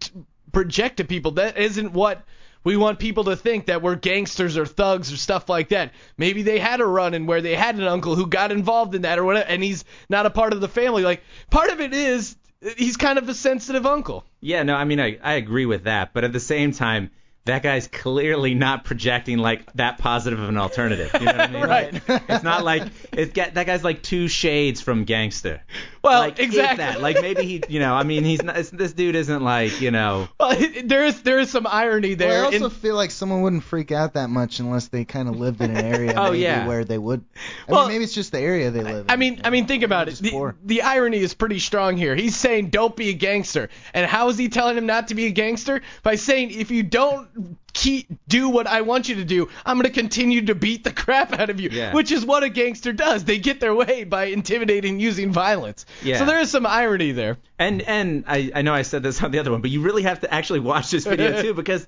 project 0.52 0.98
to 0.98 1.04
people. 1.04 1.32
That 1.32 1.58
isn't 1.58 1.92
what 1.92 2.24
we 2.64 2.76
want 2.76 2.98
people 2.98 3.24
to 3.24 3.36
think 3.36 3.66
that 3.66 3.82
we're 3.82 3.96
gangsters 3.96 4.56
or 4.56 4.66
thugs 4.66 5.12
or 5.12 5.16
stuff 5.16 5.48
like 5.48 5.70
that. 5.70 5.92
Maybe 6.16 6.42
they 6.42 6.58
had 6.58 6.80
a 6.80 6.86
run 6.86 7.14
in 7.14 7.26
where 7.26 7.40
they 7.40 7.56
had 7.56 7.74
an 7.74 7.84
uncle 7.84 8.14
who 8.14 8.26
got 8.26 8.52
involved 8.52 8.94
in 8.94 9.02
that 9.02 9.18
or 9.18 9.24
whatever, 9.24 9.48
and 9.48 9.62
he's 9.62 9.84
not 10.08 10.26
a 10.26 10.30
part 10.30 10.52
of 10.52 10.60
the 10.60 10.68
family. 10.68 11.02
Like 11.02 11.22
part 11.50 11.70
of 11.70 11.80
it 11.80 11.92
is 11.92 12.36
he's 12.76 12.96
kind 12.96 13.18
of 13.18 13.28
a 13.28 13.34
sensitive 13.34 13.86
uncle. 13.86 14.24
Yeah, 14.40 14.62
no, 14.62 14.76
I 14.76 14.84
mean, 14.84 15.00
I, 15.00 15.18
I 15.22 15.34
agree 15.34 15.66
with 15.66 15.84
that, 15.84 16.12
but 16.12 16.22
at 16.24 16.32
the 16.32 16.40
same 16.40 16.72
time, 16.72 17.10
that 17.44 17.62
guy's 17.62 17.88
clearly 17.88 18.54
not 18.54 18.84
projecting 18.84 19.38
like 19.38 19.72
that 19.74 19.98
positive 19.98 20.38
of 20.40 20.48
an 20.48 20.56
alternative. 20.58 21.10
You 21.14 21.20
know 21.26 21.32
what 21.32 21.40
I 21.40 21.46
mean? 21.48 21.62
Right. 21.72 22.02
It's 22.28 22.44
not 22.44 22.64
like 22.64 22.84
it's 23.12 23.32
get 23.32 23.54
that 23.54 23.66
guy's 23.66 23.82
like 23.84 24.02
two 24.02 24.28
shades 24.28 24.80
from 24.80 25.04
gangster. 25.04 25.62
Well, 26.02 26.20
like, 26.20 26.38
exactly. 26.40 26.78
that. 26.78 27.00
Like 27.00 27.20
maybe 27.20 27.44
he, 27.44 27.62
you 27.68 27.78
know, 27.80 27.94
I 27.94 28.02
mean, 28.02 28.24
he's 28.24 28.42
not. 28.42 28.56
This 28.56 28.92
dude 28.92 29.14
isn't 29.14 29.42
like, 29.42 29.80
you 29.80 29.90
know. 29.90 30.28
Well, 30.38 30.56
there 30.84 31.04
is 31.04 31.22
there 31.22 31.38
is 31.38 31.50
some 31.50 31.66
irony 31.66 32.14
there. 32.14 32.28
Well, 32.30 32.42
I 32.42 32.46
also 32.46 32.64
in- 32.66 32.70
feel 32.70 32.96
like 32.96 33.10
someone 33.12 33.42
wouldn't 33.42 33.62
freak 33.64 33.92
out 33.92 34.14
that 34.14 34.28
much 34.28 34.58
unless 34.60 34.88
they 34.88 35.04
kind 35.04 35.28
of 35.28 35.36
lived 35.38 35.60
in 35.60 35.70
an 35.76 35.84
area 35.84 36.14
Oh, 36.16 36.26
maybe 36.32 36.38
yeah. 36.40 36.66
where 36.66 36.84
they 36.84 36.98
would. 36.98 37.24
I 37.68 37.72
Well, 37.72 37.82
mean, 37.82 37.94
maybe 37.94 38.04
it's 38.04 38.14
just 38.14 38.32
the 38.32 38.40
area 38.40 38.70
they 38.70 38.82
live 38.82 39.06
in. 39.06 39.10
I 39.10 39.16
mean, 39.16 39.40
I 39.44 39.50
mean, 39.50 39.66
think 39.66 39.82
about 39.84 40.08
it. 40.08 40.16
The, 40.16 40.54
the 40.64 40.82
irony 40.82 41.18
is 41.18 41.34
pretty 41.34 41.58
strong 41.60 41.96
here. 41.96 42.14
He's 42.16 42.36
saying, 42.36 42.70
"Don't 42.70 42.94
be 42.96 43.08
a 43.10 43.14
gangster," 43.14 43.68
and 43.94 44.06
how 44.06 44.28
is 44.28 44.36
he 44.38 44.48
telling 44.48 44.76
him 44.76 44.86
not 44.86 45.08
to 45.08 45.14
be 45.14 45.26
a 45.26 45.30
gangster? 45.30 45.82
By 46.02 46.16
saying, 46.16 46.50
"If 46.50 46.70
you 46.70 46.82
don't 46.82 47.28
keep 47.72 48.06
do 48.28 48.48
what 48.48 48.66
I 48.66 48.82
want 48.82 49.08
you 49.08 49.16
to 49.16 49.24
do, 49.24 49.48
I'm 49.64 49.76
going 49.78 49.86
to 49.92 49.92
continue 50.00 50.46
to 50.46 50.54
beat 50.54 50.84
the 50.84 50.92
crap 51.02 51.32
out 51.38 51.50
of 51.50 51.60
you," 51.60 51.70
Yeah. 51.70 51.92
which 51.94 52.12
is 52.12 52.24
what 52.24 52.42
a 52.42 52.48
gangster 52.48 52.92
does. 52.92 53.24
They 53.24 53.38
get 53.38 53.60
their 53.60 53.74
way 53.74 54.04
by 54.04 54.24
intimidating, 54.26 55.00
using 55.00 55.32
violence. 55.32 55.86
Yeah. 56.02 56.18
So 56.18 56.24
there 56.26 56.40
is 56.40 56.50
some 56.50 56.66
irony 56.66 57.12
there. 57.12 57.38
And 57.58 57.82
and 57.82 58.24
I 58.28 58.50
I 58.54 58.62
know 58.62 58.74
I 58.74 58.82
said 58.82 59.02
this 59.02 59.22
on 59.22 59.30
the 59.30 59.38
other 59.38 59.50
one, 59.50 59.60
but 59.62 59.70
you 59.70 59.80
really 59.82 60.02
have 60.02 60.20
to 60.20 60.32
actually 60.32 60.60
watch 60.60 60.90
this 60.90 61.04
video 61.06 61.40
too 61.42 61.54
because 61.54 61.86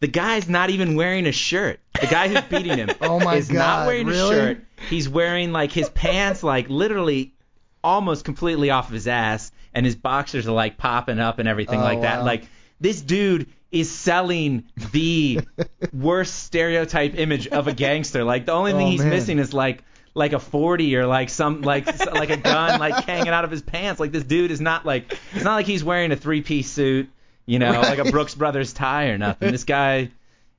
the 0.00 0.06
guy's 0.08 0.48
not 0.48 0.70
even 0.70 0.94
wearing 0.94 1.26
a 1.26 1.32
shirt. 1.32 1.80
The 2.00 2.06
guy 2.06 2.28
who's 2.28 2.42
beating 2.42 2.78
him 2.78 2.90
Oh 3.00 3.18
my 3.18 3.34
is 3.36 3.50
not 3.50 3.80
God, 3.80 3.86
wearing 3.88 4.06
really? 4.06 4.36
a 4.36 4.40
shirt. 4.40 4.64
He's 4.88 5.08
wearing 5.08 5.50
like 5.52 5.72
his 5.72 5.88
pants 5.90 6.42
like 6.44 6.68
literally 6.68 7.34
almost 7.82 8.24
completely 8.24 8.70
off 8.70 8.88
of 8.88 8.94
his 8.94 9.08
ass 9.08 9.50
and 9.74 9.84
his 9.84 9.96
boxers 9.96 10.46
are 10.46 10.52
like 10.52 10.76
popping 10.78 11.18
up 11.18 11.38
and 11.38 11.48
everything 11.48 11.80
Oh, 11.80 11.84
like 11.84 12.02
that. 12.02 12.20
wow. 12.20 12.24
Like 12.26 12.44
this 12.80 13.00
dude 13.00 13.48
is 13.70 13.90
selling 13.90 14.64
the 14.92 15.40
worst 15.92 16.34
stereotype 16.44 17.14
image 17.18 17.48
of 17.48 17.68
a 17.68 17.72
gangster. 17.74 18.24
Like 18.24 18.46
the 18.46 18.52
only 18.52 18.72
thing 18.72 18.86
Oh, 18.86 18.90
he's 18.90 19.00
man. 19.00 19.10
missing 19.10 19.38
is 19.38 19.52
like 19.52 19.84
like 20.14 20.32
a 20.32 20.38
40 20.40 20.96
or 20.96 21.06
like 21.06 21.28
some 21.28 21.62
like 21.62 21.86
like 22.12 22.30
a 22.30 22.36
gun 22.36 22.80
like 22.80 23.04
hanging 23.06 23.28
out 23.28 23.44
of 23.44 23.50
his 23.50 23.62
pants. 23.62 24.00
Like 24.00 24.10
this 24.12 24.24
dude 24.24 24.50
is 24.50 24.60
not 24.60 24.86
like 24.86 25.12
it's 25.34 25.44
not 25.44 25.54
like 25.54 25.66
he's 25.66 25.84
wearing 25.84 26.10
a 26.12 26.16
three-piece 26.16 26.70
suit, 26.70 27.10
you 27.46 27.58
know, 27.58 27.72
like 27.80 27.98
a 27.98 28.10
Brooks 28.10 28.34
Brothers 28.34 28.72
tie 28.72 29.08
or 29.08 29.18
nothing. 29.18 29.52
This 29.52 29.64
guy 29.64 30.10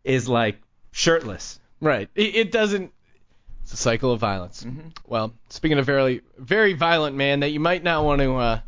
is 0.03 0.29
like 0.29 0.57
shirtless. 0.91 1.59
Right. 1.81 2.09
It, 2.15 2.35
it 2.35 2.51
doesn't. 2.51 2.91
It's 3.63 3.73
a 3.73 3.77
cycle 3.77 4.11
of 4.11 4.19
violence. 4.19 4.63
Mm-hmm. 4.63 4.89
Well, 5.07 5.33
speaking 5.49 5.77
of 5.77 5.85
very, 5.85 6.21
very 6.37 6.73
violent 6.73 7.15
man 7.15 7.41
that 7.41 7.49
you 7.49 7.59
might 7.59 7.83
not 7.83 8.03
want 8.03 8.21
to. 8.21 8.35
Uh, 8.35 8.59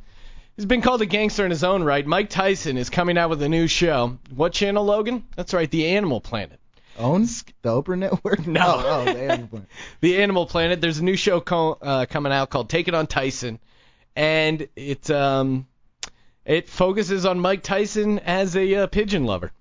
he's 0.55 0.65
been 0.65 0.81
called 0.81 1.01
a 1.01 1.05
gangster 1.05 1.45
in 1.45 1.51
his 1.51 1.63
own 1.63 1.83
right. 1.83 2.05
Mike 2.05 2.29
Tyson 2.29 2.77
is 2.77 2.89
coming 2.89 3.17
out 3.17 3.29
with 3.29 3.41
a 3.41 3.49
new 3.49 3.67
show. 3.67 4.17
What 4.33 4.53
channel, 4.53 4.83
Logan? 4.83 5.23
That's 5.35 5.53
right, 5.53 5.69
The 5.69 5.87
Animal 5.87 6.21
Planet. 6.21 6.59
owns 6.97 7.43
the 7.61 7.69
Oprah 7.69 7.97
Network. 7.97 8.45
No. 8.47 8.61
Oh, 8.63 9.05
oh 9.07 9.13
they 9.13 9.25
have 9.25 9.53
a. 9.53 9.61
The 10.01 10.21
Animal 10.21 10.45
Planet. 10.45 10.81
There's 10.81 10.99
a 10.99 11.03
new 11.03 11.15
show 11.15 11.39
call, 11.39 11.77
uh, 11.81 12.05
coming 12.09 12.31
out 12.31 12.49
called 12.49 12.69
Taking 12.69 12.95
On 12.95 13.07
Tyson, 13.07 13.59
and 14.15 14.67
it 14.75 15.09
um, 15.09 15.67
it 16.45 16.69
focuses 16.69 17.25
on 17.25 17.39
Mike 17.39 17.63
Tyson 17.63 18.19
as 18.19 18.55
a 18.55 18.75
uh, 18.75 18.87
pigeon 18.87 19.25
lover. 19.25 19.51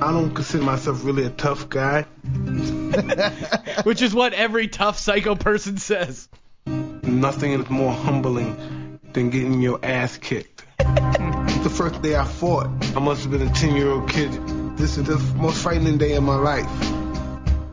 I 0.00 0.12
don't 0.12 0.32
consider 0.32 0.62
myself 0.62 1.04
really 1.04 1.24
a 1.24 1.30
tough 1.30 1.68
guy. 1.68 2.02
Which 3.82 4.00
is 4.00 4.14
what 4.14 4.32
every 4.32 4.68
tough 4.68 4.96
psycho 4.98 5.34
person 5.34 5.76
says. 5.76 6.28
Nothing 6.66 7.52
is 7.52 7.68
more 7.68 7.92
humbling 7.92 8.87
than 9.12 9.30
getting 9.30 9.60
your 9.60 9.78
ass 9.82 10.18
kicked. 10.18 10.64
the 10.78 11.72
first 11.74 12.02
day 12.02 12.16
I 12.16 12.24
fought, 12.24 12.68
I 12.96 13.00
must 13.00 13.22
have 13.22 13.30
been 13.30 13.42
a 13.42 13.52
10 13.52 13.76
year 13.76 13.90
old 13.90 14.08
kid. 14.08 14.30
This 14.76 14.96
is 14.96 15.04
the 15.04 15.18
most 15.36 15.62
frightening 15.62 15.98
day 15.98 16.14
of 16.14 16.22
my 16.22 16.36
life. 16.36 16.68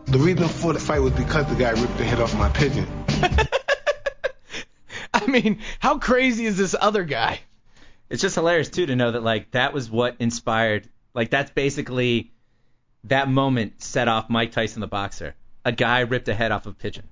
The 0.07 0.19
reason 0.19 0.47
for 0.47 0.73
the 0.73 0.79
fight 0.79 0.99
was 0.99 1.13
because 1.13 1.47
the 1.47 1.55
guy 1.55 1.71
ripped 1.71 1.97
the 1.97 2.05
head 2.05 2.19
off 2.19 2.35
my 2.37 2.49
pigeon. 2.49 2.87
I 5.13 5.27
mean, 5.27 5.61
how 5.79 5.97
crazy 5.99 6.45
is 6.45 6.57
this 6.57 6.75
other 6.79 7.03
guy? 7.03 7.39
It's 8.09 8.21
just 8.21 8.35
hilarious 8.35 8.69
too 8.69 8.85
to 8.85 8.95
know 8.95 9.11
that 9.11 9.23
like 9.23 9.51
that 9.51 9.73
was 9.73 9.89
what 9.89 10.17
inspired 10.19 10.87
like 11.13 11.29
that's 11.29 11.51
basically 11.51 12.31
that 13.05 13.27
moment 13.29 13.81
set 13.81 14.07
off 14.07 14.29
Mike 14.29 14.51
Tyson 14.51 14.81
the 14.81 14.87
boxer. 14.87 15.35
A 15.63 15.71
guy 15.71 16.01
ripped 16.01 16.27
a 16.27 16.35
head 16.35 16.51
off 16.51 16.67
a 16.67 16.73
pigeon. 16.73 17.07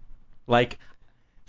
Like 0.45 0.77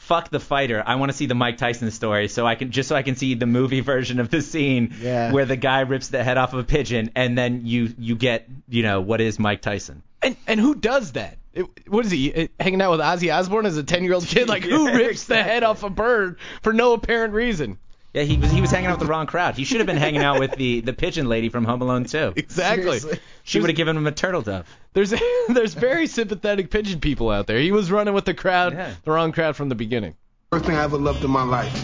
fuck 0.05 0.31
the 0.31 0.41
fighter. 0.41 0.83
I 0.85 0.97
want 0.97 1.11
to 1.13 1.17
see 1.17 1.27
the 1.27 1.35
Mike 1.35 1.57
Tyson 1.57 1.91
story 1.91 2.29
so 2.29 2.47
I 2.47 2.55
can 2.55 2.71
just 2.71 2.89
so 2.89 2.97
I 2.97 3.03
can 3.03 3.17
see 3.17 3.35
the 3.35 3.47
movie 3.47 3.81
version 3.93 4.21
of 4.21 4.29
the 4.31 4.43
scene 4.43 4.95
Yeah. 5.01 5.33
where 5.33 5.45
the 5.47 5.57
guy 5.57 5.81
rips 5.81 6.09
the 6.09 6.23
head 6.23 6.37
off 6.39 6.53
of 6.53 6.59
a 6.61 6.65
pigeon 6.65 7.11
and 7.15 7.37
then 7.39 7.63
you 7.67 7.95
you 7.99 8.15
get, 8.17 8.47
you 8.69 8.83
know, 8.83 9.01
what 9.01 9.21
is 9.21 9.39
Mike 9.39 9.63
Tyson. 9.63 10.03
And 10.23 10.37
and 10.47 10.61
who 10.61 10.75
does 10.75 11.13
that? 11.13 11.39
It, 11.53 11.67
what 11.89 12.05
is 12.05 12.11
he 12.11 12.35
uh, 12.35 12.49
hanging 12.59 12.83
out 12.83 12.91
with 12.91 13.01
Ozzy 13.01 13.33
Osbourne 13.33 13.65
as 13.67 13.77
a 13.77 13.83
10 13.85 14.03
year 14.05 14.15
old 14.15 14.27
kid? 14.27 14.49
Like 14.49 14.63
who 14.75 14.87
Yeah, 14.89 14.97
rips 14.97 15.25
the 15.25 15.43
head 15.43 15.63
off 15.63 15.83
a 15.83 15.91
bird 15.91 16.39
for 16.63 16.73
no 16.73 16.93
apparent 16.95 17.33
reason? 17.33 17.79
Yeah, 18.15 18.23
he 18.23 18.37
was 18.37 18.51
he 18.53 18.61
was 18.61 18.71
hanging 18.71 18.87
out 18.87 18.93
with 18.99 19.07
the 19.09 19.11
wrong 19.13 19.27
crowd. 19.27 19.57
He 19.57 19.65
should 19.65 19.79
have 19.79 19.89
been 19.89 19.97
hanging 19.97 20.23
out 20.23 20.39
with 20.39 20.53
the 20.53 20.81
the 20.81 20.93
pigeon 20.93 21.29
lady 21.29 21.49
from 21.49 21.65
Home 21.65 21.83
Alone 21.83 22.05
too. 22.05 22.33
Exactly. 22.37 23.01
Seriously. 23.01 23.19
She 23.43 23.59
would 23.61 23.69
have 23.71 23.77
given 23.77 23.97
him 23.97 24.07
a 24.07 24.13
turtle 24.13 24.41
dove. 24.43 24.69
There's 24.93 25.13
there's 25.49 25.75
very 25.75 26.07
sympathetic 26.07 26.71
pigeon 26.71 27.01
people 27.01 27.29
out 27.31 27.49
there. 27.49 27.59
He 27.59 27.73
was 27.73 27.91
running 27.91 28.15
with 28.15 28.25
the 28.25 28.35
crowd, 28.35 28.73
Yeah. 28.75 28.95
the 29.03 29.11
wrong 29.11 29.33
crowd 29.33 29.57
from 29.57 29.69
the 29.69 29.75
beginning. 29.75 30.15
First 30.53 30.65
thing 30.67 30.77
I 30.77 30.85
ever 30.85 30.97
loved 30.97 31.25
in 31.25 31.31
my 31.31 31.43
life, 31.43 31.75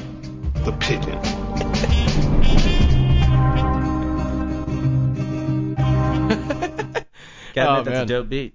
the 0.65 0.73
pigeon. 0.79 1.19
Gotta 7.53 7.69
Oh, 7.71 7.81
admit, 7.81 7.85
that's 7.85 7.87
man. 7.95 8.03
a 8.03 8.07
dope 8.07 8.29
beat. 8.29 8.55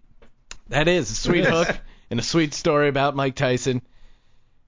That 0.70 0.88
is 0.88 1.12
a 1.12 1.16
sweet 1.16 1.46
hook 1.46 1.78
and 2.10 2.20
a 2.20 2.24
sweet 2.24 2.54
story 2.54 2.88
about 2.88 3.16
Mike 3.16 3.36
Tyson. 3.36 3.82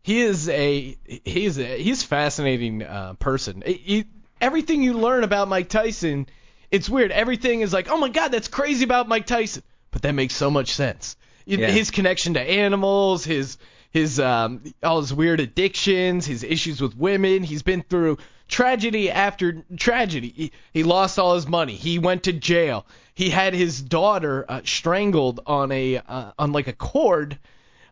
He 0.08 0.22
is 0.22 0.48
a 0.48 0.98
he's 1.26 1.60
a 1.60 1.84
he's 1.84 2.02
a 2.02 2.08
fascinating 2.08 2.82
uh, 2.82 3.16
person. 3.20 3.62
He- 3.66 3.74
he- 3.74 4.06
everything 4.40 4.82
you 4.82 4.94
learn 4.94 5.26
about 5.26 5.50
Mike 5.50 5.68
Tyson, 5.68 6.28
it's 6.72 6.90
weird. 6.90 7.12
Everything 7.12 7.60
is 7.60 7.74
like, 7.74 7.90
oh 7.90 7.98
my 7.98 8.08
god, 8.08 8.30
that's 8.32 8.48
crazy 8.48 8.86
about 8.86 9.10
Mike 9.10 9.26
Tyson, 9.26 9.64
but 9.92 10.04
that 10.04 10.14
makes 10.14 10.34
so 10.34 10.50
much 10.50 10.72
sense. 10.72 11.18
Yeah. 11.46 11.70
His 11.72 11.92
connection 11.92 12.36
to 12.36 12.40
animals, 12.40 13.26
his 13.26 13.58
his 13.92 14.18
um, 14.18 14.62
all 14.82 15.02
his 15.02 15.14
weird 15.14 15.42
addictions, 15.42 16.26
his 16.26 16.42
issues 16.44 16.80
with 16.82 16.96
women. 16.96 17.44
He's 17.44 17.64
been 17.64 17.82
through 17.84 18.18
tragedy 18.48 19.12
after 19.12 19.66
tragedy. 19.76 20.30
He, 20.34 20.52
he 20.72 20.84
lost 20.84 21.20
all 21.20 21.36
his 21.36 21.48
money. 21.50 21.74
He 21.76 22.00
went 22.00 22.24
to 22.24 22.32
jail. 22.32 22.86
He 23.14 23.30
had 23.30 23.54
his 23.54 23.82
daughter 23.82 24.46
uh, 24.48 24.62
strangled 24.64 25.42
on 25.46 25.70
a 25.74 25.98
uh, 25.98 26.32
on 26.40 26.54
like 26.54 26.68
a 26.68 26.74
cord 26.74 27.38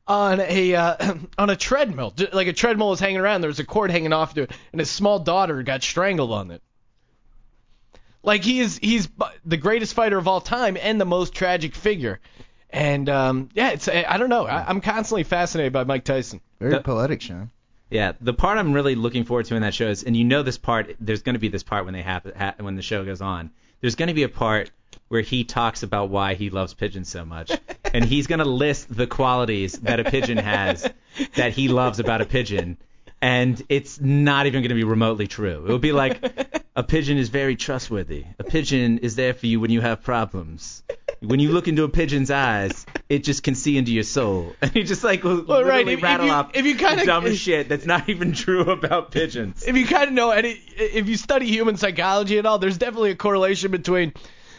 on 0.07 0.39
a 0.39 0.75
uh, 0.75 1.15
on 1.37 1.49
a 1.49 1.55
treadmill. 1.55 2.13
Like 2.33 2.47
a 2.47 2.53
treadmill 2.53 2.89
was 2.89 2.99
hanging 2.99 3.17
around. 3.17 3.41
There 3.41 3.49
was 3.49 3.59
a 3.59 3.65
cord 3.65 3.91
hanging 3.91 4.13
off 4.13 4.33
to 4.35 4.43
it, 4.43 4.51
and 4.71 4.79
his 4.79 4.89
small 4.89 5.19
daughter 5.19 5.63
got 5.63 5.83
strangled 5.83 6.31
on 6.31 6.51
it. 6.51 6.61
Like 8.23 8.43
he 8.43 8.59
is 8.59 8.77
he's 8.77 9.07
the 9.45 9.57
greatest 9.57 9.93
fighter 9.93 10.17
of 10.17 10.27
all 10.27 10.41
time 10.41 10.77
and 10.79 10.99
the 10.99 11.05
most 11.05 11.33
tragic 11.33 11.75
figure. 11.75 12.19
And 12.71 13.07
um, 13.07 13.49
yeah, 13.53 13.69
it's 13.71 13.87
I 13.87 14.17
don't 14.17 14.29
know. 14.29 14.45
I, 14.47 14.67
I'm 14.67 14.81
constantly 14.81 15.23
fascinated 15.23 15.73
by 15.73 15.83
Mike 15.83 16.03
Tyson. 16.03 16.41
Very 16.59 16.71
The- 16.73 16.81
poetic, 16.81 17.21
Sean. 17.21 17.51
Yeah, 17.91 18.13
the 18.19 18.33
part 18.33 18.57
I'm 18.57 18.73
really 18.73 18.95
looking 18.95 19.25
forward 19.25 19.45
to 19.45 19.55
in 19.55 19.61
that 19.61 19.75
show 19.75 19.87
is, 19.87 20.03
and 20.03 20.17
you 20.17 20.23
know 20.23 20.41
this 20.41 20.57
part, 20.57 20.95
there's 20.99 21.21
going 21.21 21.35
to 21.35 21.39
be 21.39 21.49
this 21.49 21.61
part 21.61 21.85
when 21.85 21.93
they 21.93 22.01
have 22.01 22.29
ha, 22.35 22.55
when 22.59 22.75
the 22.75 22.81
show 22.81 23.05
goes 23.05 23.21
on. 23.21 23.51
There's 23.79 23.93
going 23.93 24.07
to 24.07 24.15
be 24.15 24.23
a 24.23 24.29
part 24.29 24.71
where 25.07 25.21
he 25.21 25.43
talks 25.43 25.83
about 25.83 26.09
why 26.09 26.33
he 26.33 26.49
loves 26.49 26.73
pigeons 26.73 27.09
so 27.09 27.23
much, 27.25 27.51
and 27.95 28.05
he's 28.05 28.27
going 28.27 28.39
to 28.39 28.45
list 28.45 28.93
the 28.95 29.07
qualities 29.07 29.73
that 29.79 29.99
a 29.99 30.03
pigeon 30.03 30.37
has 30.37 30.89
that 31.35 31.53
he 31.53 31.67
loves 31.67 31.99
about 31.99 32.21
a 32.21 32.25
pigeon, 32.25 32.77
and 33.21 33.61
it's 33.69 33.99
not 33.99 34.45
even 34.47 34.61
going 34.61 34.69
to 34.69 34.75
be 34.75 34.83
remotely 34.83 35.27
true. 35.27 35.65
It 35.65 35.69
will 35.71 35.79
be 35.79 35.91
like 35.93 36.23
a 36.75 36.83
pigeon 36.83 37.17
is 37.17 37.29
very 37.29 37.55
trustworthy. 37.55 38.25
A 38.37 38.43
pigeon 38.43 38.99
is 38.99 39.15
there 39.15 39.33
for 39.33 39.45
you 39.47 39.59
when 39.59 39.71
you 39.71 39.81
have 39.81 40.03
problems. 40.03 40.83
When 41.21 41.39
you 41.39 41.51
look 41.53 41.67
into 41.69 41.83
a 41.85 41.89
pigeon's 41.89 42.29
eyes, 42.29 42.85
it 43.07 43.23
just 43.23 43.41
can 43.41 43.55
see 43.55 43.77
into 43.77 43.93
your 43.93 44.03
soul. 44.03 44.53
And 44.61 44.71
he 44.71 44.83
just 44.83 45.03
like 45.03 45.23
Well, 45.23 45.37
right, 45.37 45.85
literally 45.85 45.93
if- 45.93 45.99
if 45.99 46.03
rattle 46.03 46.25
you- 46.27 46.31
off 46.33 46.51
if 46.53 46.65
you 46.65 46.75
kinda- 46.75 47.05
dumb 47.05 47.33
shit 47.33 47.69
that's 47.69 47.85
not 47.85 48.09
even 48.09 48.33
true 48.33 48.63
about 48.69 49.11
pigeons. 49.11 49.63
if 49.65 49.75
you 49.77 49.85
kind 49.85 50.09
of 50.09 50.13
know 50.13 50.31
any, 50.31 50.59
if 50.77 51.07
you 51.07 51.15
study 51.15 51.47
human 51.47 51.77
psychology 51.77 52.37
at 52.37 52.45
all, 52.45 52.59
there's 52.59 52.77
definitely 52.77 53.11
a 53.11 53.15
correlation 53.15 53.71
between 53.71 54.13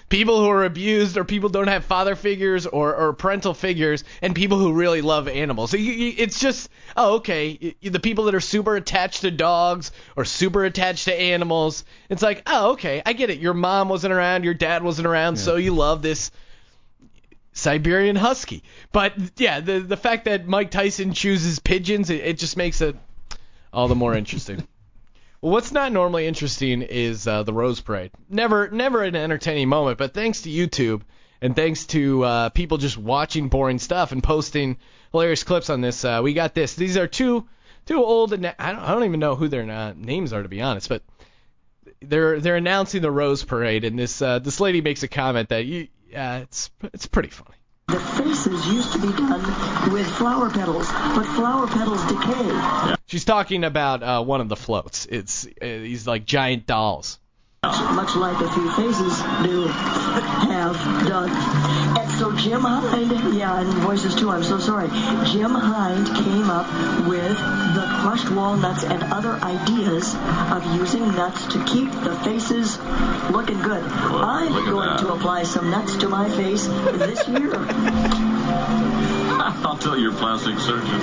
people 0.09 0.41
who 0.41 0.49
are 0.49 0.65
abused 0.65 1.17
or 1.17 1.25
people 1.25 1.49
don't 1.49 1.69
have 1.69 1.85
father 1.85 2.15
figures 2.15 2.67
or, 2.67 2.95
or 2.95 3.13
parental 3.13 3.55
figures 3.55 4.05
and 4.23 4.35
people 4.35 4.59
who 4.59 4.73
really 4.73 5.03
love 5.03 5.29
animals. 5.29 5.71
So 5.71 5.77
you, 5.77 5.93
you, 5.93 6.15
it's 6.19 6.39
just, 6.39 6.71
oh, 6.97 7.17
okay, 7.17 7.75
the 7.83 8.01
people 8.01 8.25
that 8.25 8.35
are 8.35 8.41
super 8.41 8.77
attached 8.77 9.23
to 9.23 9.31
dogs 9.31 9.93
or 10.15 10.25
super 10.25 10.65
attached 10.65 11.07
to 11.07 11.15
animals, 11.15 11.85
it's 12.09 12.23
like, 12.23 12.43
oh, 12.47 12.73
okay, 12.73 13.03
I 13.05 13.13
get 13.15 13.31
it. 13.31 13.39
Your 13.39 13.55
mom 13.55 13.89
wasn't 13.89 14.13
around, 14.13 14.45
your 14.45 14.55
dad 14.55 14.83
wasn't 14.83 15.07
around, 15.07 15.37
so 15.37 15.57
you 15.57 15.75
love 15.75 16.03
this 16.03 16.31
Siberian 17.53 18.17
Husky. 18.17 18.63
But 18.93 19.15
yeah, 19.37 19.61
the 19.61 19.81
the 19.81 19.97
fact 19.97 20.27
that 20.27 20.47
Mike 20.47 20.71
Tyson 20.71 21.15
chooses 21.15 21.59
pigeons, 21.59 22.11
it, 22.11 22.21
it 22.21 22.39
just 22.39 22.57
makes 22.57 22.81
it 22.81 22.97
all 23.73 23.89
the 23.89 23.95
more 23.95 24.15
interesting. 24.15 24.67
what's 25.47 25.73
not 25.73 25.93
normally 25.93 26.27
interesting 26.27 26.83
is 26.83 27.27
uh, 27.27 27.43
the 27.43 27.53
Rose 27.53 27.81
Parade. 27.81 28.11
Never 28.29 28.69
never 28.69 29.03
an 29.03 29.15
entertaining 29.15 29.69
moment, 29.69 29.99
but 29.99 30.15
thanks 30.15 30.43
to 30.43 30.51
YouTube 30.51 31.03
and 31.41 31.55
thanks 31.55 31.87
to 31.87 32.25
uh, 32.25 32.49
people 32.51 32.79
just 32.79 32.97
watching 32.99 33.49
boring 33.49 33.79
stuff 33.79 34.13
and 34.13 34.23
posting 34.23 34.79
hilarious 35.13 35.45
clips 35.45 35.71
on 35.71 35.81
this, 35.81 36.05
uh, 36.05 36.21
we 36.23 36.33
got 36.35 36.55
this. 36.55 36.75
These 36.75 36.97
are 36.97 37.07
two 37.07 37.47
two 37.87 38.03
old 38.03 38.33
and 38.33 38.47
I 38.59 38.73
don't, 38.73 38.83
I 38.83 38.93
don't 38.93 39.05
even 39.05 39.21
know 39.21 39.37
who 39.37 39.49
their 39.49 39.69
uh, 39.71 39.93
names 39.97 40.33
are 40.33 40.43
to 40.43 40.49
be 40.49 40.63
honest, 40.63 40.89
but 40.89 41.03
they're 42.01 42.41
they're 42.41 42.57
announcing 42.57 43.03
the 43.03 43.11
Rose 43.11 43.45
Parade, 43.45 43.85
and 43.85 43.99
this 43.99 44.21
uh, 44.21 44.39
this 44.39 44.61
lady 44.61 44.81
makes 44.81 45.03
a 45.03 45.09
comment 45.09 45.51
that 45.51 45.65
you 45.65 45.89
uh, 46.15 46.41
it's 46.43 46.71
it's 46.83 47.07
pretty 47.07 47.31
funny. 47.31 47.56
The 47.89 48.01
faces 48.01 48.67
used 48.67 48.93
to 48.95 48.99
be 48.99 49.13
done 49.13 49.93
with 49.93 50.09
flower 50.17 50.51
petals, 50.51 50.91
but 50.91 51.25
flower 51.25 51.69
petals 51.69 52.05
decay. 52.07 52.97
She's 53.07 53.25
talking 53.25 53.63
about 53.63 54.03
uh, 54.03 54.25
one 54.25 54.41
of 54.41 54.49
the 54.49 54.57
floats. 54.57 55.07
It's 55.07 55.47
uh, 55.47 55.51
these 55.61 56.05
like 56.05 56.25
giant 56.25 56.67
dolls. 56.67 57.21
Much 57.63 58.17
like 58.17 58.41
a 58.41 58.53
few 58.53 58.71
faces 58.73 59.19
do 59.45 59.67
have 59.69 60.75
done. 61.07 61.66
And 62.47 62.53
so 62.53 62.61
Jim 62.61 62.63
Hind, 62.63 63.35
yeah, 63.35 63.61
and 63.61 63.69
voices 63.79 64.15
too, 64.15 64.31
I'm 64.31 64.45
so 64.45 64.59
sorry. 64.59 64.89
Jim 65.25 65.51
Hind 65.51 66.07
came 66.07 66.49
up 66.49 66.67
with 67.07 67.37
the 67.75 67.85
crushed 68.01 68.31
walnuts 68.31 68.85
and 68.85 69.03
other 69.13 69.33
ideas 69.43 70.15
of 70.53 70.65
using 70.77 71.07
nuts 71.17 71.47
to 71.53 71.65
keep 71.65 71.91
the 72.03 72.15
faces 72.25 72.79
looking 73.31 73.61
good. 73.63 73.83
I'm 73.83 74.53
look 74.53 74.67
going 74.67 74.99
to 74.99 75.13
apply 75.15 75.43
some 75.43 75.71
nuts 75.71 75.97
to 75.97 76.09
my 76.09 76.29
face 76.31 76.67
this 76.67 77.27
year. 77.29 77.55
I'll 79.65 79.79
tell 79.79 79.99
your 79.99 80.13
plastic 80.13 80.59
surgeon. 80.59 81.01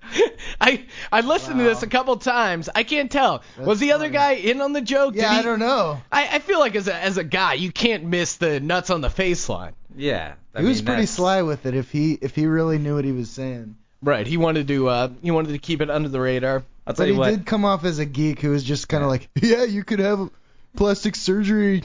I 0.60 0.84
I 1.12 1.20
listened 1.20 1.58
to 1.58 1.64
this 1.64 1.82
a 1.82 1.86
couple 1.86 2.16
times. 2.16 2.68
I 2.74 2.82
can't 2.84 3.10
tell. 3.10 3.42
was 3.58 3.80
the 3.80 3.92
other 3.92 4.08
guy 4.08 4.32
in 4.32 4.60
on 4.60 4.72
the 4.72 4.80
joke? 4.80 5.14
Yeah, 5.14 5.32
he- 5.32 5.38
I 5.38 5.42
don't 5.42 5.58
know. 5.58 6.00
I, 6.10 6.28
I 6.36 6.38
feel 6.40 6.58
like 6.60 6.74
as 6.76 6.88
a 6.88 6.94
as 6.94 7.16
a 7.18 7.24
guy, 7.24 7.54
you 7.54 7.72
can't 7.72 8.04
miss 8.04 8.36
the 8.36 8.60
nuts 8.60 8.90
on 8.90 9.00
the 9.00 9.10
face 9.10 9.48
line. 9.48 9.72
Yeah. 9.96 10.34
I 10.54 10.62
he 10.62 10.68
was 10.68 10.80
pretty 10.82 11.02
that's- 11.02 11.10
sly 11.10 11.42
with 11.42 11.66
it. 11.66 11.74
If 11.74 11.90
he 11.90 12.12
if 12.20 12.34
he 12.34 12.46
really 12.46 12.78
knew 12.78 12.94
what 12.96 13.04
he 13.04 13.12
was 13.12 13.30
saying. 13.30 13.76
Right. 14.02 14.26
He 14.26 14.36
wanted 14.36 14.68
to 14.68 14.88
uh 14.88 15.08
he 15.22 15.30
wanted 15.30 15.52
to 15.52 15.58
keep 15.58 15.80
it 15.80 15.90
under 15.90 16.08
the 16.08 16.20
radar. 16.20 16.62
I'll 16.86 16.94
tell 16.94 17.04
But 17.04 17.08
you 17.08 17.14
he 17.14 17.18
what. 17.18 17.30
did 17.30 17.46
come 17.46 17.64
off 17.64 17.84
as 17.84 17.98
a 17.98 18.04
geek 18.06 18.40
who 18.40 18.50
was 18.50 18.62
just 18.62 18.88
kind 18.88 19.02
of 19.02 19.10
like, 19.10 19.28
yeah, 19.40 19.64
you 19.64 19.82
could 19.84 19.98
have 19.98 20.30
plastic 20.76 21.16
surgery, 21.16 21.82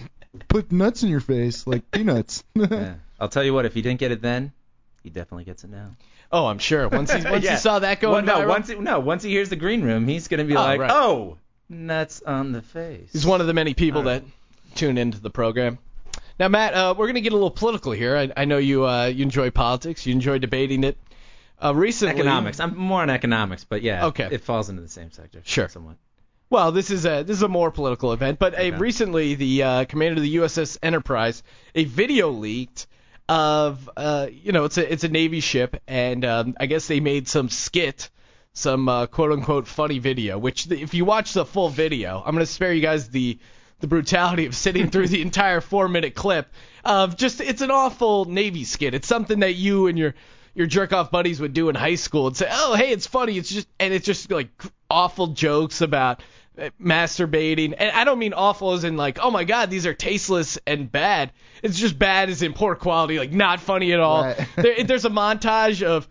put 0.47 0.71
nuts 0.71 1.01
in 1.03 1.09
your 1.09 1.21
face 1.21 1.65
like 1.65 1.89
peanuts. 1.91 2.43
yeah. 2.55 2.95
I'll 3.19 3.29
tell 3.29 3.43
you 3.43 3.53
what. 3.53 3.65
If 3.65 3.73
he 3.73 3.81
didn't 3.81 3.99
get 3.99 4.11
it 4.11 4.21
then, 4.21 4.51
he 5.03 5.09
definitely 5.09 5.45
gets 5.45 5.63
it 5.63 5.69
now. 5.71 5.91
Oh, 6.31 6.45
I'm 6.47 6.59
sure. 6.59 6.87
Once 6.87 7.11
he 7.11 7.21
once 7.29 7.43
Yeah. 7.43 7.51
he 7.51 7.57
saw 7.57 7.79
that 7.79 7.99
going 7.99 8.25
Well, 8.25 8.39
no, 8.39 8.45
viral, 8.45 8.49
once 8.49 8.69
he, 8.69 8.75
no, 8.75 8.99
once 8.99 9.23
he 9.23 9.29
hears 9.31 9.49
the 9.49 9.55
green 9.55 9.81
room, 9.81 10.07
he's 10.07 10.27
gonna 10.27 10.45
be 10.45 10.55
Oh, 10.55 10.61
like, 10.61 10.79
right. 10.79 10.91
oh, 10.91 11.37
nuts 11.69 12.21
on 12.21 12.51
the 12.51 12.61
face. 12.61 13.09
he's 13.13 13.25
one 13.25 13.41
of 13.41 13.47
the 13.47 13.53
many 13.53 13.73
people 13.73 14.03
right. 14.03 14.23
that 14.23 14.75
tune 14.75 14.97
into 14.97 15.19
the 15.19 15.29
program. 15.29 15.77
Now, 16.39 16.47
Matt, 16.47 16.73
uh, 16.73 16.95
we're 16.97 17.07
gonna 17.07 17.21
get 17.21 17.33
a 17.33 17.35
little 17.35 17.51
political 17.51 17.91
here. 17.91 18.15
I, 18.17 18.31
I 18.35 18.45
know 18.45 18.57
you 18.57 18.85
uh, 18.87 19.05
you 19.07 19.23
enjoy 19.23 19.51
politics. 19.51 20.05
You 20.05 20.13
enjoy 20.13 20.39
debating 20.39 20.83
it. 20.83 20.97
Uh, 21.63 21.75
recently, 21.75 22.15
economics. 22.15 22.59
I'm 22.59 22.75
more 22.75 23.01
on 23.03 23.09
economics, 23.11 23.63
but 23.65 23.83
yeah, 23.83 24.07
Okay. 24.07 24.27
it 24.31 24.41
falls 24.41 24.69
into 24.69 24.81
the 24.81 24.87
same 24.87 25.11
sector. 25.11 25.41
Sure. 25.43 25.67
Somewhat. 25.69 25.97
Well, 26.49 26.71
this 26.71 26.89
is 26.89 27.05
a 27.05 27.23
this 27.23 27.37
is 27.37 27.43
a 27.43 27.47
more 27.47 27.69
political 27.71 28.11
event, 28.13 28.39
but 28.39 28.53
Okay. 28.55 28.71
recently 28.71 29.35
the 29.35 29.63
uh, 29.63 29.85
commander 29.85 30.17
of 30.17 30.23
the 30.23 30.35
USS 30.37 30.77
Enterprise, 30.81 31.43
a 31.75 31.83
video 31.85 32.29
leaked 32.31 32.87
of 33.31 33.89
uh, 33.95 34.27
you 34.29 34.51
know 34.51 34.65
it's 34.65 34.77
a 34.77 34.91
it's 34.91 35.05
a 35.05 35.07
Navy 35.07 35.39
ship, 35.39 35.81
and 35.87 36.25
um, 36.25 36.53
I 36.59 36.65
guess 36.65 36.87
they 36.87 36.99
made 36.99 37.29
some 37.29 37.47
skit, 37.47 38.09
some 38.51 38.89
uh, 38.89 39.05
quote 39.05 39.31
unquote 39.31 39.67
funny 39.67 39.99
video. 39.99 40.37
Which 40.37 40.65
the, 40.65 40.81
if 40.81 40.93
you 40.93 41.05
watch 41.05 41.31
the 41.31 41.45
full 41.45 41.69
video, 41.69 42.21
I'm 42.25 42.35
gonna 42.35 42.45
spare 42.45 42.73
you 42.73 42.81
guys 42.81 43.07
the 43.07 43.39
the 43.79 43.87
brutality 43.87 44.47
of 44.47 44.55
sitting 44.55 44.89
through 44.89 45.07
the 45.07 45.21
entire 45.21 45.61
four 45.61 45.87
minute 45.87 46.13
clip 46.13 46.51
of 46.83 47.15
just 47.15 47.39
it's 47.39 47.61
an 47.61 47.71
awful 47.71 48.25
Navy 48.25 48.65
skit. 48.65 48.93
It's 48.93 49.07
something 49.07 49.39
that 49.39 49.53
you 49.53 49.87
and 49.87 49.97
your 49.97 50.13
your 50.53 50.67
jerk 50.67 50.91
off 50.91 51.09
buddies 51.09 51.39
would 51.39 51.53
do 51.53 51.69
in 51.69 51.75
high 51.75 51.95
school 51.95 52.27
and 52.27 52.35
say, 52.35 52.49
oh 52.51 52.75
hey, 52.75 52.91
it's 52.91 53.07
funny. 53.07 53.37
It's 53.37 53.49
just 53.49 53.69
and 53.79 53.93
it's 53.93 54.05
just 54.05 54.29
like 54.29 54.49
awful 54.89 55.27
jokes 55.27 55.79
about 55.79 56.21
masturbating. 56.81 57.73
And 57.77 57.91
I 57.91 58.03
don't 58.03 58.19
mean 58.19 58.33
awful 58.33 58.73
as 58.73 58.83
in 58.83 58.97
like, 58.97 59.19
oh 59.21 59.31
my 59.31 59.43
god, 59.43 59.69
these 59.69 59.85
are 59.85 59.93
tasteless 59.93 60.57
and 60.67 60.91
bad. 60.91 61.31
It's 61.63 61.79
just 61.79 61.97
bad 61.97 62.29
as 62.29 62.41
in 62.41 62.53
poor 62.53 62.75
quality, 62.75 63.19
like 63.19 63.31
not 63.31 63.59
funny 63.59 63.93
at 63.93 63.99
all. 63.99 64.23
Right. 64.23 64.47
there, 64.55 64.83
there's 64.83 65.05
a 65.05 65.09
montage 65.09 65.83
of 65.83 66.07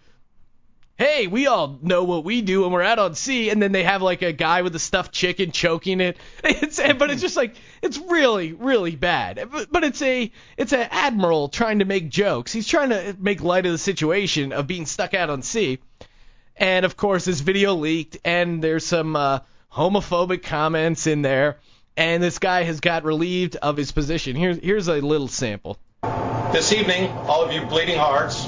hey, 1.01 1.27
we 1.27 1.47
all 1.47 1.79
know 1.81 2.05
what 2.05 2.25
we 2.25 2.43
do 2.43 2.61
when 2.61 2.73
we're 2.73 2.83
out 2.83 2.99
on 2.99 3.15
sea, 3.15 3.49
and 3.49 3.63
then 3.63 3.73
they 3.73 3.85
have 3.85 4.03
like 4.03 4.21
a 4.21 4.33
guy 4.33 4.61
with 4.61 4.75
a 4.75 4.79
stuffed 4.79 5.13
chicken 5.13 5.51
choking 5.51 6.01
it. 6.01 6.19
It's 6.45 6.79
but 6.79 7.11
it's 7.11 7.23
just 7.23 7.37
like 7.37 7.57
it's 7.83 7.97
really 7.97 8.53
really 8.53 8.97
bad. 8.97 9.49
But, 9.51 9.73
but 9.73 9.83
it's 9.83 10.03
a 10.03 10.31
it's 10.57 10.73
an 10.73 10.89
admiral 10.91 11.49
trying 11.49 11.79
to 11.79 11.87
make 11.87 12.11
jokes. 12.11 12.53
He's 12.53 12.69
trying 12.69 12.91
to 12.91 13.17
make 13.19 13.43
light 13.43 13.67
of 13.67 13.73
the 13.73 13.79
situation 13.79 14.53
of 14.53 14.67
being 14.67 14.85
stuck 14.87 15.15
out 15.15 15.31
on 15.31 15.43
sea. 15.43 15.79
And 16.57 16.85
of 16.85 16.97
course, 16.99 17.25
this 17.25 17.41
video 17.41 17.75
leaked, 17.75 18.19
and 18.23 18.63
there's 18.63 18.85
some 18.85 19.17
uh, 19.17 19.39
homophobic 19.73 20.43
comments 20.43 21.07
in 21.07 21.23
there. 21.23 21.59
And 21.97 22.23
this 22.23 22.39
guy 22.39 22.63
has 22.63 22.81
got 22.81 23.05
relieved 23.05 23.57
of 23.57 23.77
his 23.77 23.93
position. 23.93 24.37
Here's 24.37 24.59
here's 24.59 24.89
a 24.89 25.01
little 25.01 25.29
sample. 25.29 25.79
This 26.53 26.73
evening, 26.73 27.11
all 27.11 27.45
of 27.45 27.53
you 27.53 27.65
bleeding 27.67 27.99
hearts, 27.99 28.47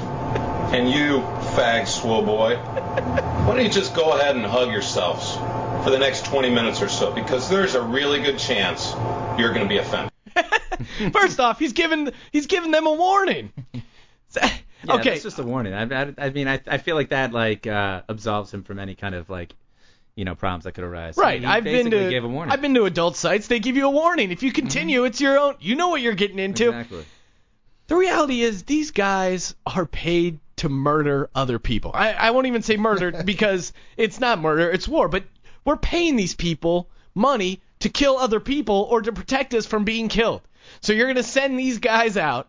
and 0.73 0.91
you, 0.91 1.21
fag 1.55 1.87
swole 1.87 2.23
boy, 2.23 2.57
why 2.57 3.47
don't 3.47 3.63
you 3.63 3.71
just 3.71 3.95
go 3.95 4.13
ahead 4.13 4.37
and 4.37 4.45
hug 4.45 4.71
yourselves 4.71 5.37
for 5.85 5.91
the 5.91 5.99
next 5.99 6.25
20 6.25 6.51
minutes 6.51 6.81
or 6.81 6.89
so? 6.89 7.13
Because 7.13 7.51
there's 7.51 7.75
a 7.75 7.83
really 7.83 8.23
good 8.23 8.39
chance 8.39 8.93
you're 9.39 9.53
going 9.53 9.63
to 9.63 9.69
be 9.69 9.77
offended. 9.77 10.11
First 11.13 11.39
off, 11.41 11.59
he's 11.59 11.75
given 11.75 12.13
he's 12.31 12.47
given 12.47 12.71
them 12.71 12.87
a 12.87 12.93
warning. 12.93 13.53
Yeah, 14.85 14.95
okay. 14.95 15.15
it's 15.15 15.23
just 15.23 15.39
a 15.39 15.45
warning. 15.45 15.75
I, 15.75 15.83
I, 15.83 16.15
I 16.19 16.31
mean, 16.31 16.49
I, 16.49 16.59
I 16.67 16.79
feel 16.79 16.97
like 16.97 17.11
that 17.11 17.33
like 17.33 17.69
uh, 17.69 18.03
absolves 18.09 18.53
him 18.53 18.65
from 18.65 18.81
any 18.81 18.97
kind 18.97 19.15
of 19.15 19.31
like, 19.31 19.55
you 20.15 20.25
know, 20.25 20.35
problems 20.35 20.65
that 20.65 20.73
could 20.73 20.85
arise. 20.85 21.17
Right. 21.17 21.41
He 21.41 21.47
I've 21.47 21.65
been 21.65 21.91
to 21.91 22.11
gave 22.11 22.25
a 22.25 22.29
warning. 22.29 22.53
I've 22.53 22.61
been 22.61 22.75
to 22.75 22.85
adult 22.85 23.17
sites. 23.17 23.47
They 23.47 23.61
give 23.61 23.77
you 23.77 23.87
a 23.87 23.91
warning. 23.91 24.31
If 24.31 24.43
you 24.43 24.51
mm-hmm. 24.51 24.57
continue, 24.57 25.05
it's 25.05 25.21
your 25.21 25.39
own. 25.39 25.55
You 25.61 25.75
know 25.75 25.89
what 25.89 26.01
you're 26.01 26.15
getting 26.15 26.39
into. 26.39 26.69
Exactly. 26.69 27.05
The 27.89 27.97
reality 27.97 28.43
is 28.43 28.63
these 28.63 28.91
guys 28.91 29.55
are 29.67 29.87
paid 29.87 30.39
to 30.57 30.69
murder 30.69 31.29
other 31.35 31.59
people. 31.59 31.91
I, 31.95 32.13
I 32.13 32.31
won't 32.31 32.47
even 32.47 32.63
say 32.63 32.77
murder 32.77 33.23
because 33.25 33.73
it's 33.97 34.21
not 34.21 34.41
murder, 34.41 34.71
it's 34.71 34.87
war. 34.87 35.09
But 35.09 35.25
we're 35.65 35.77
paying 35.77 36.17
these 36.17 36.35
people 36.35 36.89
money 37.15 37.61
to 37.81 37.89
kill 37.89 38.17
other 38.17 38.41
people 38.41 38.87
or 38.91 39.03
to 39.03 39.13
protect 39.13 39.55
us 39.55 39.67
from 39.67 39.85
being 39.85 40.09
killed. 40.09 40.43
So 40.81 40.93
you're 40.93 41.07
going 41.07 41.17
to 41.17 41.23
send 41.23 41.59
these 41.59 41.79
guys 41.79 42.17
out 42.17 42.49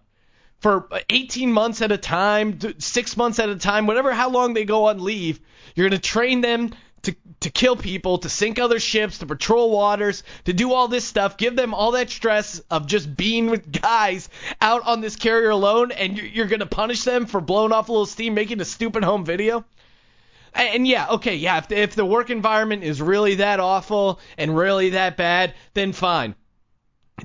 for 0.60 0.88
18 1.10 1.52
months 1.52 1.82
at 1.82 1.92
a 1.92 1.98
time, 1.98 2.60
six 2.80 3.18
months 3.18 3.40
at 3.40 3.50
a 3.50 3.56
time, 3.56 3.86
whatever 3.88 4.14
how 4.14 4.30
long 4.30 4.54
they 4.54 4.64
go 4.64 4.86
on 4.86 5.04
leave. 5.04 5.40
You're 5.76 5.90
going 5.90 6.00
to 6.00 6.08
train 6.08 6.42
them 6.42 6.74
to 7.04 7.16
to 7.42 7.50
kill 7.50 7.76
people, 7.76 8.18
to 8.20 8.30
sink 8.30 8.58
other 8.58 8.80
ships, 8.80 9.20
to 9.20 9.26
patrol 9.26 9.72
waters, 9.72 10.24
to 10.46 10.54
do 10.54 10.74
all 10.74 10.88
this 10.88 11.06
stuff. 11.06 11.38
Give 11.38 11.56
them 11.56 11.74
all 11.74 11.92
that 11.92 12.10
stress 12.10 12.60
of 12.72 12.88
just 12.88 13.16
being 13.16 13.50
with 13.50 13.82
guys 13.82 14.30
out 14.62 14.86
on 14.86 15.02
this 15.02 15.16
carrier 15.16 15.50
alone, 15.50 15.92
and 15.92 16.18
you're, 16.18 16.28
you're 16.28 16.48
going 16.48 16.62
to 16.62 16.66
punish 16.66 17.04
them 17.04 17.26
for 17.26 17.42
blowing 17.42 17.72
off 17.72 17.90
a 17.90 17.92
little 17.92 18.06
steam, 18.06 18.34
making 18.34 18.62
a 18.62 18.66
stupid 18.66 19.04
home 19.04 19.26
video. 19.26 19.66
And 20.54 20.70
and 20.70 20.88
yeah, 20.88 21.08
okay, 21.12 21.36
yeah, 21.36 21.58
if 21.58 21.68
the, 21.68 21.78
if 21.78 21.96
the 21.96 22.06
work 22.06 22.30
environment 22.30 22.84
is 22.84 23.02
really 23.02 23.36
that 23.36 23.60
awful 23.60 24.20
and 24.38 24.58
really 24.58 24.92
that 24.92 25.18
bad, 25.18 25.54
then 25.74 25.94
fine 25.94 26.36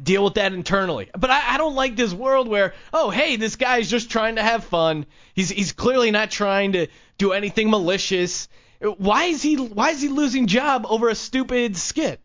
deal 0.03 0.22
with 0.24 0.35
that 0.35 0.53
internally. 0.53 1.11
But 1.18 1.31
I, 1.31 1.55
I 1.55 1.59
don't 1.59 1.74
like 1.74 1.97
this 1.97 2.12
world 2.12 2.49
where, 2.49 2.74
oh, 2.93 3.11
hey, 3.11 3.37
this 3.37 3.57
guy's 3.57 3.91
just 3.91 4.11
trying 4.11 4.37
to 4.37 4.43
have 4.43 4.64
fun. 4.64 5.07
He's 5.35 5.51
he's 5.51 5.72
clearly 5.72 6.11
not 6.11 6.31
trying 6.31 6.72
to 6.72 6.89
do 7.16 7.33
anything 7.33 7.70
malicious. 7.70 8.49
Why 8.81 9.24
is 9.24 9.43
he 9.43 9.57
why 9.57 9.91
is 9.91 10.03
he 10.03 10.09
losing 10.09 10.47
job 10.47 10.87
over 10.89 11.09
a 11.09 11.14
stupid 11.14 11.76
skit? 11.76 12.20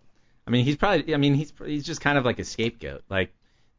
I 0.45 0.51
mean, 0.51 0.65
he's 0.65 0.75
probably. 0.75 1.13
I 1.13 1.17
mean, 1.17 1.33
he's 1.33 1.53
he's 1.65 1.85
just 1.85 2.01
kind 2.01 2.17
of 2.17 2.25
like 2.25 2.39
a 2.39 2.43
scapegoat. 2.43 3.03
Like 3.09 3.33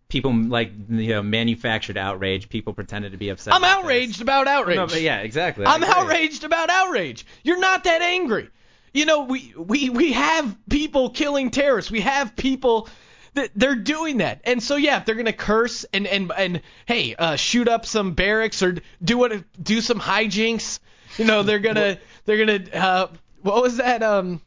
people 0.09 0.33
like 0.33 0.72
you 0.89 1.09
know 1.09 1.22
manufactured 1.22 1.99
outrage. 1.99 2.49
People 2.49 2.72
pretended 2.72 3.12
to 3.12 3.18
be 3.18 3.29
upset. 3.29 3.55
I'm 3.55 3.64
outraged 3.64 4.22
about 4.22 4.49
outrage. 4.49 4.77
No, 4.77 4.87
but 4.87 5.01
yeah, 5.01 5.18
exactly. 5.18 5.66
I'm 5.66 5.85
outraged 5.85 6.45
about 6.45 6.70
outrage. 6.70 7.27
You're 7.43 7.61
not 7.61 7.85
that 7.85 8.03
angry. 8.03 8.49
You 8.93 9.07
know, 9.07 9.25
we 9.25 9.53
we 9.57 9.91
we 9.91 10.12
have 10.12 10.57
people 10.68 11.11
killing 11.11 11.51
terrorists. 11.51 11.91
We 11.91 12.01
have 12.01 12.35
people 12.35 12.89
that 13.35 13.51
they're 13.55 13.75
doing 13.75 14.18
that. 14.18 14.41
And 14.45 14.62
so 14.62 14.77
yeah, 14.77 14.99
if 14.99 15.05
they're 15.05 15.16
gonna 15.16 15.33
curse 15.33 15.85
and 15.93 16.07
and 16.07 16.33
and 16.37 16.62
hey, 16.87 17.14
uh, 17.14 17.37
shoot 17.37 17.68
up 17.68 17.87
some 17.87 18.12
barracks 18.14 18.62
or 18.62 18.77
do 19.03 19.18
what 19.18 19.33
do 19.62 19.81
some 19.81 20.01
hijinks, 20.01 20.79
you 21.18 21.25
know, 21.25 21.43
they're 21.43 21.59
gonna 21.59 21.99
they're 22.25 22.45
gonna 22.45 22.64
uh, 22.72 23.07
what 23.43 23.62
was 23.62 23.77
that 23.79 24.03
um 24.03 24.41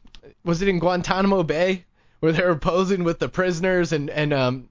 was 0.44 0.62
it 0.62 0.68
in 0.68 0.78
Guantanamo 0.78 1.42
Bay 1.42 1.84
where 2.20 2.32
they 2.32 2.44
were 2.44 2.56
posing 2.56 3.04
with 3.04 3.18
the 3.18 3.28
prisoners 3.28 3.92
and 3.92 4.10
and 4.10 4.32
um 4.32 4.68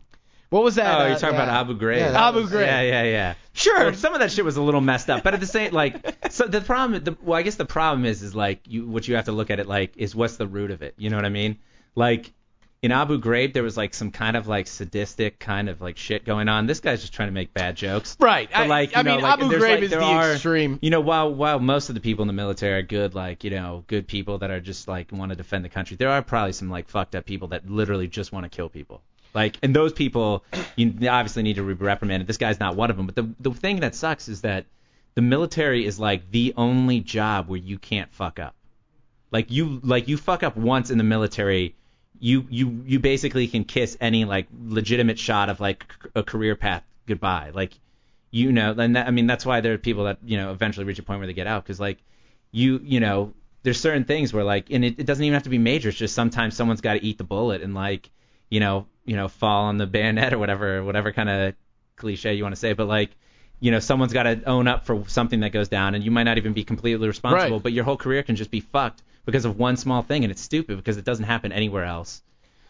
what 0.49 0.63
was 0.63 0.75
that? 0.75 0.97
Oh, 0.97 1.03
uh, 1.03 1.07
you're 1.07 1.17
talking 1.19 1.35
about 1.35 1.49
Abu 1.49 1.77
Ghraib. 1.77 1.97
Yeah, 1.97 2.27
Abu 2.27 2.41
was- 2.41 2.51
Ghraib. 2.51 2.65
Yeah, 2.65 2.81
yeah, 2.81 3.03
yeah. 3.03 3.33
Sure. 3.51 3.77
Well, 3.85 3.93
some 3.93 4.13
of 4.13 4.21
that 4.21 4.31
shit 4.31 4.45
was 4.45 4.55
a 4.55 4.61
little 4.61 4.79
messed 4.79 5.09
up, 5.09 5.21
but 5.23 5.33
at 5.33 5.41
the 5.41 5.45
same, 5.45 5.73
like, 5.73 5.95
so 6.31 6.45
the 6.47 6.61
problem, 6.61 7.03
the, 7.03 7.17
well, 7.21 7.37
I 7.37 7.41
guess 7.41 7.55
the 7.55 7.65
problem 7.65 8.05
is, 8.05 8.21
is 8.23 8.33
like, 8.33 8.61
you, 8.65 8.87
what 8.87 9.07
you 9.09 9.15
have 9.15 9.25
to 9.25 9.33
look 9.33 9.49
at 9.49 9.59
it 9.59 9.67
like 9.67 9.97
is 9.97 10.15
what's 10.15 10.37
the 10.37 10.47
root 10.47 10.71
of 10.71 10.81
it. 10.83 10.93
You 10.97 11.09
know 11.09 11.17
what 11.17 11.25
I 11.25 11.29
mean? 11.29 11.57
Like, 11.95 12.31
in 12.83 12.91
Abu 12.91 13.19
Ghraib, 13.19 13.53
there 13.53 13.63
was 13.63 13.75
like 13.75 13.93
some 13.93 14.11
kind 14.11 14.37
of 14.37 14.47
like 14.47 14.67
sadistic 14.67 15.39
kind 15.39 15.67
of 15.67 15.81
like 15.81 15.97
shit 15.97 16.25
going 16.25 16.47
on. 16.47 16.67
This 16.67 16.79
guy's 16.79 17.01
just 17.01 17.13
trying 17.13 17.29
to 17.29 17.33
make 17.33 17.53
bad 17.53 17.75
jokes. 17.75 18.15
Right. 18.19 18.49
But 18.51 18.67
like, 18.67 18.95
I 18.95 18.99
you 18.99 19.03
know, 19.03 19.15
mean, 19.15 19.23
like, 19.23 19.39
Abu 19.39 19.49
Ghraib 19.49 19.61
like, 19.61 19.81
is 19.83 19.89
the 19.89 20.01
are, 20.01 20.33
extreme. 20.33 20.77
You 20.81 20.91
know, 20.91 21.01
while 21.01 21.33
while 21.33 21.59
most 21.59 21.89
of 21.89 21.95
the 21.95 22.01
people 22.01 22.23
in 22.23 22.27
the 22.27 22.33
military 22.33 22.79
are 22.79 22.83
good, 22.83 23.15
like 23.15 23.43
you 23.43 23.49
know, 23.49 23.83
good 23.87 24.07
people 24.07 24.37
that 24.39 24.51
are 24.51 24.59
just 24.59 24.87
like 24.87 25.11
want 25.11 25.31
to 25.31 25.35
defend 25.35 25.65
the 25.65 25.69
country, 25.69 25.97
there 25.97 26.09
are 26.09 26.21
probably 26.21 26.53
some 26.53 26.69
like 26.69 26.87
fucked 26.87 27.15
up 27.15 27.25
people 27.25 27.49
that 27.49 27.69
literally 27.69 28.07
just 28.07 28.31
want 28.31 28.43
to 28.43 28.55
kill 28.55 28.69
people. 28.69 29.01
Like, 29.33 29.57
and 29.61 29.75
those 29.75 29.93
people, 29.93 30.43
you 30.75 30.93
obviously 31.09 31.43
need 31.43 31.57
to 31.57 31.63
be 31.63 31.73
reprimanded. 31.73 32.27
This 32.27 32.37
guy's 32.37 32.59
not 32.59 32.75
one 32.75 32.89
of 32.89 32.97
them. 32.97 33.07
But 33.07 33.15
the 33.15 33.29
the 33.39 33.51
thing 33.53 33.79
that 33.81 33.95
sucks 33.95 34.27
is 34.27 34.41
that 34.41 34.65
the 35.15 35.21
military 35.21 35.85
is 35.85 35.99
like 35.99 36.29
the 36.29 36.53
only 36.57 36.99
job 36.99 37.47
where 37.47 37.59
you 37.59 37.79
can't 37.79 38.11
fuck 38.13 38.39
up. 38.39 38.55
Like 39.31 39.51
you 39.51 39.79
like 39.83 40.07
you 40.07 40.15
fuck 40.15 40.43
up 40.43 40.55
once 40.55 40.91
in 40.91 40.97
the 40.97 41.03
military, 41.03 41.75
you 42.19 42.45
you 42.49 42.83
you 42.85 42.99
basically 42.99 43.47
can 43.47 43.63
kiss 43.63 43.97
any 43.99 44.25
like 44.25 44.47
legitimate 44.65 45.19
shot 45.19 45.49
of 45.49 45.59
like 45.59 45.85
a 46.15 46.23
career 46.23 46.55
path 46.55 46.83
goodbye. 47.05 47.51
Like 47.53 47.79
you 48.29 48.51
know, 48.51 48.75
and 48.77 48.95
that, 48.95 49.07
I 49.07 49.11
mean 49.11 49.27
that's 49.27 49.45
why 49.45 49.61
there 49.61 49.73
are 49.73 49.77
people 49.77 50.05
that 50.05 50.19
you 50.23 50.37
know 50.37 50.51
eventually 50.51 50.85
reach 50.85 50.99
a 50.99 51.03
point 51.03 51.19
where 51.19 51.27
they 51.27 51.33
get 51.33 51.47
out 51.47 51.63
because 51.63 51.79
like 51.79 51.97
you 52.51 52.79
you 52.83 52.99
know 52.99 53.33
there's 53.63 53.79
certain 53.79 54.03
things 54.03 54.33
where 54.33 54.43
like 54.43 54.69
and 54.69 54.85
it, 54.85 54.99
it 54.99 55.05
doesn't 55.05 55.23
even 55.23 55.33
have 55.33 55.43
to 55.43 55.49
be 55.49 55.57
major. 55.57 55.89
It's 55.89 55.97
just 55.97 56.13
sometimes 56.15 56.55
someone's 56.55 56.81
got 56.81 56.93
to 56.93 57.03
eat 57.03 57.17
the 57.17 57.23
bullet 57.23 57.61
and 57.61 57.73
like 57.73 58.09
you 58.49 58.59
know 58.59 58.85
you 59.05 59.15
know 59.15 59.27
fall 59.27 59.65
on 59.65 59.77
the 59.77 59.87
bayonet 59.87 60.33
or 60.33 60.37
whatever 60.37 60.83
whatever 60.83 61.11
kind 61.11 61.29
of 61.29 61.55
cliche 61.95 62.35
you 62.35 62.43
want 62.43 62.53
to 62.53 62.59
say, 62.59 62.73
but 62.73 62.87
like 62.87 63.11
you 63.59 63.71
know 63.71 63.79
someone's 63.79 64.13
got 64.13 64.23
to 64.23 64.43
own 64.45 64.67
up 64.67 64.85
for 64.85 65.03
something 65.07 65.39
that 65.41 65.51
goes 65.51 65.67
down 65.67 65.95
and 65.95 66.03
you 66.03 66.11
might 66.11 66.23
not 66.23 66.37
even 66.37 66.53
be 66.53 66.63
completely 66.63 67.07
responsible, 67.07 67.57
Right. 67.57 67.63
but 67.63 67.73
your 67.73 67.83
whole 67.83 67.97
career 67.97 68.23
can 68.23 68.35
just 68.35 68.51
be 68.51 68.59
fucked 68.59 69.01
because 69.25 69.45
of 69.45 69.57
one 69.57 69.77
small 69.77 70.01
thing 70.03 70.23
and 70.23 70.31
it's 70.31 70.41
stupid 70.41 70.77
because 70.77 70.97
it 70.97 71.05
doesn't 71.05 71.25
happen 71.25 71.51
anywhere 71.51 71.83
else. 71.83 72.21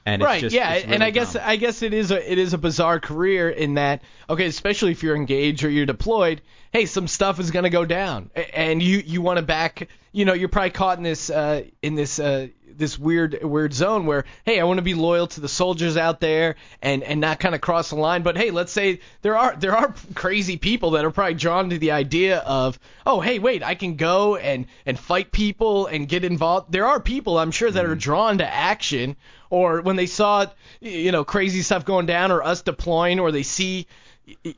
And 0.05 0.21
right. 0.21 0.35
it's 0.35 0.41
just, 0.41 0.55
yeah, 0.55 0.73
it's 0.75 0.83
and 0.83 0.93
really 0.93 1.05
I 1.05 1.09
guess. 1.11 1.35
I 1.35 1.55
guess 1.57 1.81
it 1.81 1.93
is 1.93 2.11
a 2.11 2.31
it 2.31 2.37
is 2.37 2.53
a 2.53 2.57
bizarre 2.57 3.01
career 3.01 3.49
in 3.49 3.73
that 3.73 4.01
okay, 4.29 4.45
especially 4.45 4.91
if 4.91 5.03
you're 5.03 5.17
engaged 5.17 5.65
or 5.65 5.69
you're 5.69 5.85
deployed. 5.85 6.41
Hey, 6.71 6.85
some 6.85 7.07
stuff 7.09 7.41
is 7.41 7.51
gonna 7.51 7.69
go 7.69 7.83
down, 7.83 8.31
and 8.53 8.81
you 8.81 8.99
you 9.05 9.21
want 9.21 9.35
to 9.35 9.43
back. 9.43 9.89
You 10.13 10.23
know, 10.23 10.31
you're 10.33 10.47
probably 10.47 10.69
caught 10.69 10.97
in 10.97 11.03
this 11.03 11.29
uh, 11.29 11.63
in 11.81 11.95
this 11.95 12.19
uh, 12.19 12.47
this 12.77 12.97
weird 12.99 13.39
weird 13.43 13.73
zone 13.73 14.05
where 14.05 14.25
hey, 14.45 14.59
I 14.59 14.63
want 14.63 14.77
to 14.77 14.83
be 14.83 14.93
loyal 14.93 15.27
to 15.27 15.41
the 15.41 15.47
soldiers 15.49 15.97
out 15.97 16.19
there 16.19 16.55
and 16.81 17.03
and 17.03 17.19
not 17.19 17.39
kind 17.39 17.55
of 17.55 17.61
cross 17.61 17.89
the 17.89 17.95
line. 17.95 18.23
But 18.23 18.37
hey, 18.37 18.51
let's 18.51 18.71
say 18.71 18.99
there 19.21 19.37
are 19.37 19.55
there 19.55 19.75
are 19.75 19.93
crazy 20.15 20.57
people 20.57 20.91
that 20.91 21.05
are 21.05 21.11
probably 21.11 21.33
drawn 21.35 21.69
to 21.71 21.77
the 21.77 21.91
idea 21.91 22.39
of 22.39 22.79
oh 23.05 23.19
hey 23.19 23.39
wait, 23.39 23.63
I 23.63 23.75
can 23.75 23.95
go 23.95 24.35
and 24.35 24.65
and 24.85 24.97
fight 24.99 25.31
people 25.31 25.87
and 25.87 26.07
get 26.07 26.23
involved. 26.23 26.71
There 26.71 26.85
are 26.85 26.99
people 26.99 27.37
I'm 27.37 27.51
sure 27.51 27.71
that 27.71 27.83
Mm-hmm. 27.83 27.91
are 27.91 27.95
drawn 27.95 28.37
to 28.39 28.47
action 28.53 29.15
or 29.49 29.81
when 29.81 29.95
they 29.95 30.05
saw 30.07 30.45
you 30.81 31.11
know 31.11 31.23
crazy 31.23 31.61
stuff 31.61 31.85
going 31.85 32.05
down 32.05 32.31
or 32.31 32.43
us 32.43 32.61
deploying 32.61 33.19
or 33.19 33.31
they 33.31 33.43
see 33.43 33.87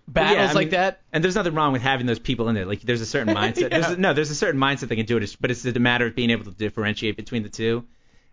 battles 0.07 0.37
yeah, 0.37 0.49
I 0.49 0.53
like 0.53 0.69
that 0.71 1.01
And 1.13 1.23
there's 1.23 1.35
nothing 1.35 1.53
wrong 1.53 1.73
with 1.73 1.83
having 1.83 2.07
those 2.07 2.17
people 2.17 2.49
in 2.49 2.55
there. 2.55 2.65
Like 2.65 2.81
there's 2.81 3.01
a 3.01 3.05
certain 3.05 3.35
mindset. 3.35 3.61
Yeah. 3.61 3.67
there's 3.69 3.89
a, 3.91 3.97
no, 3.97 4.13
there's 4.13 4.31
a 4.31 4.35
certain 4.35 4.59
mindset 4.59 4.87
they 4.87 4.95
can 4.95 5.05
do 5.05 5.17
it, 5.17 5.37
but 5.39 5.51
it's 5.51 5.63
a 5.65 5.79
matter 5.79 6.07
of 6.07 6.15
being 6.15 6.31
able 6.31 6.45
to 6.45 6.51
differentiate 6.51 7.17
between 7.17 7.43
the 7.43 7.49
two. 7.49 7.85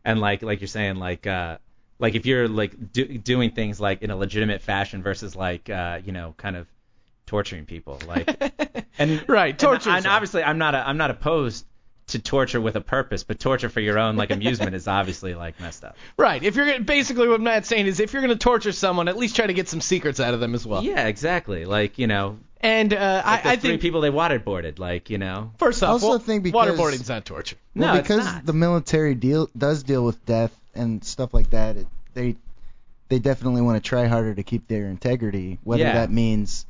And 0.07 0.20
like 0.20 0.40
like 0.42 0.61
you're 0.62 0.68
saying, 0.68 0.96
like 0.96 1.26
uh 1.26 1.59
like 1.98 2.14
if 2.14 2.24
you're 2.24 2.48
like 2.48 2.92
do, 2.92 3.04
doing 3.18 3.50
things 3.50 3.78
like 3.80 4.00
in 4.02 4.11
a 4.11 4.16
legitimate 4.16 4.62
fashion 4.62 5.02
versus 5.02 5.36
like 5.36 5.68
uh 5.68 5.98
you 6.04 6.12
know 6.12 6.34
kind 6.38 6.57
of 6.57 6.66
torturing 7.26 7.66
people 7.66 7.98
like 8.07 8.86
and 8.98 9.28
right 9.28 9.59
torture. 9.59 9.90
And, 9.90 9.98
and 9.98 10.07
obviously 10.07 10.42
I'm 10.44 10.59
not 10.59 10.74
a, 10.76 10.88
I'm 10.88 10.96
not 10.96 11.11
opposed 11.11 11.66
to 12.09 12.20
torture 12.20 12.61
with 12.61 12.76
a 12.76 12.80
purpose, 12.80 13.24
but 13.24 13.40
torture 13.40 13.68
for 13.68 13.80
your 13.80 13.98
own 13.98 14.14
like 14.14 14.30
amusement 14.30 14.76
is 14.76 14.86
obviously 14.86 15.34
like 15.34 15.59
messed 15.59 15.84
up. 15.84 15.96
right 16.16 16.40
if 16.44 16.54
you're 16.54 16.66
gonna- 16.66 16.84
basically 16.84 17.26
what 17.26 17.40
Matt's 17.40 17.66
saying 17.68 17.86
is 17.86 17.98
if 17.98 18.12
you're 18.12 18.22
going 18.22 18.32
to 18.32 18.38
torture 18.38 18.70
someone 18.70 19.09
at 19.09 19.16
least 19.16 19.34
try 19.34 19.48
to 19.48 19.52
get 19.54 19.68
some 19.68 19.80
secrets 19.80 20.20
out 20.20 20.32
of 20.32 20.38
them 20.38 20.54
as 20.54 20.64
well 20.64 20.84
Yeah, 20.84 21.09
exactly. 21.09 21.64
Like 21.64 21.98
you 21.98 22.07
know. 22.07 22.38
And 22.61 22.92
uh, 22.92 23.22
Like 23.24 23.42
the 23.42 23.48
I, 23.48 23.52
I 23.52 23.57
three 23.57 23.70
think 23.70 23.82
people 23.82 24.00
they 24.00 24.11
waterboarded, 24.11 24.78
like 24.78 25.11
you 25.11 25.18
know. 25.18 25.52
first 25.59 25.82
I 25.82 25.86
off 25.88 25.92
also 25.94 26.09
wa- 26.09 26.18
think 26.18 26.42
because 26.42 26.68
waterboarding's 26.70 27.09
not 27.09 27.24
torture 27.24 27.57
Well, 27.74 27.92
No, 27.94 27.98
it's 27.98 28.09
because 28.09 28.24
not. 28.24 28.46
the 28.46 28.52
military 28.52 29.14
deal 29.14 29.48
does 29.57 29.82
deal 29.82 30.04
with 30.04 30.24
death 30.26 30.59
and 30.74 31.02
stuff 31.04 31.32
like 31.34 31.50
that. 31.50 31.76
It, 31.76 31.86
they 32.14 32.36
they 33.09 33.18
definitely 33.18 33.62
want 33.62 33.82
to 33.82 33.88
try 33.88 34.07
harder 34.07 34.34
to 34.34 34.42
keep 34.42 34.66
their 34.68 34.86
integrity, 34.86 35.59
whether 35.64 35.82
Yeah. 35.84 35.92
that 35.94 36.11
means 36.11 36.66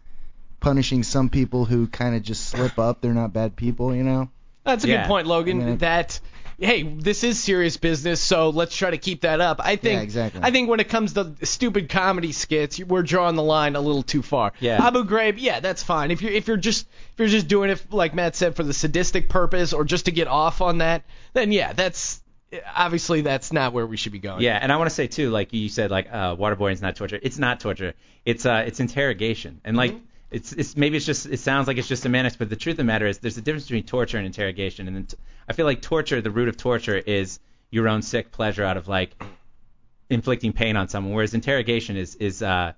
punishing 0.60 1.02
some 1.02 1.30
people 1.30 1.64
who 1.64 1.86
kind 1.86 2.14
of 2.14 2.22
just 2.22 2.46
slip 2.48 2.78
up. 2.78 3.00
They're 3.00 3.14
not 3.14 3.32
bad 3.32 3.56
people, 3.56 3.94
you 3.94 4.02
know. 4.02 4.28
That's 4.64 4.84
a 4.84 4.88
Yeah. 4.88 5.02
good 5.02 5.08
point, 5.08 5.26
Logan. 5.26 5.62
I 5.62 5.64
mean, 5.64 5.78
that 5.78 6.18
hey, 6.58 6.82
this 6.82 7.22
is 7.24 7.42
serious 7.42 7.76
business, 7.76 8.22
so 8.22 8.50
let's 8.50 8.76
try 8.76 8.90
to 8.90 8.98
keep 8.98 9.22
that 9.22 9.40
up. 9.40 9.60
I 9.62 9.76
think 9.76 9.98
Yeah, 9.98 10.02
exactly. 10.02 10.40
I 10.42 10.50
think 10.50 10.68
when 10.68 10.80
it 10.80 10.88
comes 10.88 11.12
to 11.14 11.34
stupid 11.42 11.88
comedy 11.88 12.32
skits, 12.32 12.78
we're 12.80 13.02
drawing 13.02 13.36
the 13.36 13.42
line 13.42 13.76
a 13.76 13.80
little 13.80 14.02
too 14.02 14.22
far. 14.22 14.52
Yeah. 14.60 14.84
Abu 14.84 15.04
Ghraib, 15.04 15.34
yeah, 15.38 15.60
that's 15.60 15.82
fine. 15.82 16.10
If 16.10 16.22
you're 16.22 16.32
if 16.32 16.48
you're 16.48 16.56
just 16.56 16.86
if 17.12 17.18
you're 17.18 17.28
just 17.28 17.48
doing 17.48 17.70
it 17.70 17.92
like 17.92 18.14
Matt 18.14 18.36
said 18.36 18.56
for 18.56 18.62
the 18.62 18.72
sadistic 18.72 19.28
purpose 19.28 19.72
or 19.72 19.84
just 19.84 20.06
to 20.06 20.12
get 20.12 20.28
off 20.28 20.60
on 20.60 20.78
that, 20.78 21.04
then 21.34 21.52
yeah, 21.52 21.72
that's 21.72 22.22
obviously 22.74 23.20
that's 23.20 23.52
not 23.52 23.72
where 23.72 23.86
we 23.86 23.96
should 23.96 24.12
be 24.12 24.18
going. 24.18 24.40
Yeah, 24.40 24.58
and 24.60 24.72
I 24.72 24.76
want 24.76 24.88
to 24.88 24.94
say 24.94 25.06
too, 25.06 25.30
like 25.30 25.52
you 25.52 25.68
said, 25.68 25.90
like 25.90 26.08
uh, 26.10 26.36
waterboarding's 26.36 26.82
not 26.82 26.96
torture. 26.96 27.18
It's 27.20 27.38
not 27.38 27.60
torture. 27.60 27.94
It's 28.24 28.46
uh, 28.46 28.64
it's 28.66 28.80
interrogation, 28.80 29.60
and 29.64 29.76
like 29.76 29.94
it's 30.30 30.52
it's 30.52 30.76
maybe 30.76 30.96
it's 30.96 31.06
just 31.06 31.26
it 31.26 31.40
sounds 31.40 31.68
like 31.68 31.78
it's 31.78 31.88
just 31.88 32.02
semantics, 32.02 32.36
but 32.36 32.48
the 32.50 32.56
truth 32.56 32.74
of 32.74 32.78
the 32.78 32.84
matter 32.84 33.06
is 33.06 33.18
there's 33.18 33.38
a 33.38 33.42
difference 33.42 33.64
between 33.64 33.84
torture 33.84 34.16
and 34.16 34.26
interrogation, 34.26 34.88
and 34.88 34.96
then 34.96 35.04
t- 35.06 35.16
I 35.48 35.52
feel 35.52 35.66
like 35.66 35.82
torture, 35.82 36.20
the 36.20 36.30
root 36.30 36.48
of 36.48 36.56
torture 36.56 36.96
is 36.96 37.38
your 37.70 37.88
own 37.88 38.02
sick 38.02 38.32
pleasure 38.32 38.64
out 38.64 38.76
of 38.76 38.88
like 38.88 39.20
inflicting 40.10 40.52
pain 40.52 40.76
on 40.76 40.88
someone, 40.88 41.14
whereas 41.14 41.34
interrogation 41.34 41.96
is 41.96 42.16
is 42.16 42.42
uh 42.42 42.72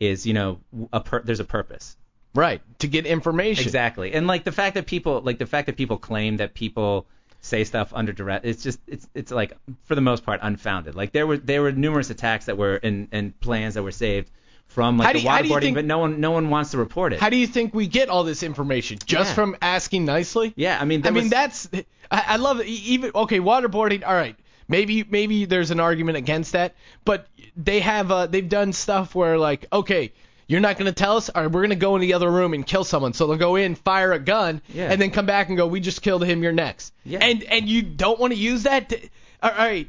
is 0.00 0.26
you 0.26 0.34
know 0.34 0.60
a 0.92 1.00
pur- 1.00 1.22
there's 1.22 1.40
a 1.40 1.44
purpose. 1.44 1.96
Right. 2.34 2.60
To 2.80 2.88
get 2.88 3.06
information. 3.06 3.64
Exactly. 3.64 4.12
And 4.12 4.26
like 4.26 4.44
the 4.44 4.52
fact 4.52 4.74
that 4.74 4.86
people 4.86 5.20
like 5.20 5.38
the 5.38 5.46
fact 5.46 5.66
that 5.66 5.76
people 5.76 5.98
claim 5.98 6.38
that 6.38 6.54
people 6.54 7.06
say 7.40 7.62
stuff 7.62 7.92
under 7.94 8.12
duress 8.12 8.40
it's 8.42 8.64
just 8.64 8.80
it's 8.88 9.08
it's 9.14 9.30
like 9.30 9.56
for 9.84 9.94
the 9.94 10.00
most 10.00 10.24
part 10.24 10.40
unfounded. 10.42 10.94
Like 10.94 11.12
there 11.12 11.26
were 11.26 11.36
there 11.36 11.62
were 11.62 11.72
numerous 11.72 12.10
attacks 12.10 12.46
that 12.46 12.58
were 12.58 12.74
and 12.76 13.08
and 13.12 13.38
plans 13.40 13.74
that 13.74 13.82
were 13.82 13.92
saved 13.92 14.30
from 14.68 14.98
like 14.98 15.14
do 15.16 15.20
the 15.22 15.28
how 15.28 15.42
do 15.42 15.48
you 15.48 15.54
waterboarding, 15.54 15.60
think- 15.60 15.74
but 15.76 15.84
no 15.84 15.98
one 15.98 16.20
no 16.20 16.30
one 16.30 16.50
wants 16.50 16.70
to 16.72 16.78
report 16.78 17.12
it. 17.12 17.20
How 17.20 17.30
do 17.30 17.36
you 17.36 17.46
think 17.46 17.74
we 17.74 17.86
get 17.86 18.08
all 18.08 18.24
this 18.24 18.42
information? 18.42 18.98
Just 19.04 19.30
Yeah. 19.30 19.34
from 19.34 19.56
asking 19.60 20.04
nicely? 20.04 20.52
Yeah, 20.56 20.78
I 20.80 20.84
mean, 20.84 21.00
I 21.00 21.02
there 21.04 21.12
mean 21.12 21.28
that's 21.30 21.68
I, 22.10 22.24
I 22.26 22.36
love 22.36 22.60
it. 22.60 22.66
Even 22.66 23.10
okay, 23.14 23.40
waterboarding. 23.40 24.06
All 24.06 24.14
right, 24.14 24.36
maybe 24.68 25.04
maybe 25.08 25.44
there's 25.46 25.70
an 25.70 25.80
argument 25.80 26.16
against 26.18 26.52
that, 26.52 26.74
but 27.04 27.26
they 27.56 27.80
have 27.80 28.10
uh, 28.12 28.26
they've 28.26 28.48
done 28.48 28.72
stuff 28.72 29.14
where 29.14 29.38
like 29.38 29.66
okay. 29.72 30.12
You're 30.50 30.60
not 30.60 30.78
going 30.78 30.86
to 30.86 30.92
tell 30.94 31.18
us? 31.18 31.28
All 31.28 31.42
right, 31.42 31.52
we're 31.52 31.60
going 31.60 31.70
to 31.70 31.76
go 31.76 31.94
in 31.96 32.00
the 32.00 32.14
other 32.14 32.30
room 32.30 32.54
and 32.54 32.66
kill 32.66 32.82
someone. 32.82 33.12
So 33.12 33.26
they'll 33.26 33.36
go 33.36 33.56
in, 33.56 33.74
fire 33.74 34.12
a 34.14 34.18
gun, 34.18 34.62
Yeah. 34.72 34.90
and 34.90 34.98
then 34.98 35.10
come 35.10 35.26
back 35.26 35.48
and 35.48 35.58
go, 35.58 35.66
"We 35.66 35.78
just 35.78 36.00
killed 36.00 36.24
him. 36.24 36.42
You're 36.42 36.52
next." 36.54 36.94
Yeah. 37.04 37.18
And 37.20 37.42
and 37.44 37.68
you 37.68 37.82
don't 37.82 38.18
want 38.18 38.32
to 38.32 38.38
use 38.38 38.62
that. 38.62 38.88
To, 38.88 38.98
all 39.42 39.50
right, 39.50 39.86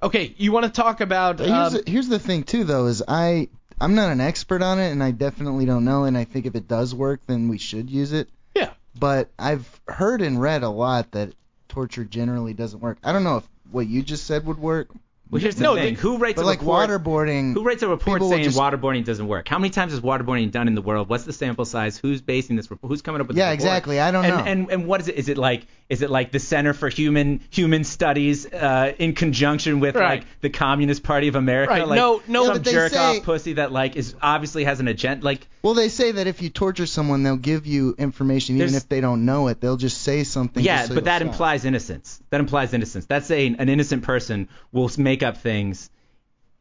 okay. 0.00 0.32
You 0.38 0.52
want 0.52 0.64
to 0.66 0.70
talk 0.70 1.00
about? 1.00 1.40
Here's, 1.40 1.50
Um, 1.50 1.72
the, 1.72 1.90
here's 1.90 2.06
the 2.06 2.20
thing 2.20 2.44
too, 2.44 2.62
though, 2.62 2.86
is 2.86 3.02
I 3.08 3.48
I'm 3.80 3.94
not 3.94 4.10
an 4.10 4.20
expert 4.20 4.62
on 4.62 4.78
it, 4.78 4.90
and 4.90 5.02
I 5.02 5.10
definitely 5.10 5.66
don't 5.66 5.84
know. 5.84 6.04
And 6.04 6.16
I 6.16 6.24
think 6.24 6.46
if 6.46 6.54
it 6.54 6.66
does 6.68 6.94
work, 6.94 7.20
then 7.26 7.48
we 7.48 7.58
should 7.58 7.90
use 7.90 8.12
it. 8.12 8.28
Yeah. 8.54 8.70
But 8.98 9.30
I've 9.38 9.80
heard 9.86 10.22
and 10.22 10.40
read 10.40 10.62
a 10.62 10.70
lot 10.70 11.10
that 11.12 11.32
torture 11.68 12.04
generally 12.04 12.54
doesn't 12.54 12.80
work. 12.80 12.98
I 13.04 13.12
don't 13.12 13.24
know 13.24 13.38
if 13.38 13.48
what 13.70 13.86
you 13.86 14.02
just 14.02 14.26
said 14.26 14.46
would 14.46 14.58
work. 14.58 14.88
Well, 15.28 15.42
here's 15.42 15.56
the 15.56 15.64
No, 15.64 15.74
thing. 15.74 15.94
they- 15.94 16.00
who 16.00 16.18
writes 16.18 16.36
but 16.36 16.44
a 16.44 16.46
like 16.46 16.60
report? 16.60 16.88
waterboarding? 16.88 17.52
Who 17.52 17.64
writes 17.64 17.82
a 17.82 17.88
report 17.88 18.22
saying 18.22 18.44
just- 18.44 18.56
waterboarding 18.58 19.04
doesn't 19.04 19.26
work? 19.26 19.48
How 19.48 19.58
many 19.58 19.70
times 19.70 19.92
is 19.92 20.00
waterboarding 20.00 20.52
done 20.52 20.68
in 20.68 20.76
the 20.76 20.80
world? 20.82 21.08
What's 21.08 21.24
the 21.24 21.32
sample 21.32 21.64
size? 21.64 21.98
Who's 21.98 22.22
basing 22.22 22.54
this 22.54 22.70
report? 22.70 22.88
Who's 22.88 23.02
coming 23.02 23.20
up 23.20 23.26
with 23.26 23.36
Yeah, 23.36 23.50
this 23.50 23.64
report? 23.64 23.66
exactly. 23.72 24.00
I 24.00 24.10
don't 24.12 24.24
and, 24.24 24.36
know. 24.36 24.44
And 24.44 24.70
and 24.70 24.86
what 24.86 25.00
is 25.00 25.08
it? 25.08 25.16
Is 25.16 25.28
it 25.28 25.36
like 25.36 25.66
is 25.88 26.02
it 26.02 26.10
like 26.10 26.32
the 26.32 26.40
Center 26.40 26.72
for 26.72 26.88
Human 26.88 27.40
Human 27.50 27.84
Studies 27.84 28.44
uh, 28.52 28.92
in 28.98 29.14
conjunction 29.14 29.78
with 29.78 29.94
Right. 29.94 30.18
like 30.20 30.26
the 30.40 30.50
Communist 30.50 31.02
Party 31.04 31.28
of 31.28 31.36
America? 31.36 31.70
Right. 31.72 31.86
Like 31.86 31.96
No- 31.96 32.22
no- 32.26 32.46
some 32.46 32.62
they 32.62 32.72
jerk 32.72 32.92
say- 32.92 32.98
off 33.18 33.22
pussy 33.22 33.52
that 33.54 33.70
like 33.70 33.94
is 33.96 34.14
obviously 34.20 34.64
has 34.64 34.80
an 34.80 34.88
agenda. 34.88 35.24
Like 35.24 35.46
Well, 35.62 35.74
they 35.74 35.88
say 35.88 36.10
that 36.12 36.26
if 36.26 36.42
you 36.42 36.48
torture 36.50 36.86
someone, 36.86 37.22
they'll 37.22 37.36
give 37.36 37.66
you 37.66 37.94
information, 37.98 38.56
even 38.60 38.74
if 38.74 38.88
they 38.88 39.00
don't 39.00 39.24
know 39.24 39.46
it. 39.48 39.60
They'll 39.60 39.76
just 39.76 40.02
say 40.02 40.24
something. 40.24 40.62
yeah, 40.64 40.86
so 40.86 40.94
but 40.96 41.04
that 41.04 41.18
stop. 41.22 41.28
implies 41.28 41.64
innocence. 41.64 42.20
That 42.30 42.40
implies 42.40 42.74
innocence. 42.74 43.06
That's 43.06 43.26
saying 43.26 43.56
an 43.60 43.68
innocent 43.68 44.02
person 44.02 44.48
will 44.72 44.90
make 44.98 45.22
up 45.22 45.36
things 45.36 45.88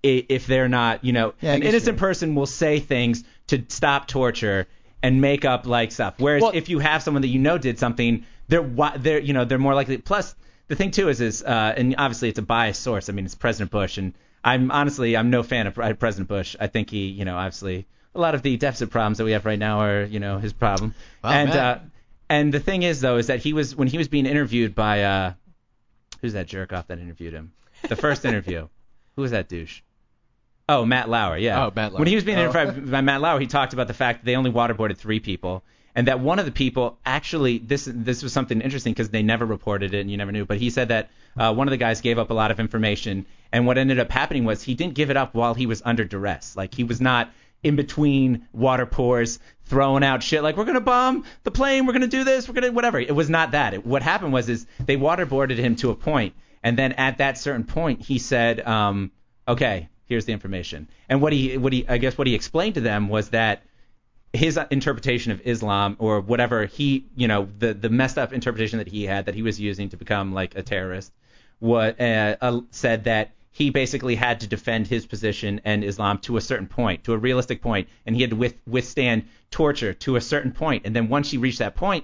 if 0.03 0.45
they're 0.45 0.69
not, 0.69 1.03
you 1.03 1.13
know, 1.13 1.33
Yeah, 1.41 1.53
an 1.53 1.63
innocent 1.63 1.95
you're 1.97 2.07
person 2.07 2.35
will 2.35 2.45
say 2.45 2.79
things 2.79 3.23
to 3.47 3.63
stop 3.69 4.07
torture 4.07 4.67
and 5.01 5.19
make 5.19 5.45
up 5.45 5.65
like 5.65 5.91
stuff. 5.91 6.15
Whereas 6.19 6.43
Well- 6.43 6.51
if 6.53 6.69
you 6.69 6.77
have 6.79 7.01
someone 7.01 7.21
that 7.23 7.29
you 7.29 7.39
know 7.39 7.57
did 7.57 7.79
something, 7.79 8.23
they're 8.47 8.67
they're 8.97 9.19
you 9.19 9.33
know 9.33 9.45
they're 9.45 9.57
more 9.57 9.73
likely. 9.75 9.97
Plus, 9.97 10.35
the 10.67 10.75
thing 10.75 10.91
too 10.91 11.09
is 11.09 11.21
is 11.21 11.43
uh, 11.43 11.73
and 11.77 11.95
obviously 11.97 12.29
it's 12.29 12.39
a 12.39 12.43
biased 12.43 12.81
source. 12.81 13.09
I 13.09 13.13
mean, 13.13 13.25
it's 13.25 13.35
President 13.35 13.71
Bush, 13.71 13.97
and 13.97 14.13
I'm 14.43 14.71
honestly 14.71 15.15
I'm 15.17 15.29
no 15.29 15.43
fan 15.43 15.67
of 15.67 15.73
Pre- 15.75 15.93
President 15.93 16.27
Bush. 16.27 16.55
I 16.59 16.67
think 16.67 16.89
he, 16.89 17.07
you 17.07 17.25
know, 17.25 17.35
obviously 17.37 17.85
a 18.13 18.19
lot 18.19 18.35
of 18.35 18.41
the 18.41 18.55
deficit 18.57 18.89
problems 18.91 19.17
that 19.17 19.25
we 19.25 19.31
have 19.31 19.45
right 19.45 19.59
now 19.59 19.79
are 19.81 20.03
you 20.03 20.19
know 20.19 20.37
his 20.39 20.53
problem. 20.53 20.93
Wow, 21.23 21.31
and 21.31 21.49
uh, 21.51 21.79
and 22.29 22.53
the 22.53 22.59
thing 22.59 22.83
is 22.83 23.01
though 23.01 23.17
is 23.17 23.27
that 23.27 23.39
he 23.39 23.53
was 23.53 23.75
when 23.75 23.87
he 23.87 23.97
was 23.97 24.07
being 24.07 24.25
interviewed 24.25 24.73
by 24.75 25.03
uh, 25.03 25.33
who's 26.21 26.33
that 26.33 26.47
jerk 26.47 26.73
off 26.73 26.87
that 26.87 26.99
interviewed 26.99 27.33
him? 27.33 27.51
The 27.87 27.95
first 27.95 28.25
interview. 28.31 28.67
Who 29.15 29.21
was 29.21 29.31
that 29.31 29.47
douche? 29.47 29.81
Oh, 30.67 30.83
Matt 30.85 31.07
Lauer, 31.09 31.37
yeah. 31.37 31.65
Oh, 31.67 31.71
Matt 31.75 31.93
Lauer. 31.93 31.99
When 31.99 32.07
he 32.07 32.15
was 32.15 32.23
being 32.23 32.37
Oh. 32.39 32.49
interviewed 32.49 32.89
by 32.91 33.01
Matt 33.01 33.21
Lauer, 33.21 33.39
he 33.39 33.45
talked 33.47 33.73
about 33.73 33.87
the 33.87 33.93
fact 33.93 34.19
that 34.21 34.25
they 34.25 34.35
only 34.35 34.51
waterboarded 34.51 34.97
three 34.97 35.19
people, 35.19 35.63
and 35.95 36.07
that 36.07 36.19
one 36.19 36.39
of 36.39 36.45
the 36.45 36.51
people 36.51 36.97
actually 37.05 37.57
this 37.57 37.89
this 37.91 38.21
was 38.21 38.33
something 38.33 38.61
interesting 38.61 38.93
because 38.93 39.09
they 39.09 39.23
never 39.23 39.45
reported 39.45 39.93
it 39.93 40.01
and 40.01 40.11
you 40.11 40.17
never 40.17 40.31
knew. 40.31 40.45
But 40.45 40.57
he 40.57 40.69
said 40.69 40.89
that 40.89 41.09
uh, 41.37 41.53
one 41.53 41.67
of 41.67 41.71
the 41.71 41.77
guys 41.77 42.01
gave 42.01 42.19
up 42.19 42.29
a 42.29 42.33
lot 42.33 42.51
of 42.51 42.59
information, 42.59 43.25
and 43.51 43.65
what 43.65 43.77
ended 43.77 43.99
up 43.99 44.11
happening 44.11 44.43
was 44.43 44.61
he 44.61 44.75
didn't 44.75 44.93
give 44.93 45.09
it 45.09 45.17
up 45.17 45.33
while 45.33 45.53
he 45.53 45.65
was 45.65 45.81
under 45.85 46.03
duress. 46.03 46.55
Like 46.55 46.73
he 46.73 46.83
was 46.83 46.99
not 46.99 47.31
in 47.63 47.75
between 47.75 48.47
water 48.53 48.85
pours 48.85 49.39
throwing 49.65 50.03
out 50.03 50.21
shit 50.21 50.43
like 50.43 50.55
we're 50.55 50.65
gonna 50.65 50.81
bomb 50.81 51.23
the 51.43 51.51
plane, 51.51 51.85
we're 51.85 51.93
gonna 51.93 52.07
do 52.07 52.23
this, 52.23 52.47
we're 52.47 52.53
gonna 52.53 52.71
whatever. 52.71 52.99
It 52.99 53.15
was 53.15 53.29
not 53.29 53.51
that. 53.51 53.73
It, 53.73 53.85
what 53.85 54.03
happened 54.03 54.33
was 54.33 54.49
is 54.49 54.67
they 54.85 54.97
waterboarded 54.97 55.57
him 55.57 55.75
to 55.77 55.91
a 55.91 55.95
point, 55.95 56.35
and 56.61 56.77
then 56.77 56.91
at 56.93 57.19
that 57.19 57.37
certain 57.37 57.63
point 57.63 58.01
he 58.01 58.19
said, 58.19 58.59
um, 58.67 59.11
okay, 59.47 59.89
here's 60.05 60.25
the 60.25 60.33
information. 60.33 60.89
And 61.07 61.21
what 61.21 61.31
he 61.31 61.57
what 61.57 61.71
he 61.73 61.87
I 61.87 61.97
guess 61.97 62.17
what 62.17 62.27
he 62.27 62.35
explained 62.35 62.75
to 62.75 62.81
them 62.81 63.07
was 63.07 63.29
that 63.29 63.63
his 64.35 64.59
interpretation 64.71 65.31
of 65.31 65.41
Islam 65.45 65.95
or 65.99 66.21
whatever 66.21 66.65
he 66.65 67.05
you 67.15 67.27
know 67.27 67.47
the 67.59 67.73
the 67.73 67.89
messed 67.89 68.17
up 68.17 68.33
interpretation 68.33 68.79
that 68.79 68.87
he 68.87 69.03
had 69.03 69.25
that 69.25 69.35
he 69.35 69.41
was 69.41 69.59
using 69.59 69.89
to 69.89 69.97
become 69.97 70.33
like 70.33 70.55
a 70.55 70.61
terrorist 70.61 71.11
what 71.59 71.99
uh, 71.99 72.35
uh, 72.41 72.61
said 72.71 73.05
that 73.05 73.31
he 73.51 73.69
basically 73.69 74.15
had 74.15 74.41
to 74.41 74.47
defend 74.47 74.85
his 74.85 75.05
position 75.05 75.61
and 75.63 75.81
Islam 75.81 76.17
to 76.19 76.35
a 76.35 76.41
certain 76.41 76.67
point, 76.67 77.05
to 77.05 77.13
a 77.13 77.17
realistic 77.17 77.61
point, 77.61 77.87
and 78.05 78.13
he 78.13 78.21
had 78.21 78.31
to 78.31 78.35
with, 78.35 78.55
withstand 78.67 79.23
torture 79.49 79.93
to 79.93 80.17
a 80.17 80.21
certain 80.21 80.51
point. 80.51 80.85
And 80.85 80.93
then 80.93 81.07
once 81.07 81.31
he 81.31 81.37
reached 81.37 81.59
that 81.59 81.73
point, 81.73 82.03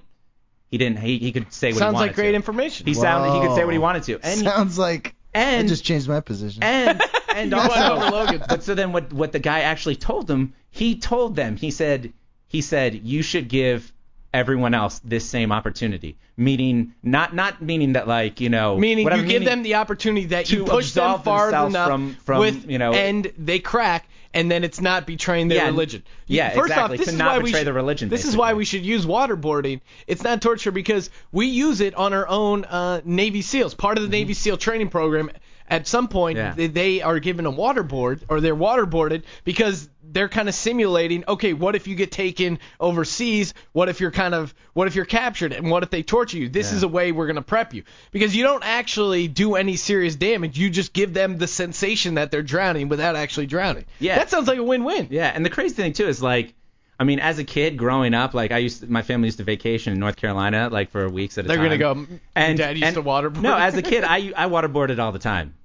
he 0.69 0.77
didn't. 0.77 0.99
He, 0.99 1.17
he 1.17 1.33
could 1.33 1.51
say 1.51 1.67
what 1.67 1.73
he 1.73 1.79
sounds 1.79 1.95
wanted 1.95 2.07
like 2.07 2.15
great 2.15 2.29
to. 2.31 2.35
information. 2.35 2.87
He 2.87 2.93
sounded. 2.93 3.33
He 3.33 3.45
could 3.45 3.53
say 3.53 3.65
what 3.65 3.73
he 3.73 3.79
wanted 3.79 4.03
to. 4.03 4.19
And 4.23 4.39
Sounds 4.39 4.79
like 4.79 5.13
I 5.35 5.39
and 5.39 5.67
just 5.67 5.83
changed 5.83 6.07
my 6.07 6.21
position. 6.21 6.63
and 6.63 7.01
and 7.35 7.53
also, 7.53 7.97
Logan. 8.09 8.43
but 8.47 8.63
so 8.63 8.73
then 8.73 8.93
what 8.93 9.11
what 9.11 9.33
the 9.33 9.39
guy 9.39 9.61
actually 9.61 9.97
told 9.97 10.27
them, 10.27 10.53
he 10.69 10.95
told 10.95 11.35
them, 11.35 11.57
he 11.57 11.69
said 11.69 12.13
he 12.51 12.61
said 12.61 12.95
you 12.95 13.21
should 13.21 13.47
give 13.47 13.91
everyone 14.33 14.73
else 14.73 14.99
this 15.03 15.25
same 15.29 15.51
opportunity. 15.51 16.17
Meaning 16.37 16.93
not 17.03 17.33
not 17.35 17.61
meaning 17.61 17.93
that 17.93 18.07
like, 18.07 18.41
you 18.41 18.49
know, 18.49 18.77
Meaning 18.77 19.05
you 19.05 19.11
give 19.17 19.25
meaning- 19.27 19.43
them 19.43 19.63
the 19.63 19.75
opportunity 19.75 20.25
that 20.27 20.51
you 20.51 20.65
push 20.65 20.91
them 20.91 21.19
far 21.21 21.49
enough 21.49 21.87
from- 21.87 22.15
from, 22.25 22.39
with, 22.39 22.69
you 22.69 22.77
know- 22.77 22.93
and 22.93 23.31
they 23.37 23.59
crack, 23.59 24.07
and 24.33 24.49
then 24.49 24.63
it's 24.63 24.79
not 24.81 25.05
betraying 25.05 25.49
their 25.49 25.59
Yeah, 25.59 25.65
religion. 25.67 26.03
yeah, 26.27 26.49
First 26.49 26.71
exactly, 26.71 26.83
off, 26.83 26.97
this 26.99 27.07
to 27.07 27.13
is 27.13 27.17
not 27.19 27.37
why 27.37 27.43
we 27.43 27.51
should, 27.51 27.67
the 27.67 27.73
religion, 27.73 28.09
This 28.09 28.25
is 28.25 28.35
why 28.37 28.53
we 28.53 28.63
should 28.65 28.85
use 28.85 29.05
waterboarding. 29.05 29.81
It's 30.07 30.23
not 30.23 30.41
torture 30.41 30.71
because 30.71 31.09
we 31.31 31.47
use 31.47 31.79
it 31.81 31.95
on 31.95 32.13
our 32.13 32.27
own 32.27 32.63
uh, 32.65 33.01
Navy 33.05 33.41
SEALs. 33.41 33.73
Part 33.75 33.97
of 33.97 34.03
the 34.03 34.09
Navy 34.09 34.33
SEAL 34.33 34.57
training 34.57 34.89
program. 34.89 35.29
At 35.69 35.87
some 35.87 36.09
point, 36.09 36.37
Mm-hmm. 36.37 36.47
Yeah. 36.47 36.67
they, 36.67 36.67
they 36.67 37.01
are 37.01 37.19
given 37.19 37.45
a 37.45 37.51
waterboard 37.51 38.21
or 38.27 38.41
they're 38.41 38.55
waterboarded 38.55 39.23
because 39.45 39.87
they're 40.13 40.29
kind 40.29 40.49
of 40.49 40.55
simulating. 40.55 41.23
Okay, 41.27 41.53
what 41.53 41.75
if 41.75 41.87
you 41.87 41.95
get 41.95 42.11
taken 42.11 42.59
overseas? 42.79 43.53
What 43.71 43.89
if 43.89 43.99
you're 43.99 44.11
kind 44.11 44.33
of 44.35 44.53
what 44.73 44.87
if 44.87 44.95
you're 44.95 45.05
captured? 45.05 45.53
And 45.53 45.69
what 45.71 45.83
if 45.83 45.89
they 45.89 46.03
torture 46.03 46.37
you? 46.37 46.49
This 46.49 46.71
Yeah. 46.71 46.77
is 46.77 46.83
a 46.83 46.87
way 46.87 47.11
we're 47.11 47.27
gonna 47.27 47.41
prep 47.41 47.73
you 47.73 47.83
because 48.11 48.35
you 48.35 48.43
don't 48.43 48.63
actually 48.65 49.27
do 49.27 49.55
any 49.55 49.75
serious 49.75 50.15
damage. 50.15 50.57
You 50.57 50.69
just 50.69 50.93
give 50.93 51.13
them 51.13 51.37
the 51.37 51.47
sensation 51.47 52.15
that 52.15 52.31
they're 52.31 52.41
drowning 52.43 52.89
without 52.89 53.15
actually 53.15 53.47
drowning. 53.47 53.85
Yeah. 53.99 54.15
that 54.15 54.29
sounds 54.29 54.47
like 54.47 54.57
a 54.57 54.63
win-win. 54.63 55.07
Yeah, 55.11 55.31
and 55.33 55.45
the 55.45 55.49
crazy 55.49 55.75
thing 55.75 55.93
too 55.93 56.07
is 56.07 56.21
like, 56.21 56.53
I 56.99 57.03
mean, 57.03 57.19
as 57.19 57.39
a 57.39 57.43
kid 57.43 57.77
growing 57.77 58.13
up, 58.13 58.33
like 58.33 58.51
I 58.51 58.59
used, 58.59 58.81
to, 58.81 58.91
my 58.91 59.01
family 59.01 59.27
used 59.27 59.39
to 59.39 59.43
vacation 59.43 59.91
in 59.93 59.99
North 59.99 60.17
Carolina, 60.17 60.69
like 60.71 60.91
for 60.91 61.09
weeks 61.09 61.37
at 61.37 61.45
a 61.45 61.47
time. 61.47 61.57
They're 61.57 61.65
gonna 61.65 61.77
go. 61.79 62.05
And 62.35 62.57
Dad 62.57 62.71
used 62.77 62.83
and- 62.83 62.95
to 62.95 63.01
waterboard. 63.01 63.41
No, 63.41 63.55
as 63.57 63.75
a 63.75 63.81
kid, 63.81 64.03
I 64.07 64.31
I 64.35 64.47
waterboarded 64.49 64.99
all 64.99 65.11
the 65.11 65.17
time. 65.19 65.55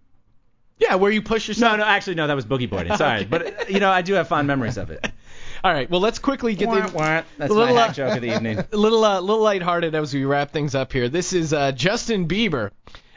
Yeah, 0.78 0.94
where 0.96 1.10
you 1.10 1.22
push 1.22 1.48
yourself. 1.48 1.78
No, 1.78 1.84
no, 1.84 1.90
actually, 1.90 2.16
no, 2.16 2.26
that 2.26 2.34
was 2.34 2.44
boogie 2.44 2.68
boarding. 2.68 2.96
Sorry, 2.96 3.24
but 3.24 3.70
you 3.70 3.80
know, 3.80 3.90
I 3.90 4.02
do 4.02 4.14
have 4.14 4.28
fond 4.28 4.46
memories 4.46 4.76
of 4.76 4.90
it. 4.90 5.06
All 5.64 5.72
right, 5.72 5.88
well 5.90 6.00
let's 6.00 6.18
quickly 6.18 6.54
get 6.54 6.68
Wah, 6.68 6.86
the. 6.86 6.92
wah. 6.92 7.22
That's 7.38 7.52
little, 7.52 7.74
my 7.74 7.82
uh, 7.82 7.92
joke 7.92 8.16
of 8.16 8.22
the 8.22 8.34
evening. 8.34 8.58
A 8.58 8.66
little, 8.76 9.04
uh, 9.04 9.20
little 9.20 9.42
lighthearted 9.42 9.94
as 9.94 10.12
we 10.12 10.24
wrap 10.24 10.52
things 10.52 10.74
up 10.74 10.92
here. 10.92 11.08
This 11.08 11.32
is 11.32 11.52
uh, 11.52 11.72
Justin 11.72 12.28
Bieber, 12.28 12.70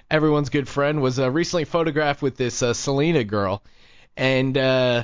everyone's 0.09 0.49
good 0.49 0.67
friend, 0.67 1.01
was 1.01 1.19
uh, 1.19 1.29
recently 1.29 1.65
photographed 1.65 2.21
with 2.21 2.37
this 2.37 2.63
uh, 2.63 2.73
Selena 2.73 3.23
girl, 3.23 3.61
and 4.15 4.57
uh, 4.57 5.03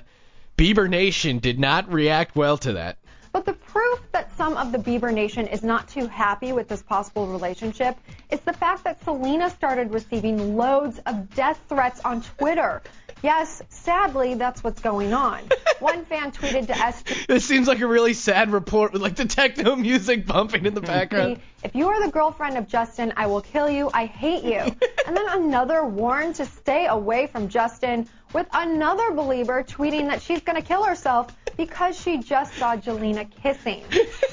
Bieber 0.58 0.90
Nation 0.90 1.40
did 1.40 1.60
not 1.60 1.92
react 1.92 2.36
well 2.36 2.58
to 2.60 2.74
that. 2.74 2.98
But 3.36 3.44
the 3.44 3.52
proof 3.52 4.00
that 4.14 4.34
some 4.38 4.56
of 4.56 4.72
the 4.72 4.78
Bieber 4.78 5.14
Nation 5.14 5.46
is 5.48 5.62
not 5.62 5.90
too 5.90 6.08
happy 6.08 6.54
with 6.54 6.70
this 6.70 6.82
possible 6.82 7.28
relationship 7.28 7.98
is 8.30 8.40
the 8.40 8.54
fact 8.54 8.86
that 8.86 9.04
Selena 9.04 9.50
started 9.50 9.94
receiving 9.94 10.56
loads 10.56 11.02
of 11.06 11.36
death 11.36 11.60
threats 11.68 12.00
on 12.06 12.22
Twitter. 12.22 12.82
Yes, 13.22 13.62
sadly, 13.68 14.36
that's 14.36 14.64
what's 14.64 14.82
going 14.82 15.14
on. 15.14 15.42
One 15.80 16.06
fan 16.06 16.32
tweeted 16.32 16.68
to 16.68 16.94
ST. 16.94 17.28
This 17.28 17.44
seems 17.44 17.68
like 17.68 17.82
a 17.82 17.88
really 17.88 18.14
sad 18.14 18.54
report 18.54 18.94
with 18.94 19.02
like 19.02 19.18
the 19.18 19.26
techno 19.26 19.76
music 19.76 20.26
bumping 20.26 20.66
in 20.66 20.74
the 20.74 20.80
background. 20.80 21.42
If 21.62 21.76
you 21.76 21.90
are 21.90 22.06
the 22.06 22.12
girlfriend 22.12 22.58
of 22.58 22.70
Justin, 22.70 23.12
I 23.18 23.28
will 23.28 23.42
kill 23.42 23.70
you. 23.70 23.92
I 23.94 24.06
hate 24.06 24.46
you. 24.46 24.60
and 25.08 25.18
then 25.18 25.26
another 25.28 25.84
warned 25.84 26.36
to 26.36 26.46
stay 26.46 26.88
away 26.88 27.28
from 27.28 27.50
Justin, 27.50 28.08
with 28.32 28.48
another 28.54 29.12
Belieber 29.12 29.68
tweeting 29.68 30.08
that 30.08 30.22
she's 30.22 30.42
going 30.42 30.62
to 30.62 30.66
kill 30.66 30.84
herself 30.84 31.36
because 31.58 32.00
she 32.00 32.18
just 32.18 32.54
saw 32.56 32.76
Jelena 32.76 33.30
kissing. 33.42 33.84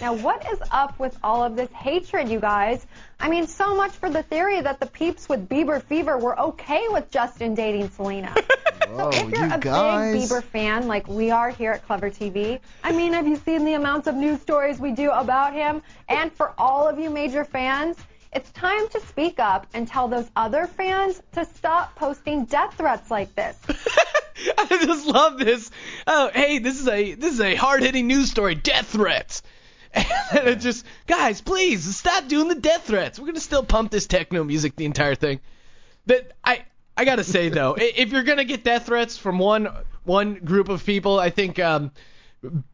now, 0.00 0.14
what 0.14 0.44
is 0.52 0.58
up 0.70 0.98
with 0.98 1.16
all 1.22 1.42
of 1.42 1.56
this 1.56 1.70
hatred, 1.72 2.28
you 2.28 2.40
guys? 2.40 2.86
I 3.20 3.28
mean, 3.28 3.46
so 3.46 3.74
much 3.74 3.92
for 3.92 4.10
the 4.10 4.22
theory 4.22 4.60
that 4.60 4.80
the 4.80 4.86
peeps 4.86 5.28
with 5.28 5.48
Bieber 5.48 5.82
fever 5.82 6.18
were 6.18 6.38
okay 6.38 6.86
with 6.88 7.10
Justin 7.10 7.54
dating 7.54 7.90
Selena. 7.90 8.34
Whoa, 8.88 9.08
if 9.10 9.30
you're 9.30 9.46
you 9.46 9.54
a 9.54 9.58
guys. 9.58 10.12
big 10.12 10.28
Bieber 10.28 10.42
fan 10.42 10.86
like 10.88 11.06
we 11.08 11.30
are 11.30 11.50
here 11.50 11.72
at 11.72 11.86
Clevver 11.86 12.10
TV, 12.10 12.60
I 12.84 12.92
mean, 12.92 13.12
have 13.12 13.26
you 13.26 13.36
seen 13.36 13.64
the 13.64 13.74
amounts 13.74 14.06
of 14.06 14.14
news 14.14 14.40
stories 14.40 14.78
we 14.80 14.92
do 14.92 15.10
about 15.10 15.52
him? 15.52 15.82
And 16.08 16.32
for 16.32 16.52
all 16.58 16.88
of 16.88 16.98
you 16.98 17.08
major 17.08 17.44
fans, 17.44 17.96
it's 18.34 18.50
time 18.52 18.88
to 18.88 19.00
speak 19.00 19.38
up 19.38 19.66
and 19.74 19.86
tell 19.86 20.08
those 20.08 20.30
other 20.34 20.66
fans 20.66 21.22
to 21.32 21.44
stop 21.44 21.94
posting 21.96 22.46
death 22.46 22.74
threats 22.74 23.10
like 23.10 23.34
this. 23.34 23.58
I 24.58 24.78
just 24.84 25.06
love 25.06 25.38
this. 25.38 25.70
Oh, 26.06 26.30
hey, 26.34 26.58
this 26.58 26.80
is 26.80 26.88
a 26.88 27.14
this 27.14 27.34
is 27.34 27.40
a 27.40 27.54
hard-hitting 27.54 28.06
news 28.06 28.30
story. 28.30 28.54
Death 28.54 28.88
threats. 28.88 29.42
And 29.94 30.48
it 30.48 30.60
just, 30.60 30.86
guys, 31.06 31.42
please 31.42 31.96
stop 31.96 32.26
doing 32.26 32.48
the 32.48 32.54
death 32.54 32.86
threats. 32.86 33.18
We're 33.18 33.26
gonna 33.26 33.40
still 33.40 33.62
pump 33.62 33.90
this 33.90 34.06
techno 34.06 34.42
music 34.42 34.74
the 34.74 34.86
entire 34.86 35.14
thing. 35.14 35.40
That 36.06 36.32
I 36.42 36.64
I 36.96 37.04
gotta 37.04 37.24
say 37.24 37.48
though, 37.50 37.76
if 37.78 38.10
you're 38.10 38.22
gonna 38.22 38.44
get 38.44 38.64
death 38.64 38.86
threats 38.86 39.18
from 39.18 39.38
one 39.38 39.68
one 40.04 40.34
group 40.36 40.70
of 40.70 40.84
people, 40.86 41.20
I 41.20 41.28
think 41.28 41.58
um, 41.58 41.90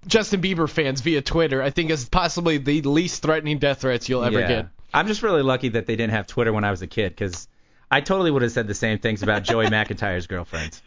Justin 0.06 0.40
Bieber 0.40 0.68
fans 0.68 1.00
via 1.00 1.20
Twitter, 1.20 1.60
I 1.60 1.70
think 1.70 1.90
is 1.90 2.08
possibly 2.08 2.58
the 2.58 2.82
least 2.82 3.22
threatening 3.22 3.58
death 3.58 3.80
threats 3.80 4.08
you'll 4.08 4.24
ever 4.24 4.40
yeah. 4.40 4.48
get. 4.48 4.66
I'm 4.94 5.06
just 5.06 5.22
really 5.22 5.42
lucky 5.42 5.70
that 5.70 5.86
they 5.86 5.96
didn't 5.96 6.12
have 6.12 6.26
Twitter 6.26 6.52
when 6.52 6.64
I 6.64 6.70
was 6.70 6.82
a 6.82 6.86
kid, 6.86 7.10
because 7.10 7.48
I 7.90 8.00
totally 8.00 8.30
would 8.30 8.42
have 8.42 8.52
said 8.52 8.66
the 8.66 8.74
same 8.74 8.98
things 8.98 9.22
about 9.22 9.42
Joey 9.42 9.66
McIntyre's 9.68 10.26
girlfriends. 10.26 10.82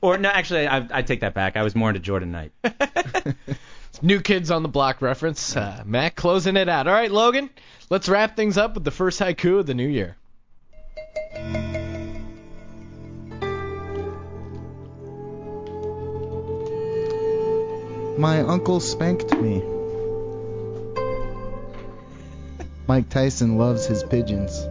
or 0.00 0.18
no, 0.18 0.28
actually, 0.28 0.66
I, 0.66 0.86
I 0.90 1.02
take 1.02 1.20
that 1.20 1.34
back. 1.34 1.56
I 1.56 1.62
was 1.62 1.74
more 1.74 1.90
into 1.90 2.00
Jordan 2.00 2.32
Knight. 2.32 2.52
New 4.02 4.20
Kids 4.20 4.50
on 4.50 4.62
the 4.62 4.68
Block 4.68 5.02
reference. 5.02 5.56
Uh, 5.56 5.82
Matt 5.84 6.14
closing 6.14 6.56
it 6.56 6.68
out. 6.68 6.86
All 6.86 6.92
right, 6.94 7.10
Logan, 7.10 7.50
let's 7.90 8.08
wrap 8.08 8.36
things 8.36 8.56
up 8.56 8.74
with 8.74 8.84
the 8.84 8.90
first 8.90 9.18
haiku 9.18 9.58
of 9.58 9.66
the 9.66 9.74
new 9.74 9.88
year. 9.88 10.16
My 18.18 18.40
uncle 18.40 18.80
spanked 18.80 19.32
me. 19.36 19.62
Mike 22.86 23.08
Tyson 23.10 23.58
loves 23.58 23.86
his 23.86 24.02
pigeons. 24.02 24.67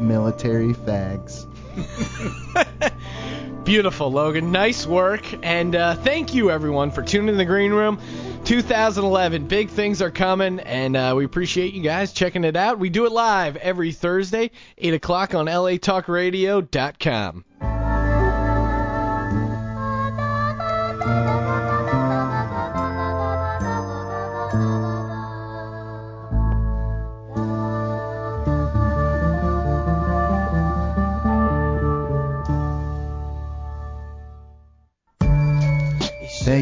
Military 0.00 0.72
fags. 0.74 1.46
Beautiful, 3.64 4.10
Logan. 4.10 4.50
Nice 4.52 4.86
work. 4.86 5.24
And 5.44 5.76
uh, 5.76 5.94
thank 5.94 6.34
you, 6.34 6.50
everyone, 6.50 6.90
for 6.90 7.02
tuning 7.02 7.28
in 7.28 7.36
the 7.36 7.44
green 7.44 7.72
room. 7.72 8.00
2011, 8.44 9.46
big 9.46 9.68
things 9.68 10.00
are 10.02 10.10
coming, 10.10 10.60
and 10.60 10.96
uh, 10.96 11.12
we 11.16 11.24
appreciate 11.24 11.74
you 11.74 11.82
guys 11.82 12.12
checking 12.12 12.42
it 12.44 12.56
out. 12.56 12.78
We 12.78 12.88
do 12.88 13.04
it 13.04 13.12
live 13.12 13.56
every 13.56 13.92
Thursday, 13.92 14.50
8 14.78 14.94
o'clock 14.94 15.34
on 15.34 15.46
latalkradio.com. 15.46 17.44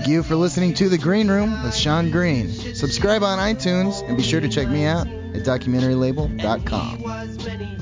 you 0.08 0.22
for 0.22 0.36
listening 0.36 0.74
to 0.74 0.88
The 0.88 0.98
Green 0.98 1.28
Room 1.28 1.62
with 1.62 1.74
Sean 1.74 2.10
Green. 2.10 2.50
Subscribe 2.50 3.22
on 3.22 3.38
iTunes 3.38 4.06
and 4.08 4.16
be 4.16 4.22
sure 4.22 4.40
to 4.40 4.48
check 4.48 4.68
me 4.68 4.84
out 4.84 5.06
at 5.06 5.42
documentaryLabel.com. 5.42 7.77